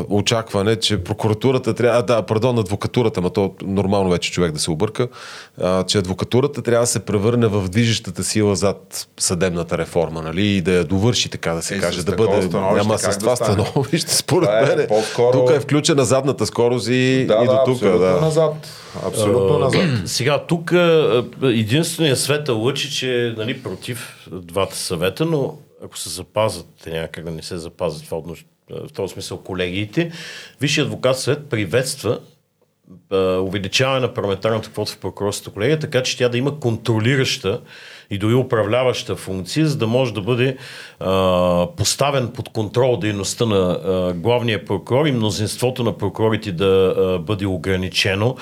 [0.10, 4.72] очакване, че прокуратурата трябва, а, да, пардон, адвокатурата, ма то нормално вече човек да се
[4.72, 5.08] обърка,
[5.58, 10.62] а, че адвокатурата трябва да се превърне в движещата сила зад съдебната реформа, нали, и
[10.62, 13.66] да я довърши, така да се Е, каже, да бъде, няма с да това стане?
[13.66, 17.54] становище, според Това е мен, по-скоро- тук е включена задната скорост и, Да, и да,
[17.54, 17.74] до тук.
[17.74, 18.22] абсолютно Да.
[18.22, 18.54] назад.
[19.08, 19.71] Абсолютно назад.
[20.06, 20.74] Сега, тук
[21.44, 27.32] единственият света лъчи, че е нали, против двата съвета, но ако се запазят, някак да
[27.32, 28.46] не се запазят това отнош...
[28.70, 30.12] в този смисъл колегиите,
[30.62, 32.20] Висшият адвокат съвет приветства
[33.42, 37.62] увеличаване на парламентарната квота в прокурорската колегия, така че тя да има контролираща
[38.10, 40.58] и дори управляваща функция, за да може да бъде
[41.00, 47.20] а, поставен под контрол дейността на а, главния прокурор и мнозинството на прокурорите да а,
[47.20, 48.36] бъде ограничено.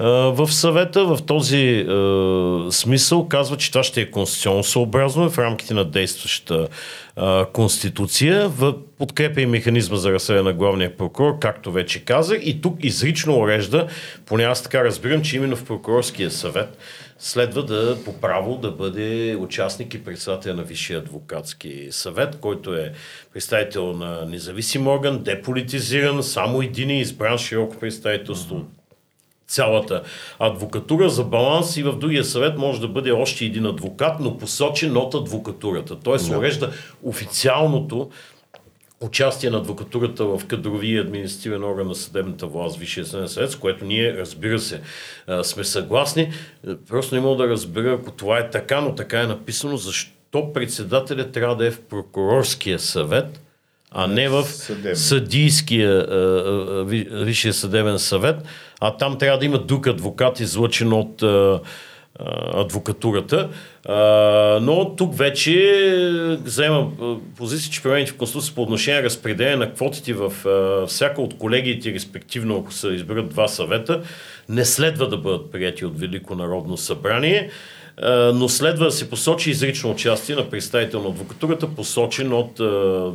[0.00, 5.74] В съвета в този а, смисъл казва, че това ще е конституционно съобразно в рамките
[5.74, 6.68] на действащата
[7.16, 12.60] а, конституция, в подкрепа и механизма за разследване на главния прокурор, както вече казах, и
[12.60, 13.86] тук изрично урежда,
[14.26, 16.78] поне аз така разбирам, че именно в прокурорския съвет
[17.18, 22.92] следва да по право да бъде участник и председател на Висшия адвокатски съвет, който е
[23.32, 28.56] представител на независим орган, деполитизиран, само един и избран широко представителство.
[28.56, 28.77] от
[29.48, 30.02] цялата
[30.38, 34.96] адвокатура за баланс и в другия съвет може да бъде още един адвокат, но посочен
[34.96, 35.96] от адвокатурата.
[36.00, 36.72] Тоест урежда
[37.02, 38.10] официалното
[39.00, 43.56] участие на адвокатурата в кадрови и административен орган на съдебната власт, Висшия съдебен съвет, с
[43.56, 44.80] което ние, разбира се,
[45.42, 46.22] сме съгласни.
[46.22, 46.30] Е,
[46.88, 51.32] Просто не мога да разбера, ако това е така, но така е написано, защо председателят
[51.32, 53.40] трябва да е в прокурорския съвет,
[53.90, 54.96] а не в Съдебен.
[54.96, 58.36] съдийския а, а, Ви- Висшия съдебен съвет,
[58.80, 61.60] а там трябва да има друг адвокат, излъчен от а,
[62.54, 63.48] адвокатурата.
[64.62, 65.54] Но тук вече
[66.44, 66.90] заема
[67.36, 70.32] позиция, че промените в Конституция по отношение на разпределение на квотите в
[70.86, 74.02] всяка от колегиите, респективно ако се изберат два съвета,
[74.48, 77.50] не следва да бъдат прияти от Велико народно събрание
[78.34, 82.60] но следва да се посочи изрично участие на представител на адвокатурата, посочен от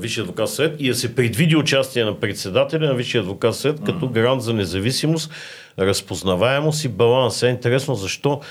[0.01, 4.07] Висшия адвокат съвет и да се предвиди участие на председателя на Висшия адвокат съвет като
[4.07, 5.31] гарант за независимост,
[5.79, 7.43] разпознаваемост и баланс.
[7.43, 8.41] Е интересно защо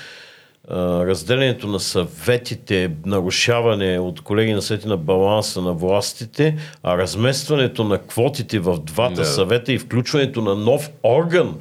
[0.71, 7.97] разделението на съветите, нарушаване от колеги на съвети на баланса на властите, а разместването на
[7.97, 9.25] квотите в двата да.
[9.25, 11.55] съвета и включването на нов орган,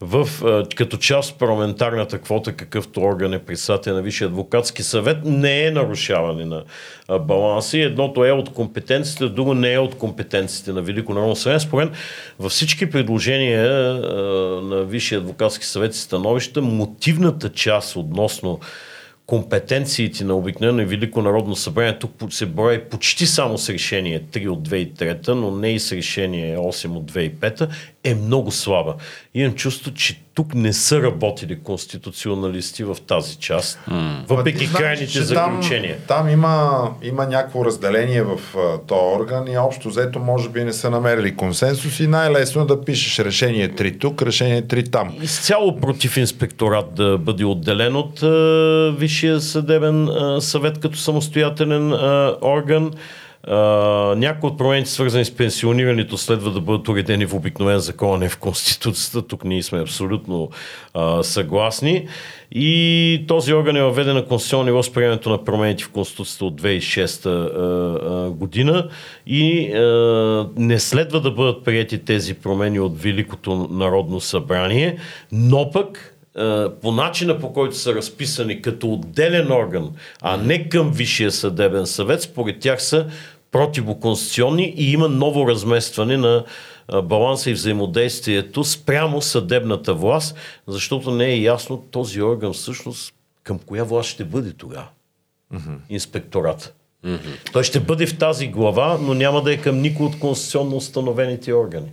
[0.00, 0.28] в,
[0.76, 5.70] като част от парламентарната квота, какъвто орган е председател на Висшия адвокатски съвет, не е
[5.70, 6.62] нарушаване на
[7.18, 7.78] баланса.
[7.78, 11.60] Едното е от компетенциите, друго не е от компетенциите на Велико народно събрание.
[11.60, 11.90] Според
[12.38, 13.70] във всички предложения
[14.62, 18.60] на Висшия адвокатски съвет и становища, мотивната част относно
[19.26, 24.48] компетенциите на обикновено и Велико народно събрание тук се брои почти само с решение 3
[24.48, 27.68] от 2003, но не и с решение 8 от 2005,
[28.06, 28.94] е много слаба.
[29.34, 34.26] Имам чувство, че тук не са работили конституционалисти в тази част, mm.
[34.28, 35.96] въпреки Ма, крайните заключения.
[36.06, 40.64] Там, там има, има някакво разделение в uh, този орган и общо взето може би
[40.64, 45.14] не са намерили консенсус и най-лесно е да пишеш решение 3 тук, решение 3 там.
[45.22, 52.36] Изцяло против инспекторат да бъде отделен от uh, Висшия съдебен uh, съвет като самостоятелен uh,
[52.42, 52.90] орган.
[52.90, 52.96] Uh,
[54.16, 58.28] някои от промените, свързани с пенсионирането, следва да бъдат уредени в обикновен закон, а не
[58.28, 59.22] в Конституцията.
[59.22, 60.50] Тук ние сме абсолютно
[60.94, 62.08] uh, съгласни.
[62.52, 66.62] И този орган е въведен на конституционно ниво с приемането на промените в Конституцията от
[66.62, 68.88] 2006 uh, година
[69.26, 69.72] и
[70.56, 74.98] не следва да бъдат прияти тези промени от Великото народно събрание,
[75.32, 76.16] но пък
[76.82, 79.90] по начина по който са разписани като отделен орган,
[80.22, 83.06] а не към Висшия съдебен съвет, според тях са
[83.52, 86.44] противоконституционни и има ново разместване на
[87.04, 90.36] баланса и взаимодействието спрямо съдебната власт,
[90.66, 94.88] защото не е ясно този орган всъщност към коя власт ще бъде тогава.
[95.54, 95.78] Mm-hmm.
[95.88, 96.74] Инспекторат.
[97.04, 97.52] Mm-hmm.
[97.52, 101.54] Той ще бъде в тази глава, но няма да е към никой от конституционно установените
[101.54, 101.88] органи.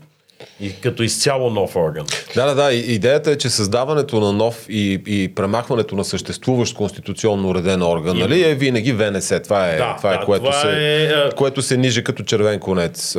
[0.59, 2.05] И като изцяло нов орган.
[2.35, 2.73] Да, да, да.
[2.73, 8.19] Идеята е, че създаването на нов и, и премахването на съществуващ конституционно уреден орган, и...
[8.19, 9.33] нали, е винаги ВНС.
[9.43, 11.35] Това е, да, това е, да, което, това се, е...
[11.35, 13.15] което се ниже като червен конец.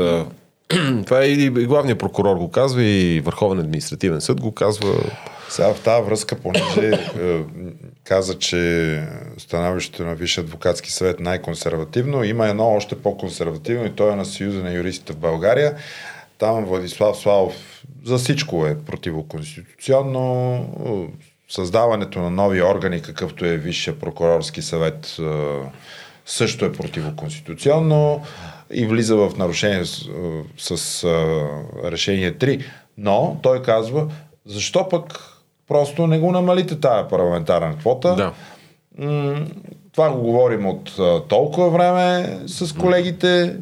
[1.07, 4.95] това е и главният прокурор го казва, и Върховен административен съд го казва.
[5.49, 7.41] Сега в тази връзка, понеже е,
[8.05, 9.03] каза, че
[9.39, 14.63] становището на Висше адвокатски съвет най-консервативно, има едно още по-консервативно и то е на Съюза
[14.63, 15.75] на юристите в България.
[16.39, 21.09] Там Владислав Славов за всичко е противоконституционно.
[21.48, 25.16] Създаването на нови органи, какъвто е Висшия прокурорски съвет,
[26.27, 28.23] също е противоконституционно
[28.73, 31.05] и влиза в нарушение с, с
[31.85, 32.65] решение 3.
[32.98, 34.09] Но той казва,
[34.47, 35.20] защо пък
[35.69, 38.15] просто не го намалите тая парламентарна квота?
[38.15, 38.32] Да
[39.95, 40.99] това го говорим от
[41.29, 43.57] толкова време с колегите.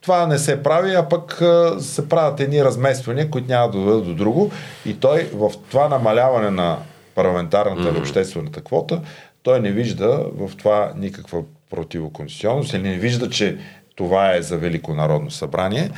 [0.00, 1.42] Това не се прави, а пък
[1.80, 4.50] се правят едни размествания, които няма да доведат до друго.
[4.86, 6.78] И той в това намаляване на
[7.14, 7.90] парламентарната mm-hmm.
[7.90, 9.00] или обществената квота,
[9.42, 13.58] той не вижда в това никаква противоконституционност или не вижда, че
[13.96, 15.90] това е за Велико народно събрание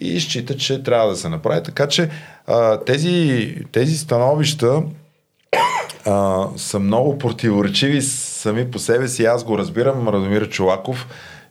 [0.00, 1.62] и счита, че трябва да се направи.
[1.62, 2.08] Така че
[2.86, 4.82] тези, тези становища
[6.08, 9.24] а, са много противоречиви сами по себе си.
[9.24, 11.06] Аз го разбирам, Радомир Чолаков,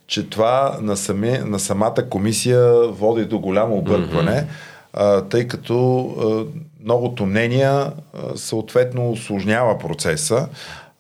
[0.08, 4.48] че това на, сами, на самата комисия води до голямо объркване, mm-hmm.
[4.94, 7.92] а, тъй като а, многото мнения а,
[8.36, 10.48] съответно осложнява процеса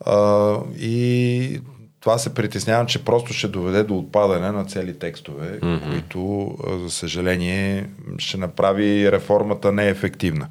[0.05, 1.61] а, и
[1.99, 5.91] това се притеснявам, че просто ще доведе до отпадане на цели текстове, mm-hmm.
[5.91, 6.51] които,
[6.83, 7.85] за съжаление,
[8.17, 10.47] ще направи реформата неефективна.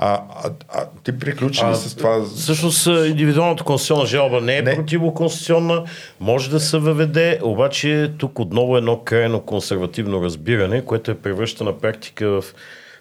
[0.00, 2.24] А, а, а ти приключи ли с това?
[2.36, 4.74] Всъщност индивидуалната конституционна жалба не е не.
[4.74, 5.84] противоконституционна,
[6.20, 11.64] може да се въведе, обаче тук отново е едно крайно консервативно разбиране, което е превръща
[11.64, 12.44] на практика в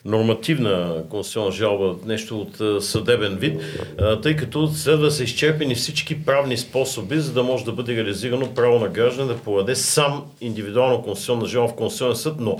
[0.05, 3.61] нормативна конституционна жалба, нещо от съдебен вид,
[4.23, 8.53] тъй като следва да са изчерпени всички правни способи, за да може да бъде реализирано
[8.53, 12.59] право на граждан да подаде сам индивидуална конституционна жалба в Конституционен съд, но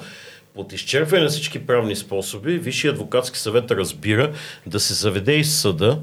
[0.58, 4.34] от изчерпване на всички правни способи, Висшия адвокатски съвет разбира
[4.66, 6.00] да се заведе из съда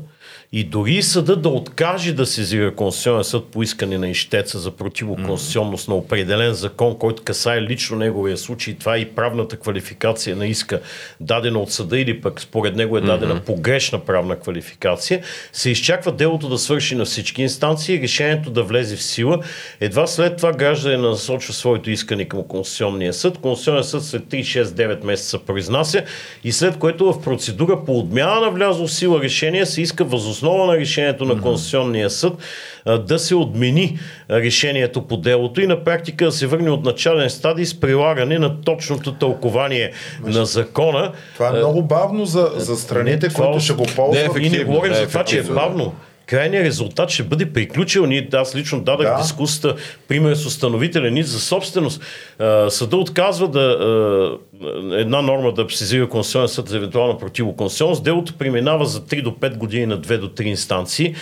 [0.57, 5.89] и дори съда да откаже да сезира Конституционен съд по искане на ищеца за противоконституционност
[5.89, 10.81] на определен закон, който касае лично неговия случай, това е и правната квалификация на иска,
[11.21, 15.23] дадена от съда или пък според него е дадена погрешна правна квалификация,
[15.53, 19.39] се изчаква делото да свърши на всички инстанции, решението да влезе в сила.
[19.81, 23.39] Едва след това гражданин насочва своето искане към Конституционния съд.
[23.39, 26.03] Конституционният съд след 3-6-9 месеца произнася
[26.45, 30.44] и след което в процедура по отмяна на влязло в сила решение се иска възоснова
[30.53, 32.33] на решението на Конституционния съд
[33.01, 33.99] да се отмени
[34.31, 38.61] решението по делото и на практика да се върне от начален стадий с прилагане на
[38.61, 39.93] точното тълкование
[40.25, 41.13] на закона.
[41.35, 44.35] Това е много бавно за, за страните, Не, които ще го ползват.
[44.37, 45.95] Не говорим не е за това, че е бавно.
[46.27, 48.07] Крайният резултат ще бъде приключил.
[48.07, 49.23] Ние, аз лично дадах Да.
[49.23, 49.75] дискусията,
[50.09, 52.03] пример с установителен нит за собственост.
[52.69, 53.79] Съда отказва да
[54.93, 58.05] една норма да сезира Конституционен съд за евентуална противоконституционност.
[58.05, 61.15] Делото преминава за 3 до 5 години на 2 до 3 инстанции.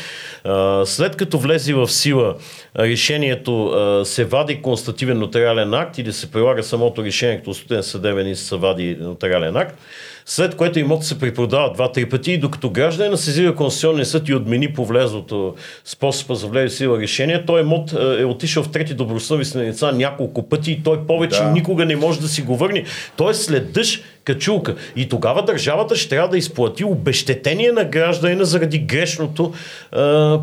[0.84, 2.34] След като влезе в сила
[2.78, 3.72] решението,
[4.04, 8.56] се вади констативен нотариален акт или се прилага самото решение, като студен съдебен и се
[8.56, 9.78] вади нотариален акт
[10.26, 14.72] след което имотът се препродава два-три пъти и докато гражданина сезира Конституционния съд и отмени
[14.72, 15.54] по влезлото
[15.84, 19.92] способа за влезе в сила решение, той имот е, е отишъл в трети добросъвестни лица
[19.92, 21.50] няколко пъти и той повече да.
[21.50, 22.84] никога не може да си го върне.
[23.30, 24.74] Е след дъжд качулка.
[24.96, 29.52] И тогава държавата ще трябва да изплати обещетение на гражданина заради грешното
[29.92, 29.96] е,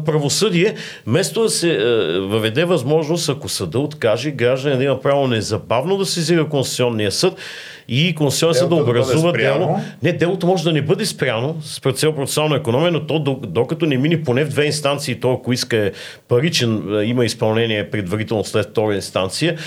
[0.05, 0.75] правосъдие,
[1.07, 1.77] вместо да се е,
[2.19, 7.33] въведе възможност, ако съда откаже, гражданин да има право незабавно да сезира Конституционния съд
[7.87, 9.59] и Конституционния съд да да образува спряно.
[9.59, 9.79] дело.
[10.03, 13.85] Не, делото може да не бъде спряно с цел процесуална економия, но то до- докато
[13.85, 15.91] не мине поне в две инстанции, то ако иска е
[16.27, 19.57] паричен, е, има изпълнение предварително след втора инстанция,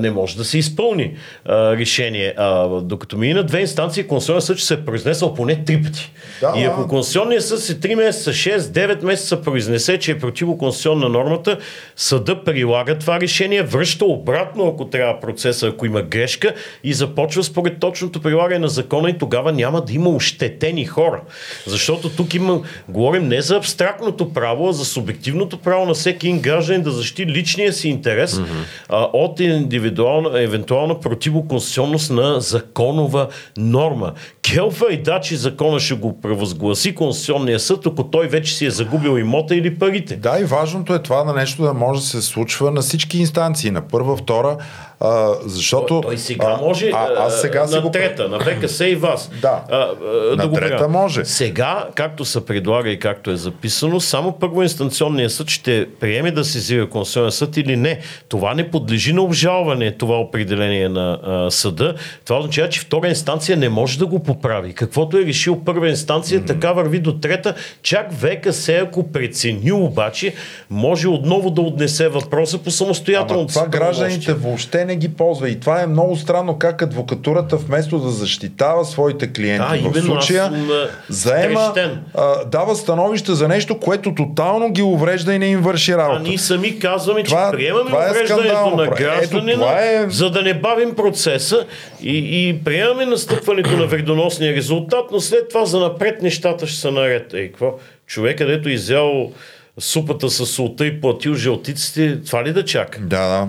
[0.00, 1.16] не може да се изпълни
[1.48, 2.34] решение.
[2.36, 6.12] А, докато мине две инстанции, Конституционният съд ще се е произнесъл поне три пъти.
[6.40, 11.08] Да, и ако Конституционният съд се 3 месеца, 6, 9 месеца произнесе, че е противоконституционна
[11.08, 11.58] нормата,
[11.96, 16.54] съда прилага това решение, връща обратно, ако трябва процеса, ако има грешка
[16.84, 21.20] и започва според точното прилагане на закона и тогава няма да има ощетени хора.
[21.66, 26.40] Защото тук има, говорим не за абстрактното право, а за субективното право на всеки един
[26.40, 28.64] гражданин да защити личния си интерес mm-hmm.
[28.88, 34.12] а, от индивидуална, евентуална противоконституционност на законова норма.
[34.42, 39.18] Келфа и дачи закона ще го превъзгласи Конституционния съд, ако той вече си е загубил
[39.18, 40.16] имота или парите.
[40.16, 43.70] Да, и важното е това на нещо да може да се случва на всички инстанции,
[43.70, 44.56] на първа, втора,
[45.00, 46.00] а, защото...
[46.00, 47.90] Той сега може а, аз сега а, на го...
[47.90, 49.30] трета, на ВКС и вас.
[49.42, 49.62] Да.
[49.70, 50.88] А, а, На го трета правя.
[50.88, 51.24] може.
[51.24, 56.88] Сега, както се предлага и както е записано, само първоинстанционният съд ще приеме да сезира
[56.88, 58.00] Конституционен съд или не.
[58.28, 61.94] Това не подлежи на обжалване, това определение на а, съда.
[62.24, 64.72] Това означава, че втора инстанция не може да го поправи.
[64.72, 66.46] Каквото е решил първа инстанция, mm-hmm.
[66.46, 67.54] така върви до трета.
[67.82, 70.34] Чак ВКС, ако прецени обаче,
[70.70, 73.46] може отново да отнесе въпроса по самостоятелно.
[73.46, 75.50] Това гражданите въобще не ги ползва.
[75.50, 80.42] И това е много странно как адвокатурата вместо да защитава своите клиенти Да, в случая,
[80.44, 81.74] аз а, заема,
[82.14, 86.20] а, дава становище за нещо, което тотално ги уврежда и не им върши А работа.
[86.20, 90.54] ние сами казваме, че Това- приемаме това е увреждането на гражданина, е- за да не
[90.54, 91.66] бавим процеса
[92.02, 96.90] и, и приемаме настъпването на вредоносния резултат, но след това за напред нещата ще са
[96.90, 97.34] наред.
[97.34, 97.74] Ей, какво?
[98.06, 99.32] Човек, където изял
[99.78, 103.00] супата с солта и платил жълтиците, това ли да чака?
[103.00, 103.48] Да, да.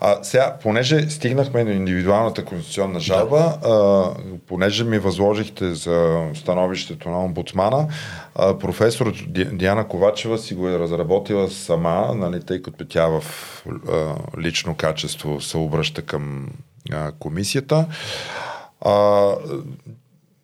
[0.00, 3.68] А, сега, понеже стигнахме до индивидуалната конституционна жалба, да.
[3.68, 4.10] а,
[4.46, 7.88] понеже ми възложихте за становището на омбудсмана,
[8.34, 13.24] а, професор Ди- Диана Ковачева си го е разработила сама, нали, тъй като тя в
[13.88, 16.48] а, лично качество се обръща към
[16.92, 17.86] а, комисията.
[18.80, 19.32] А,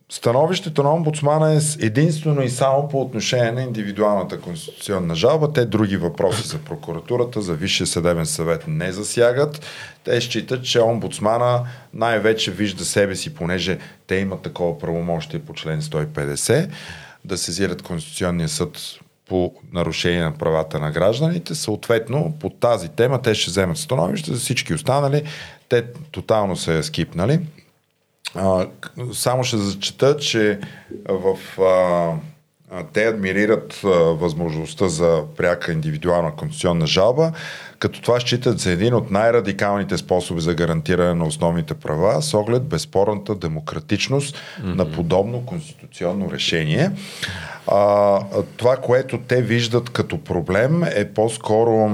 [0.08, 5.52] Становището на омбудсмана е единствено и само по отношение на индивидуалната конституционна жалба.
[5.52, 9.60] Те други въпроси за прокуратурата, за Висшия съдебен съвет не засягат.
[10.04, 15.82] Те считат, че омбудсмана най-вече вижда себе си, понеже те имат такова правомощие по член
[15.82, 16.70] 150,
[17.24, 18.78] да сезират Конституционния съд
[19.28, 21.54] по нарушение на правата на гражданите.
[21.54, 25.22] Съответно, по тази тема те ще вземат становище за всички останали.
[25.68, 27.40] Те тотално са я скипнали.
[28.34, 28.66] А,
[29.12, 30.58] само ще зачета, че
[31.08, 32.12] в а,
[32.92, 37.32] те адмирират а, възможността за пряка индивидуална конституционна жалба,
[37.78, 42.62] като това считат за един от най-радикалните способи за гарантиране на основните права с оглед
[42.62, 44.74] безспорната демократичност mm-hmm.
[44.74, 46.90] на подобно конституционно решение.
[47.66, 48.20] А,
[48.56, 51.90] това, което те виждат като проблем е по-скоро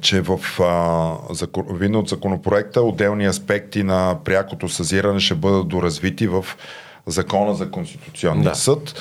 [0.00, 6.26] че в а, закон, видно от законопроекта отделни аспекти на прякото съзиране ще бъдат доразвити
[6.26, 6.44] в
[7.06, 8.94] Закона за Конституционния Да, съд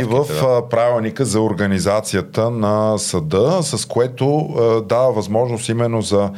[0.00, 0.68] и в да.
[0.68, 6.30] правилника за организацията на съда, с което а, дава възможност именно за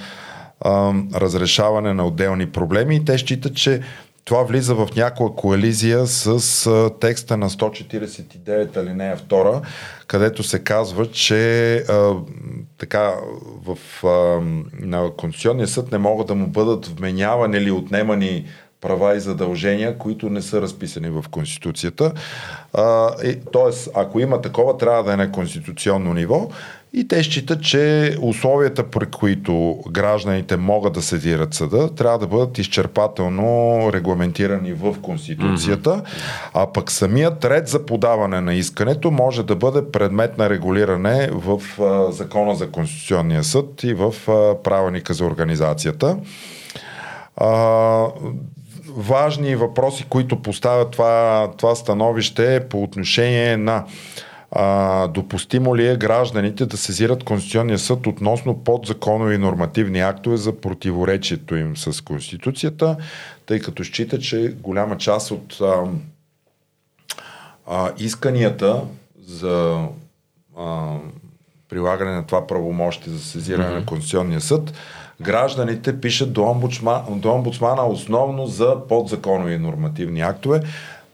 [0.60, 3.80] а, разрешаване на отделни проблеми и те считат, че
[4.28, 9.62] това влиза в някаква коализия с а, текста на 149 алинея 2,
[10.06, 12.14] където се казва, че а,
[12.78, 13.14] така
[13.66, 14.08] в, а,
[14.80, 18.44] на Конституционния съд не могат да му бъдат вменявани или отнемани
[18.80, 22.12] права и задължения, които не са разписани в Конституцията.
[22.72, 26.48] А, и, тоест, ако има такова, трябва да е на конституционно ниво.
[26.92, 32.58] И те считат, че условията, при които гражданите могат да сезират съда, трябва да бъдат
[32.58, 36.50] изчерпателно регламентирани в Конституцията, mm-hmm.
[36.54, 41.60] а пък самият ред за подаване на искането може да бъде предмет на регулиране в
[41.80, 46.16] а, Закона за Конституционния съд и в а, правилника за организацията.
[47.36, 48.06] А,
[48.96, 53.84] важни въпроси, които поставят това, това становище по отношение на
[54.50, 61.56] а, допустимо ли е гражданите да сезират Конституционния съд относно подзаконови нормативни актове за противоречието
[61.56, 62.96] им с Конституцията,
[63.46, 65.84] тъй като счита, че голяма част от а,
[67.66, 68.80] а, исканията
[69.26, 69.84] за
[70.58, 70.96] а,
[71.68, 73.78] прилагане на това правомощие за сезиране mm-hmm.
[73.78, 74.72] на Конституционния съд,
[75.20, 80.60] гражданите пишат до, омбудсман, до омбудсмана основно за подзаконови нормативни актове,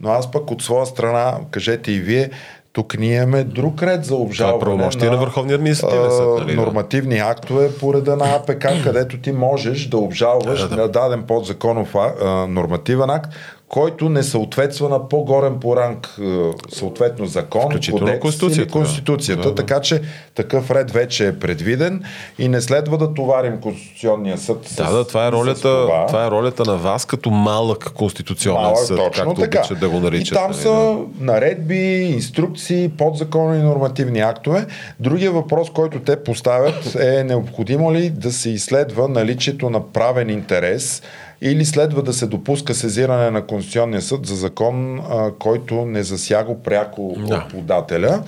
[0.01, 2.31] но аз пък от своя страна, кажете и вие,
[2.73, 7.75] тук ние имаме друг ред за обжалване правомощие на Върховния административен съд, нали, нормативни актове
[7.75, 12.47] по реда на АПК, където ти можеш да обжалваш Да, да, на даден подзаконов а,
[12.49, 13.33] нормативен акт,
[13.75, 19.43] който не съответства на по-горен по ранг а, съответно закон, кодекс Конституцията, или Конституцията.
[19.43, 19.49] да.
[19.49, 19.67] Да, да.
[19.67, 20.01] Така че
[20.35, 22.03] такъв ред вече е предвиден
[22.39, 26.07] и не следва да товарим Конституционния съд с, Да, да, това е ролята, това.
[26.07, 29.59] това е ролята на вас като малък конституционен Малък, съд, точно както така.
[29.59, 30.29] обичат да го наричат.
[30.29, 34.67] И там нали, са наредби, инструкции, подзаконови нормативни актове.
[35.01, 41.03] Другия въпрос, който те поставят е необходимо ли да се изследва наличието на правен интерес
[41.47, 46.63] или следва да се допуска сезиране на Конституционния съд за закон, а, който не засяга
[46.63, 47.47] пряко Да.
[47.51, 48.23] подателя.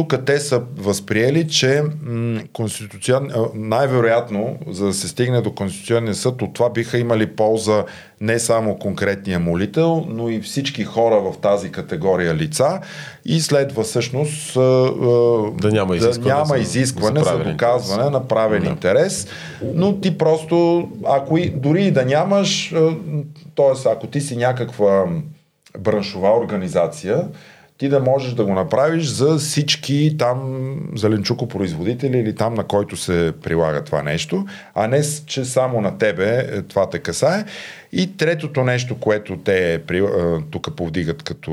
[0.00, 3.28] Тук те са възприели, че м, конституцион...
[3.54, 7.84] най-вероятно, за да се стигне до Конституционния съд, от това биха имали полза
[8.20, 12.80] не само конкретния молител, но и всички хора в тази категория лица
[13.24, 18.12] и следва всъщност Да няма изискване да няма за- изискване за за, доказване интерес.
[18.12, 19.26] на правен интерес,
[19.74, 22.74] но ти просто, ако и, дори и да нямаш,
[23.56, 23.88] т.е.
[23.88, 25.04] ако ти си някаква
[25.78, 27.24] браншова организация,
[27.80, 33.32] ти да можеш да го направиш за всички там зеленчукопроизводители или там на който се
[33.42, 37.44] прилага това нещо, а не че само на тебе е, това те касае.
[37.92, 41.52] И третото нещо, което те при- а, тук повдигат като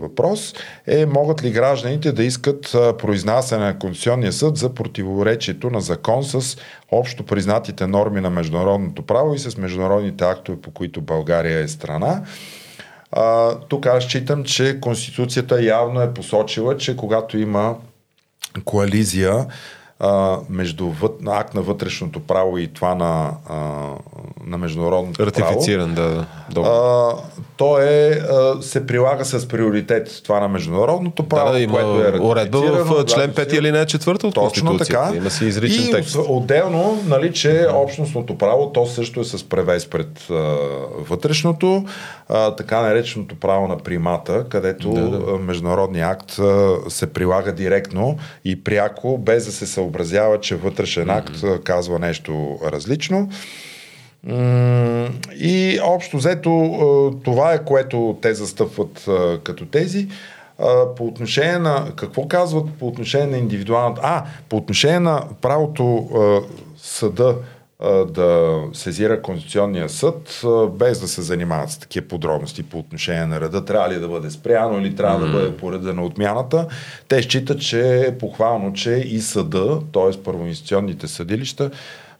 [0.00, 0.54] въпрос
[0.86, 6.56] е могат ли гражданите да искат произнасяне на Конституционния съд за противоречието на закон с
[6.90, 12.22] общо признатите норми на международното право и с международните актове, по които България е страна.
[13.12, 17.76] А, тук аз считам, че Конституцията явно е посочила, че когато има
[18.64, 19.46] коализия
[20.00, 23.56] а, между вът, акт на вътрешното право и това на, а,
[24.46, 26.62] на международното Ратифициран, да, да.
[26.62, 27.16] Право, а,
[27.58, 28.22] то е,
[28.60, 33.30] се прилага с приоритет това на международното право, да, да, което е уредба в член
[33.30, 35.12] да, 5 или не 4 от точно така.
[35.14, 36.16] Има си изричен и текст.
[36.28, 40.34] отделно, нали, че общностното право, то също е с превес пред а,
[40.98, 41.84] вътрешното,
[42.28, 45.38] а, така нареченото право на примата, където Да, да.
[45.38, 51.44] международният акт а, се прилага директно и пряко, без да се съобразява, че вътрешен акт
[51.44, 53.28] а, казва нещо различно.
[55.34, 59.08] И общо взето това е което те застъпват
[59.44, 60.08] като тези.
[60.96, 61.92] По отношение на...
[61.96, 64.00] Какво казват по отношение на индивидуалната...
[64.04, 66.08] А, по отношение на правото
[66.76, 67.36] съда
[68.08, 73.64] да сезира Конституционния съд, без да се занимават с такива подробности по отношение на реда,
[73.64, 76.66] трябва ли да бъде спряно или трябва да бъде по реда на отмяната.
[77.08, 80.22] Те считат, че е похвално, че и съда, т.е.
[80.22, 81.70] първоинституционните съдилища,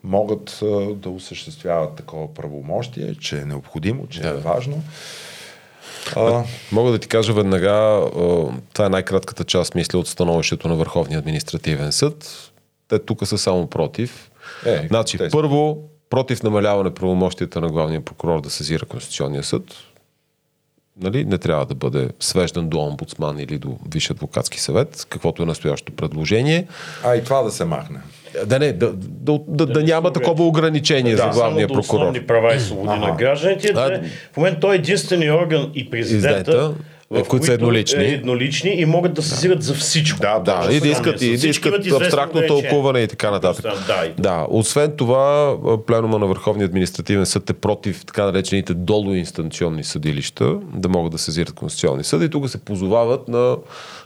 [0.04, 0.58] могат
[0.94, 4.28] да осъществяват такова правомощие, че е необходимо, че Да.
[4.28, 4.82] е важно.
[6.16, 8.04] А, Мога да ти кажа веднага,
[8.72, 12.50] това е най-кратката част, мисля, от становището на Върховния административен съд.
[12.88, 14.30] Те тук са само против.
[14.66, 15.78] Е, значи, те първо,
[16.10, 19.62] против намаляване правомощията на главния прокурор да сезира Конституционния съд.
[21.00, 21.24] Нали?
[21.24, 25.96] Не трябва да бъде свеждан до омбудсман или до Висш адвокатски съвет, каквото е настоящото
[25.96, 26.66] предложение.
[27.04, 27.98] а и това да се махне.
[28.46, 32.12] Да не, да, да, да, да няма такова ограничение за главния само прокурор.
[32.12, 33.72] До права и свободи на гражданите.
[33.72, 34.00] Да,
[34.32, 36.74] в момента той е единствения орган и президента, Президента,
[37.10, 38.04] в които са еднолични.
[38.04, 40.20] Е еднолични и могат да сезират за всичко.
[40.20, 43.64] Да, Да, и да искат, и да искат абстрактно тълкуване и така нататък.
[43.86, 48.74] Да, и- Да, освен това, а, пленума на Върховния административен съд е против така наречените
[48.74, 52.24] долуинстанционни съдилища да могат да сезират конституционни съди.
[52.24, 53.56] И тук се позовават на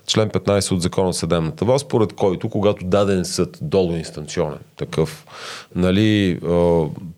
[0.06, 5.26] член 15 от Закона за съдебната власт, според който, когато даден съд, долуинстанционен такъв,
[5.74, 6.38] нали,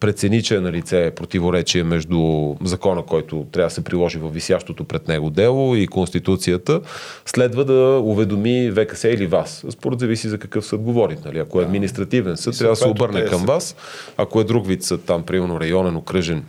[0.01, 4.85] прецени, че е на лице противоречие между закона, който трябва да се приложи в висящото
[4.85, 6.81] пред него дело и Конституцията,
[7.27, 9.65] следва да уведоми ВКС или вас.
[9.71, 11.19] Според зависи за какъв съд говорим.
[11.25, 11.39] Нали?
[11.39, 13.77] Ако е административен съд, трябва да се обърне към вас.
[14.17, 16.45] Ако е друг вид съд, там, примерно районен, окръжен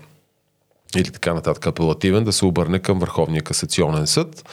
[1.00, 4.50] или така нататък апелативен, да се обърне към Върховния касационен съд.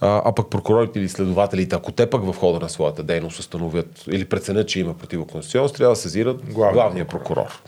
[0.00, 4.04] А, а пък прокурорите или следователите, ако те пък в хода на своята дейност установят
[4.10, 7.62] или преценят, че има противоконституционност, трябва да сезират Главния главния прокурор.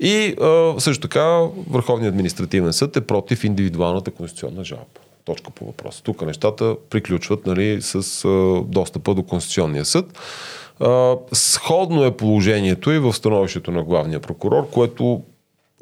[0.00, 4.84] И а, също така Върховният административен съд е против индивидуалната конституционна жалба.
[5.24, 6.02] Точка по въпроса.
[6.02, 10.18] Тук нещата приключват нали, с а, достъпа до Конституционния съд.
[10.80, 15.22] А, сходно е положението и в становището на главния прокурор, което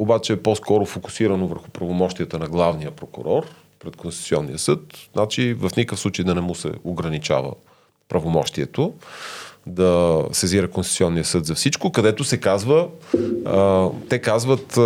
[0.00, 3.46] обаче е по-скоро фокусирано върху правомощията на главния прокурор
[3.78, 4.80] пред Конституционния съд.
[5.12, 7.52] Значи в никакъв случай да не му се ограничава
[8.08, 8.94] правомощието
[9.66, 12.88] да сезира Конституционния съд за всичко, където се казва,
[14.08, 14.76] те казват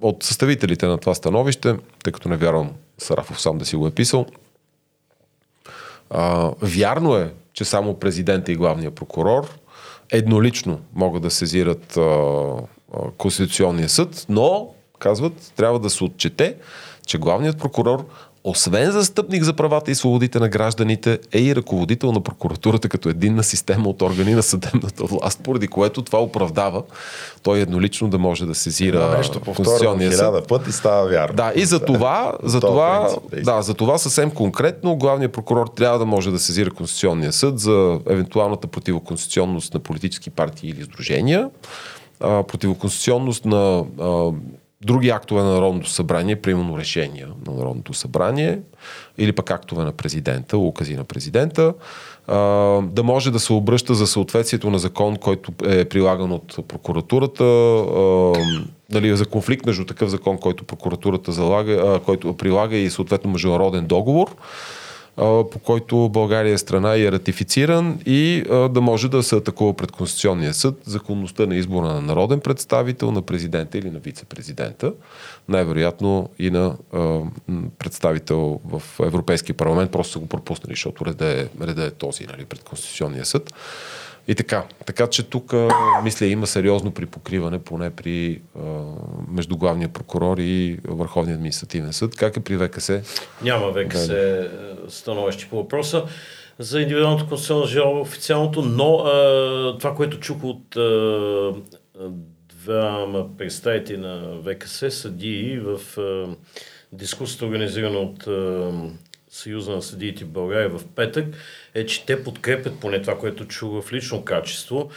[0.00, 3.90] от съставителите на това становище, тъй като не вярвам Сарафов сам да си го е
[3.90, 4.26] писал,
[6.62, 9.48] вярно е, че само президента и главния прокурор
[10.10, 11.98] еднолично могат да сезират
[13.18, 16.54] Конституционния съд, но, казват, трябва да се отчете,
[17.06, 18.06] че главният прокурор,
[18.44, 23.42] освен застъпник за правата и свободите на гражданите, е и ръководител на прокуратурата като единна
[23.42, 26.82] система от органи на съдебната власт, поради което това оправдава
[27.42, 30.20] той еднолично да може да сезира Нещо Конституционния съд.
[30.20, 31.36] хиляда пъти става вярно.
[31.36, 33.08] Да, и за това, за това,
[33.44, 38.00] да, за това съвсем конкретно главният прокурор трябва да може да сезира Конституционния съд за
[38.06, 41.50] евентуалната противоконституционност на политически партии или издружения,
[42.22, 44.32] а, противоконституционност на а,
[44.84, 48.58] други актове на Народното събрание, примерно решения на Народното събрание,
[49.18, 51.74] или пък актове на президента, укази на президента,
[52.26, 52.36] а,
[52.82, 58.32] да може да се обръща за съответствието на закон, който е прилаган от прокуратурата, а,
[58.90, 63.86] нали, за конфликт между такъв закон, който прокуратурата залага, а, който прилага и съответно международен
[63.86, 64.36] договор,
[65.16, 69.92] по който България е страна и е ратифициран и да може да се атакува пред
[69.92, 74.92] Конституционния съд законността на избора на народен представител, на президента или на вице-президента,
[75.48, 76.76] най-вероятно и на
[77.78, 82.44] представител в Европейския парламент, просто са го пропуснали, защото реда е, реда е този нали,
[82.44, 83.54] пред Конституционния съд.
[84.28, 84.64] И така.
[84.86, 85.54] Така че тук,
[86.02, 88.60] мисля, има сериозно припокриване, поне при а,
[89.28, 92.16] между главния прокурор и Върховния административен съд.
[92.16, 92.90] Как е при ВКС?
[93.42, 94.50] Няма век се
[94.88, 96.04] становище по въпроса
[96.58, 101.52] за индивидуалната конституционна жалба официалното, но а, това, което чух от а,
[102.64, 106.36] двама представители на ВКС, съдии в а,
[106.92, 108.72] дискусията, организирана от а,
[109.32, 111.26] Съюза на съдиите в България в петък,
[111.74, 114.90] е, че те подкрепят поне това, което чух в лично качество,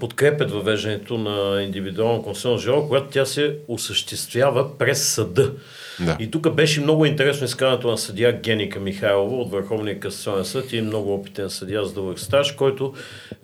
[0.00, 5.52] подкрепят въвеждането на индивидуална конституционна жалба, когато тя се осъществява през съда.
[6.00, 6.16] Да.
[6.20, 10.82] И тук беше много интересно изказването на съдия Геника Михайлова от Върховния касационен съд и
[10.82, 12.94] много опитен съдия с дълъг стаж, който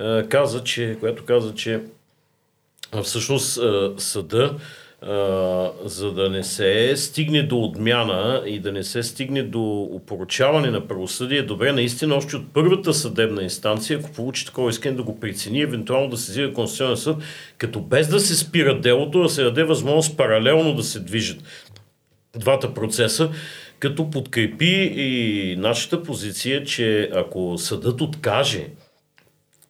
[0.01, 1.81] е, каза, че, която каза, че
[3.03, 3.61] всъщност е,
[3.99, 4.55] съда
[5.85, 10.89] за да не се стигне до отмяна и да не се стигне до упоручаване на
[10.89, 15.21] правосъдие, е добре наистина още от първата съдебна инстанция, ако получи такова искане да го
[15.21, 17.17] прецени, евентуално да сезира Конституционен съд,
[17.59, 21.39] като без да се спира делото, да се даде възможност паралелно да се движат
[22.37, 23.31] двата процеса,
[23.79, 28.67] като подкрепи и нашата позиция, че ако съдът откаже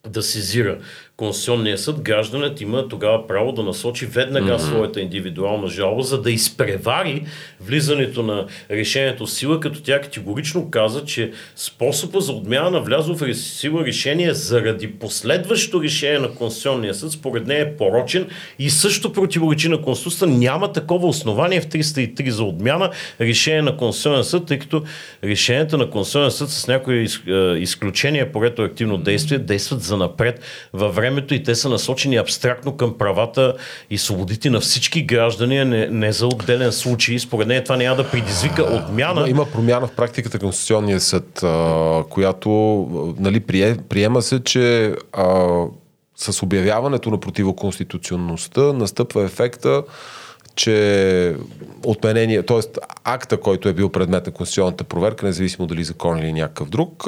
[0.08, 0.78] да сезира
[1.16, 4.68] Конституционния съд, гражданът има тогава право да насочи веднага mm-hmm.
[4.68, 7.24] своята индивидуална жалба, за да изпревари
[7.60, 13.14] влизането на решението в сила, като тя категорично каза, че способа за отмяна на влязло
[13.14, 18.26] в сила решение заради последващо решение на Конституционния съд, според нея е порочен
[18.58, 20.26] и също противоречи на Конституцията.
[20.26, 24.82] Няма такова основание в 303 за отмяна решение на Конституционния съд, тъй като
[25.24, 30.40] решенията на Конституционния съд с някои е, изключения по ретроактивно действие действат за напред
[30.72, 33.54] във времето и те са насочени абстрактно към правата
[33.90, 37.18] и свободите на всички граждани, не, не за отделен случай.
[37.18, 39.20] Според нея това няма да предизвика отмяна.
[39.20, 42.50] Има, има промяна в практиката Конституционния съд, а, която
[43.18, 45.58] нали, прие, приема се, че а,
[46.16, 49.82] с обявяването на противоконституционността настъпва ефекта,
[50.56, 51.36] че
[51.84, 52.60] отменение, т.е.
[53.04, 57.04] акта, който е бил предмет на конституционната проверка, независимо дали закон или някакъв друг,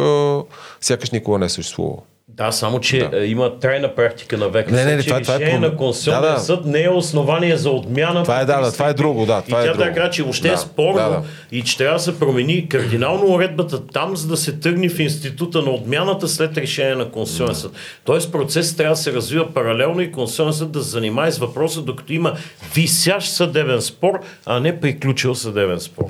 [0.80, 2.02] сякаш никога не е съществувал.
[2.28, 3.26] Да, само че да.
[3.26, 4.72] има трайна практика на века.
[4.74, 6.40] Не, не, не, че това, това е на Конституционния Да, да.
[6.44, 8.22] съд не е основание за отмяна.
[8.22, 9.84] Това е, да, да, това е друго, да, това и е тя друго.
[9.84, 11.22] така, че въобще е Да, спорно да, да.
[11.52, 15.62] и че трябва да се промени кардинално уредбата там, за да се тръгне в института
[15.62, 17.72] на отмяната след решение на Конституционния съд.
[18.04, 21.82] Тоест процесът трябва да се развива паралелно и Конституционния съд да се занимае с въпроса,
[21.82, 22.36] докато има
[22.74, 26.04] висящ съдебен спор, а не приключил съдебен спор.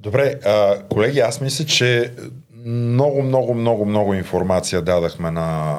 [0.00, 2.10] Добре, а, колеги, аз мисля, че
[2.66, 5.76] много, много, много, много информация дадахме на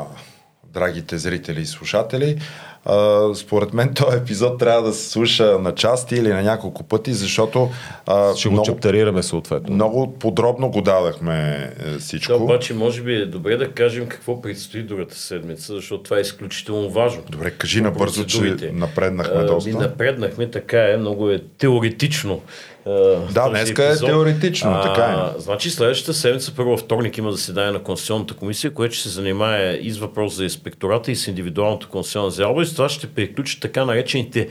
[0.73, 2.37] драгите зрители и слушатели.
[2.85, 7.13] А, според мен този епизод трябва да се слуша на части или на няколко пъти,
[7.13, 7.69] защото
[8.07, 9.73] а, Ще го много, чаптерираме съответно.
[9.73, 12.33] много подробно го дадахме е, Да, всичко.
[12.33, 16.89] обаче, може би е добре да кажем какво предстои другата седмица, защото това е изключително
[16.89, 17.21] важно.
[17.29, 19.69] Добре, кажи набързо, че напреднахме А, доста.
[19.69, 22.41] Ми напреднахме, така е, много е теоретично.
[22.87, 22.91] А,
[23.33, 24.09] Да, днеска е епизод.
[24.09, 25.41] теоретично, така е.
[25.41, 29.91] Значи следващата седмица, първо вторник има заседание на Конституционната комисия, което ще се занимае и
[29.91, 33.85] с въпрос за инспектората и с индивидуалната конституционна жалба и с това ще приключи така
[33.85, 34.47] наречените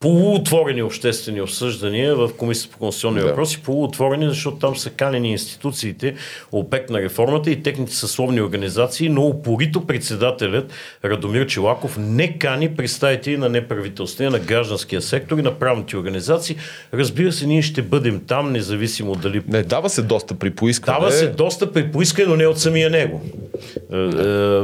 [0.00, 3.26] полуотворени обществени обсъждания в Комисията по конституционни Да.
[3.26, 6.14] въпроси, полуотворени, защото там са канени институциите,
[6.52, 10.72] обект на реформата и техните съсловни организации, но упорито председателят
[11.04, 16.56] Радомир Челаков не кани представители на неправителствения, на гражданския сектор и на правните организации.
[16.94, 20.98] Разбира се, ние ще бъдем там, независимо дали Не, дава се доста при поискване.
[20.98, 23.22] Дава се доста при поискане, но не от самия него.
[23.92, 24.00] Е, е,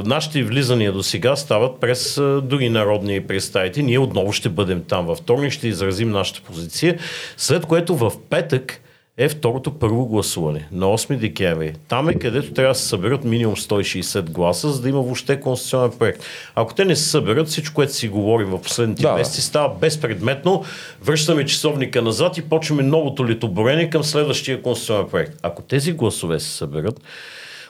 [0.06, 3.82] нашите влизания до сега стават през е, други народни представители.
[3.82, 6.98] Ние отново ще бъдем там във вторник, ще изразим нашата позиция,
[7.36, 8.80] след което в петък
[9.16, 11.74] е второто първо гласуване на 8 декември.
[11.88, 15.98] Там е където трябва да се съберат минимум 160 гласа, за да има въобще конституционен
[15.98, 16.24] проект.
[16.54, 19.14] Ако те не се съберат, всичко, което си говорим в последните Да.
[19.14, 20.64] месеци, става безпредметно.
[21.04, 25.38] Връщаме часовника назад и почваме новото литоборение към следващия конституционен проект.
[25.42, 27.00] Ако тези гласове се съберат,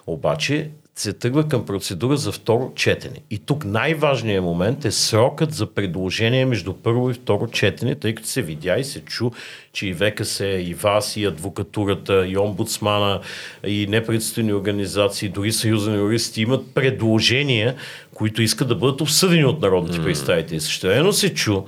[0.07, 3.17] обаче се тръгва към процедура за второ четене.
[3.31, 8.29] И тук най-важният момент е срокът за предложение между първо и второ четене, тъй като
[8.29, 9.31] се видя и се чу,
[9.73, 13.21] че и ВКС, и ВАС, и адвокатурата, и омбудсмана,
[13.67, 17.75] и неправителствени организации, дори Съюза на юристи имат предложения,
[18.15, 20.61] които искат да бъдат обсъдени от народните представители.
[20.61, 21.63] Същевременно се чу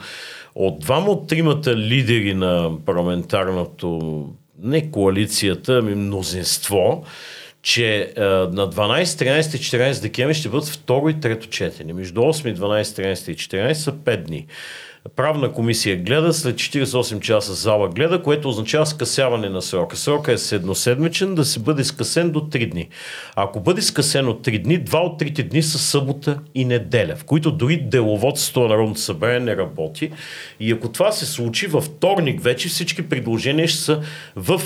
[0.54, 4.28] от двама от тримата лидери на парламентарното
[4.62, 7.04] не коалицията, ами мнозинство,
[7.64, 11.92] че а, на 12, 13 и 14 декември ще бъдат второ и трето четене.
[11.92, 14.46] Между 8, 12, 13 и 14 са 5 дни.
[15.16, 19.96] Правна комисия гледа, след 48 часа зала гледа, което означава скъсяване на срока.
[19.96, 22.88] Срока е седноседмичен, да се бъде скъсен до 3 дни.
[23.36, 27.24] Ако бъде скъсен от 3 дни, два от трите дни са събота и неделя, в
[27.24, 30.10] които дори деловодството на Народното събрание не работи.
[30.60, 34.00] И ако това се случи, във вторник вече всички предложения ще са
[34.36, 34.62] в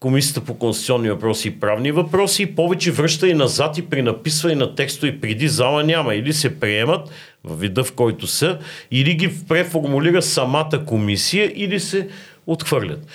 [0.00, 4.74] Комисията по конституционни въпроси и правни въпроси повече връща и назад и при написване на
[4.74, 6.14] текстове преди зала няма.
[6.14, 7.10] Или се приемат
[7.44, 8.58] в вида в който са,
[8.90, 12.08] или ги преформулира самата комисия, или се
[12.46, 13.06] отхвърлят.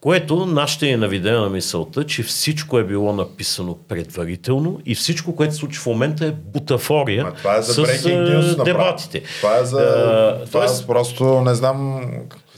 [0.00, 5.52] Което нашата е наведена на мисълта, че всичко е било написано предварително и всичко, което
[5.54, 9.22] се случи в момента е бутафория Ма това е за с а, news дебатите.
[9.40, 9.78] Това е за...
[9.78, 12.00] А, това тоест, е просто не знам...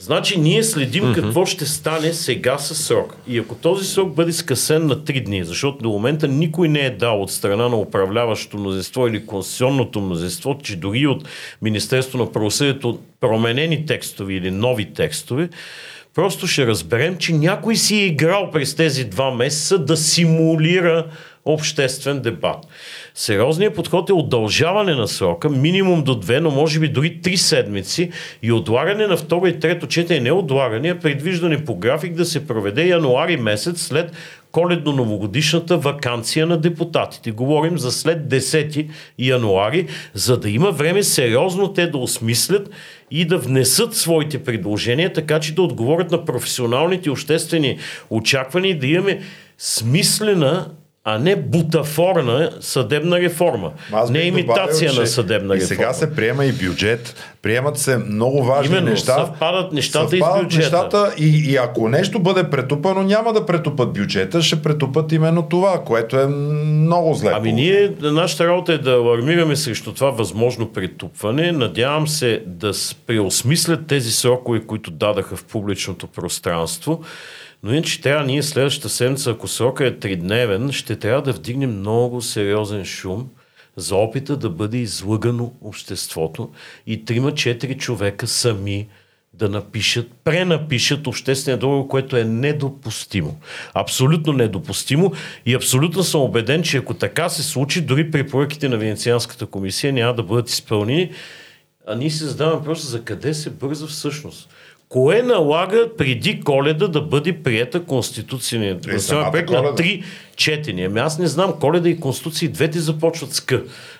[0.07, 1.15] Значи ние следим mm-hmm.
[1.15, 3.15] какво ще стане сега с срок.
[3.27, 6.89] И ако този срок бъде скъсен на 3 дни, защото до момента никой не е
[6.89, 11.27] дал от страна на управляващото мнозинство или конституционното мнозинство, че дори от
[11.61, 15.49] Министерство на правосъдието променени текстове или нови текстове,
[16.15, 21.05] просто ще разберем, че някой си е играл през тези два месеца да симулира
[21.45, 22.67] обществен дебат.
[23.19, 28.11] Сериозният подход е удължаване на срока, минимум до две, но може би дори три седмици
[28.43, 32.47] и отлагане на второ и трето четене, не отлагане, а предвиждане по график да се
[32.47, 34.11] проведе януари месец след
[34.51, 37.31] коледно-новогодишната вакансия на депутатите.
[37.31, 38.87] Говорим за след 10
[39.19, 42.69] януари, за да има време сериозно те да осмислят
[43.11, 47.77] и да внесат своите предложения, така че да отговорят на професионалните обществени
[48.09, 49.21] очаквания и да имаме
[49.57, 50.71] смислена
[51.09, 53.71] а не бутафорна съдебна реформа.
[53.91, 55.67] Аз не имитация добавил, на съдебна и реформа.
[55.67, 59.15] сега се приема и бюджет, приемат се много важни Именно, неща.
[59.15, 60.59] съвпадат нещата и с съвпадат бюджета.
[60.59, 65.83] нещата и, и ако нещо бъде претупано, няма да претупат бюджета, ще претупат именно това,
[65.85, 67.31] което е много зле.
[67.33, 71.51] Ами ние, нашата работа е да алармираме срещу това възможно претупване.
[71.51, 72.71] Надявам се да
[73.07, 77.01] преосмислят тези срокове, които дадаха в публичното пространство.
[77.63, 82.21] Но иначе трябва ние следващата седмица, ако срока е тридневен, ще трябва да вдигнем много
[82.21, 83.29] сериозен шум,
[83.75, 86.51] за опита да бъде излъгано обществото
[86.87, 88.87] и трима-четири човека сами
[89.33, 93.39] да напишат, пренапишат обществения договор, което е недопустимо.
[93.73, 95.11] Абсолютно недопустимо
[95.45, 100.13] и абсолютно съм убеден, че ако така се случи, дори препоръките на Венецианската комисия няма
[100.13, 101.11] да бъдат изпълнени.
[101.87, 104.49] А ние се задаваме просто за къде се бърза всъщност.
[104.89, 110.03] Кое налага преди коледа да бъде приета Конституция е, на проект на три
[110.37, 110.83] четени.
[110.83, 113.53] Ами аз не знам, коледа и конституции двете започват с К,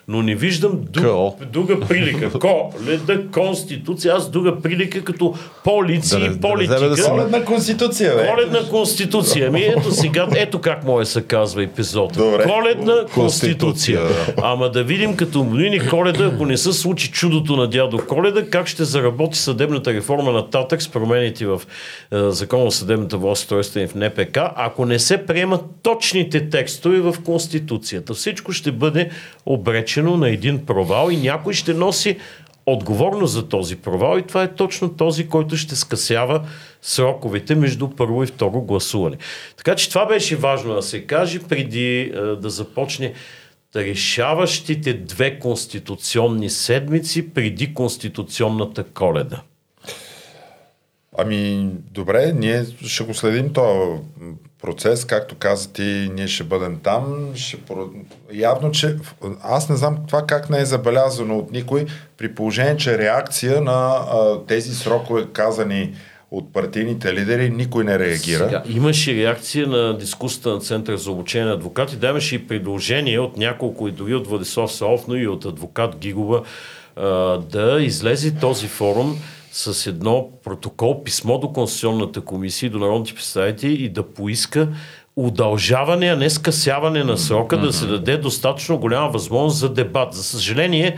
[0.08, 2.30] но не виждам друг, друга прилика.
[2.38, 5.34] Коледа конституция, аз друга прилика като
[5.64, 6.80] полици и политика.
[6.80, 8.28] Да, да, да, Коледна конституция, бе.
[8.28, 9.48] Коледна конституция.
[9.48, 12.12] Ами ето сега, ето как мое се казва епизод.
[12.12, 12.44] Добре.
[12.44, 14.00] Коледна конституция.
[14.42, 18.66] Ама да видим като мнини коледа, ако не се случи чудото на дядо Коледа, как
[18.66, 21.62] ще заработи съдебната реформа нататък с промените в
[22.12, 23.86] е, закон съдебната власт, т.е.
[23.86, 28.14] в НПК, ако не се приемат точни точните текстове в Конституцията.
[28.14, 29.10] Всичко ще бъде
[29.46, 32.16] обречено на един провал и някой ще носи
[32.66, 36.46] отговорност за този провал и това е точно този, който ще скъсява
[36.82, 39.16] сроковете между първо и второ гласуване.
[39.56, 43.14] Така че това беше важно да се каже преди е, да започне
[43.76, 49.42] решаващите две конституционни седмици преди конституционната коледа.
[51.18, 54.00] Ами, добре, ние ще го следим този
[54.62, 57.32] процес, както каза ти, ние ще бъдем там.
[57.34, 57.58] Ще...
[58.32, 58.96] Явно, че
[59.42, 61.86] аз не знам това как не е забелязано от никой,
[62.16, 65.94] при положение, че реакция на а, тези срокове казани
[66.30, 68.44] от партийните лидери, никой не реагира.
[68.44, 71.96] Сега, имаше реакция на дискусията на Центъра за обучение на адвокати.
[71.96, 76.42] Да, имаше и предложение от няколко и дори от Владислав Саов, и от адвокат Гигова
[77.50, 79.18] да излезе този форум
[79.52, 84.68] с едно протокол, писмо до Конституционната комисия и до народните представители и да поиска
[85.16, 90.14] удължаване, а не скъсяване на срока, да се даде достатъчно голяма възможност за дебат.
[90.14, 90.96] За съжаление,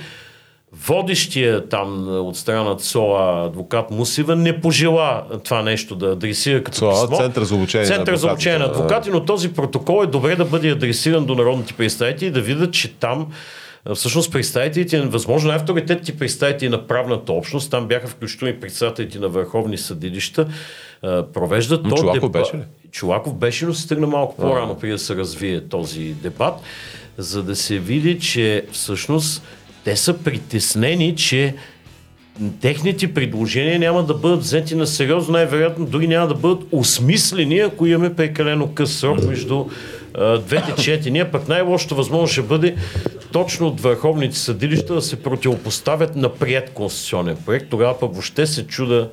[0.73, 6.79] водещия там от страна на ЦОА адвокат Мусива не пожела това нещо да адресира като
[6.79, 7.17] ЦОА, писмо.
[7.17, 10.71] Център за обучение Център за обучение на адвокати, но този протокол е добре да бъде
[10.71, 13.27] адресиран до народните представители и да видят, че там
[13.95, 19.79] Всъщност представителите, възможно най-авторитетните представители на правната общност, там бяха включително и председателите на върховни
[19.79, 20.47] съдилища,
[21.33, 22.63] провеждат Но то Чолаков деба- беше ли?
[22.91, 26.55] Чолаков беше, но се тръгна малко по-рано, преди да се развие този дебат,
[27.19, 29.43] за да се види, че всъщност
[29.85, 31.55] те са притеснени, че
[32.61, 37.87] техните предложения няма да бъдат взети на сериозно, най-вероятно дори няма да бъдат осмислени, ако
[37.87, 39.67] имаме прекалено къс срок между
[40.41, 42.77] двете четения, пък най-лошото възможно ще бъде
[43.33, 47.67] точно от върховните съдилища да се противопоставят на прият конституционен проект.
[47.71, 49.09] Тогава пък въобще се чуда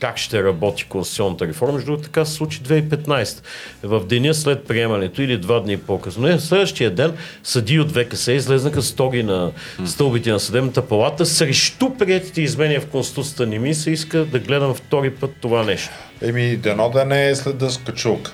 [0.00, 1.74] как ще работи конституционната реформа.
[1.74, 3.42] Между другото, така се случи 2015.
[3.82, 6.26] В деня след приемането или два дни по-късно.
[6.26, 7.12] Не, следващия ден
[7.42, 9.52] съди от ВКС излезнаха стоги на
[9.86, 13.46] стълбите на съдебната палата срещу приятите изменения в Конституцията.
[13.46, 15.90] Не ми се иска да гледам втори път това нещо.
[16.22, 18.32] Еми, дано да не е след дъска чулка.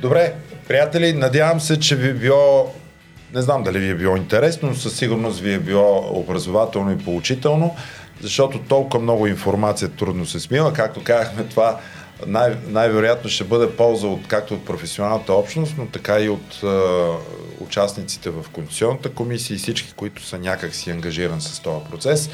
[0.00, 0.32] Добре,
[0.70, 2.72] приятели, надявам се, че ви е било,
[3.34, 6.98] не знам дали ви е било интересно, но със сигурност ви е било образователно и
[6.98, 7.76] поучително,
[8.20, 10.72] защото толкова много информация трудно се смила.
[10.72, 11.80] Както казахме, това
[12.26, 16.66] най- най-вероятно ще бъде полза от, както от професионалната общност, но така и от е,
[17.60, 22.30] участниците в Конституционната комисия и всички, които са някак си ангажирани с този процес.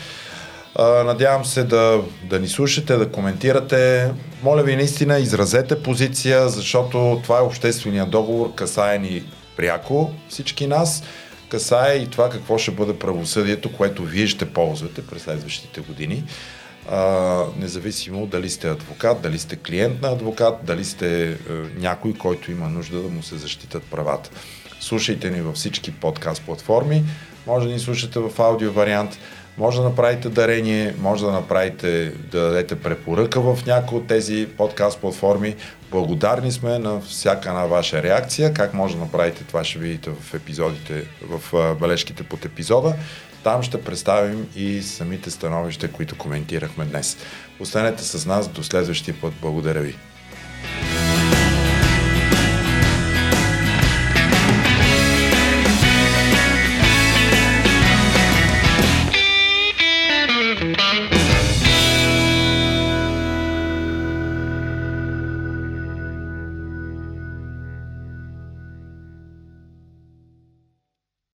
[0.78, 4.10] Надявам се да, да ни слушате, да коментирате.
[4.42, 9.22] Моля ви наистина, изразете позиция, защото това е обществения договор, касае ни
[9.56, 11.02] пряко всички нас,
[11.48, 16.24] касае и това какво ще бъде правосъдието, което вие ще ползвате през следващите години.
[16.90, 21.36] А, независимо дали сте адвокат, дали сте клиент на адвокат, дали сте е,
[21.78, 24.30] някой, който има нужда да му се защитат правата.
[24.80, 27.04] Слушайте ни във всички подкаст платформи,
[27.46, 29.18] може да ни слушате в аудио вариант,
[29.58, 35.00] може да направите дарение, може да направите, да дадете препоръка в някои от тези подкаст
[35.00, 35.56] платформи.
[35.90, 38.54] Благодарни сме на всяка една ваша реакция.
[38.54, 42.94] Как може да направите това, ще видите в епизодите, в бележките под епизода.
[43.44, 47.16] Там ще представим и самите становища, които коментирахме днес.
[47.60, 49.32] Останете с нас до следващия път.
[49.42, 49.96] Благодаря ви.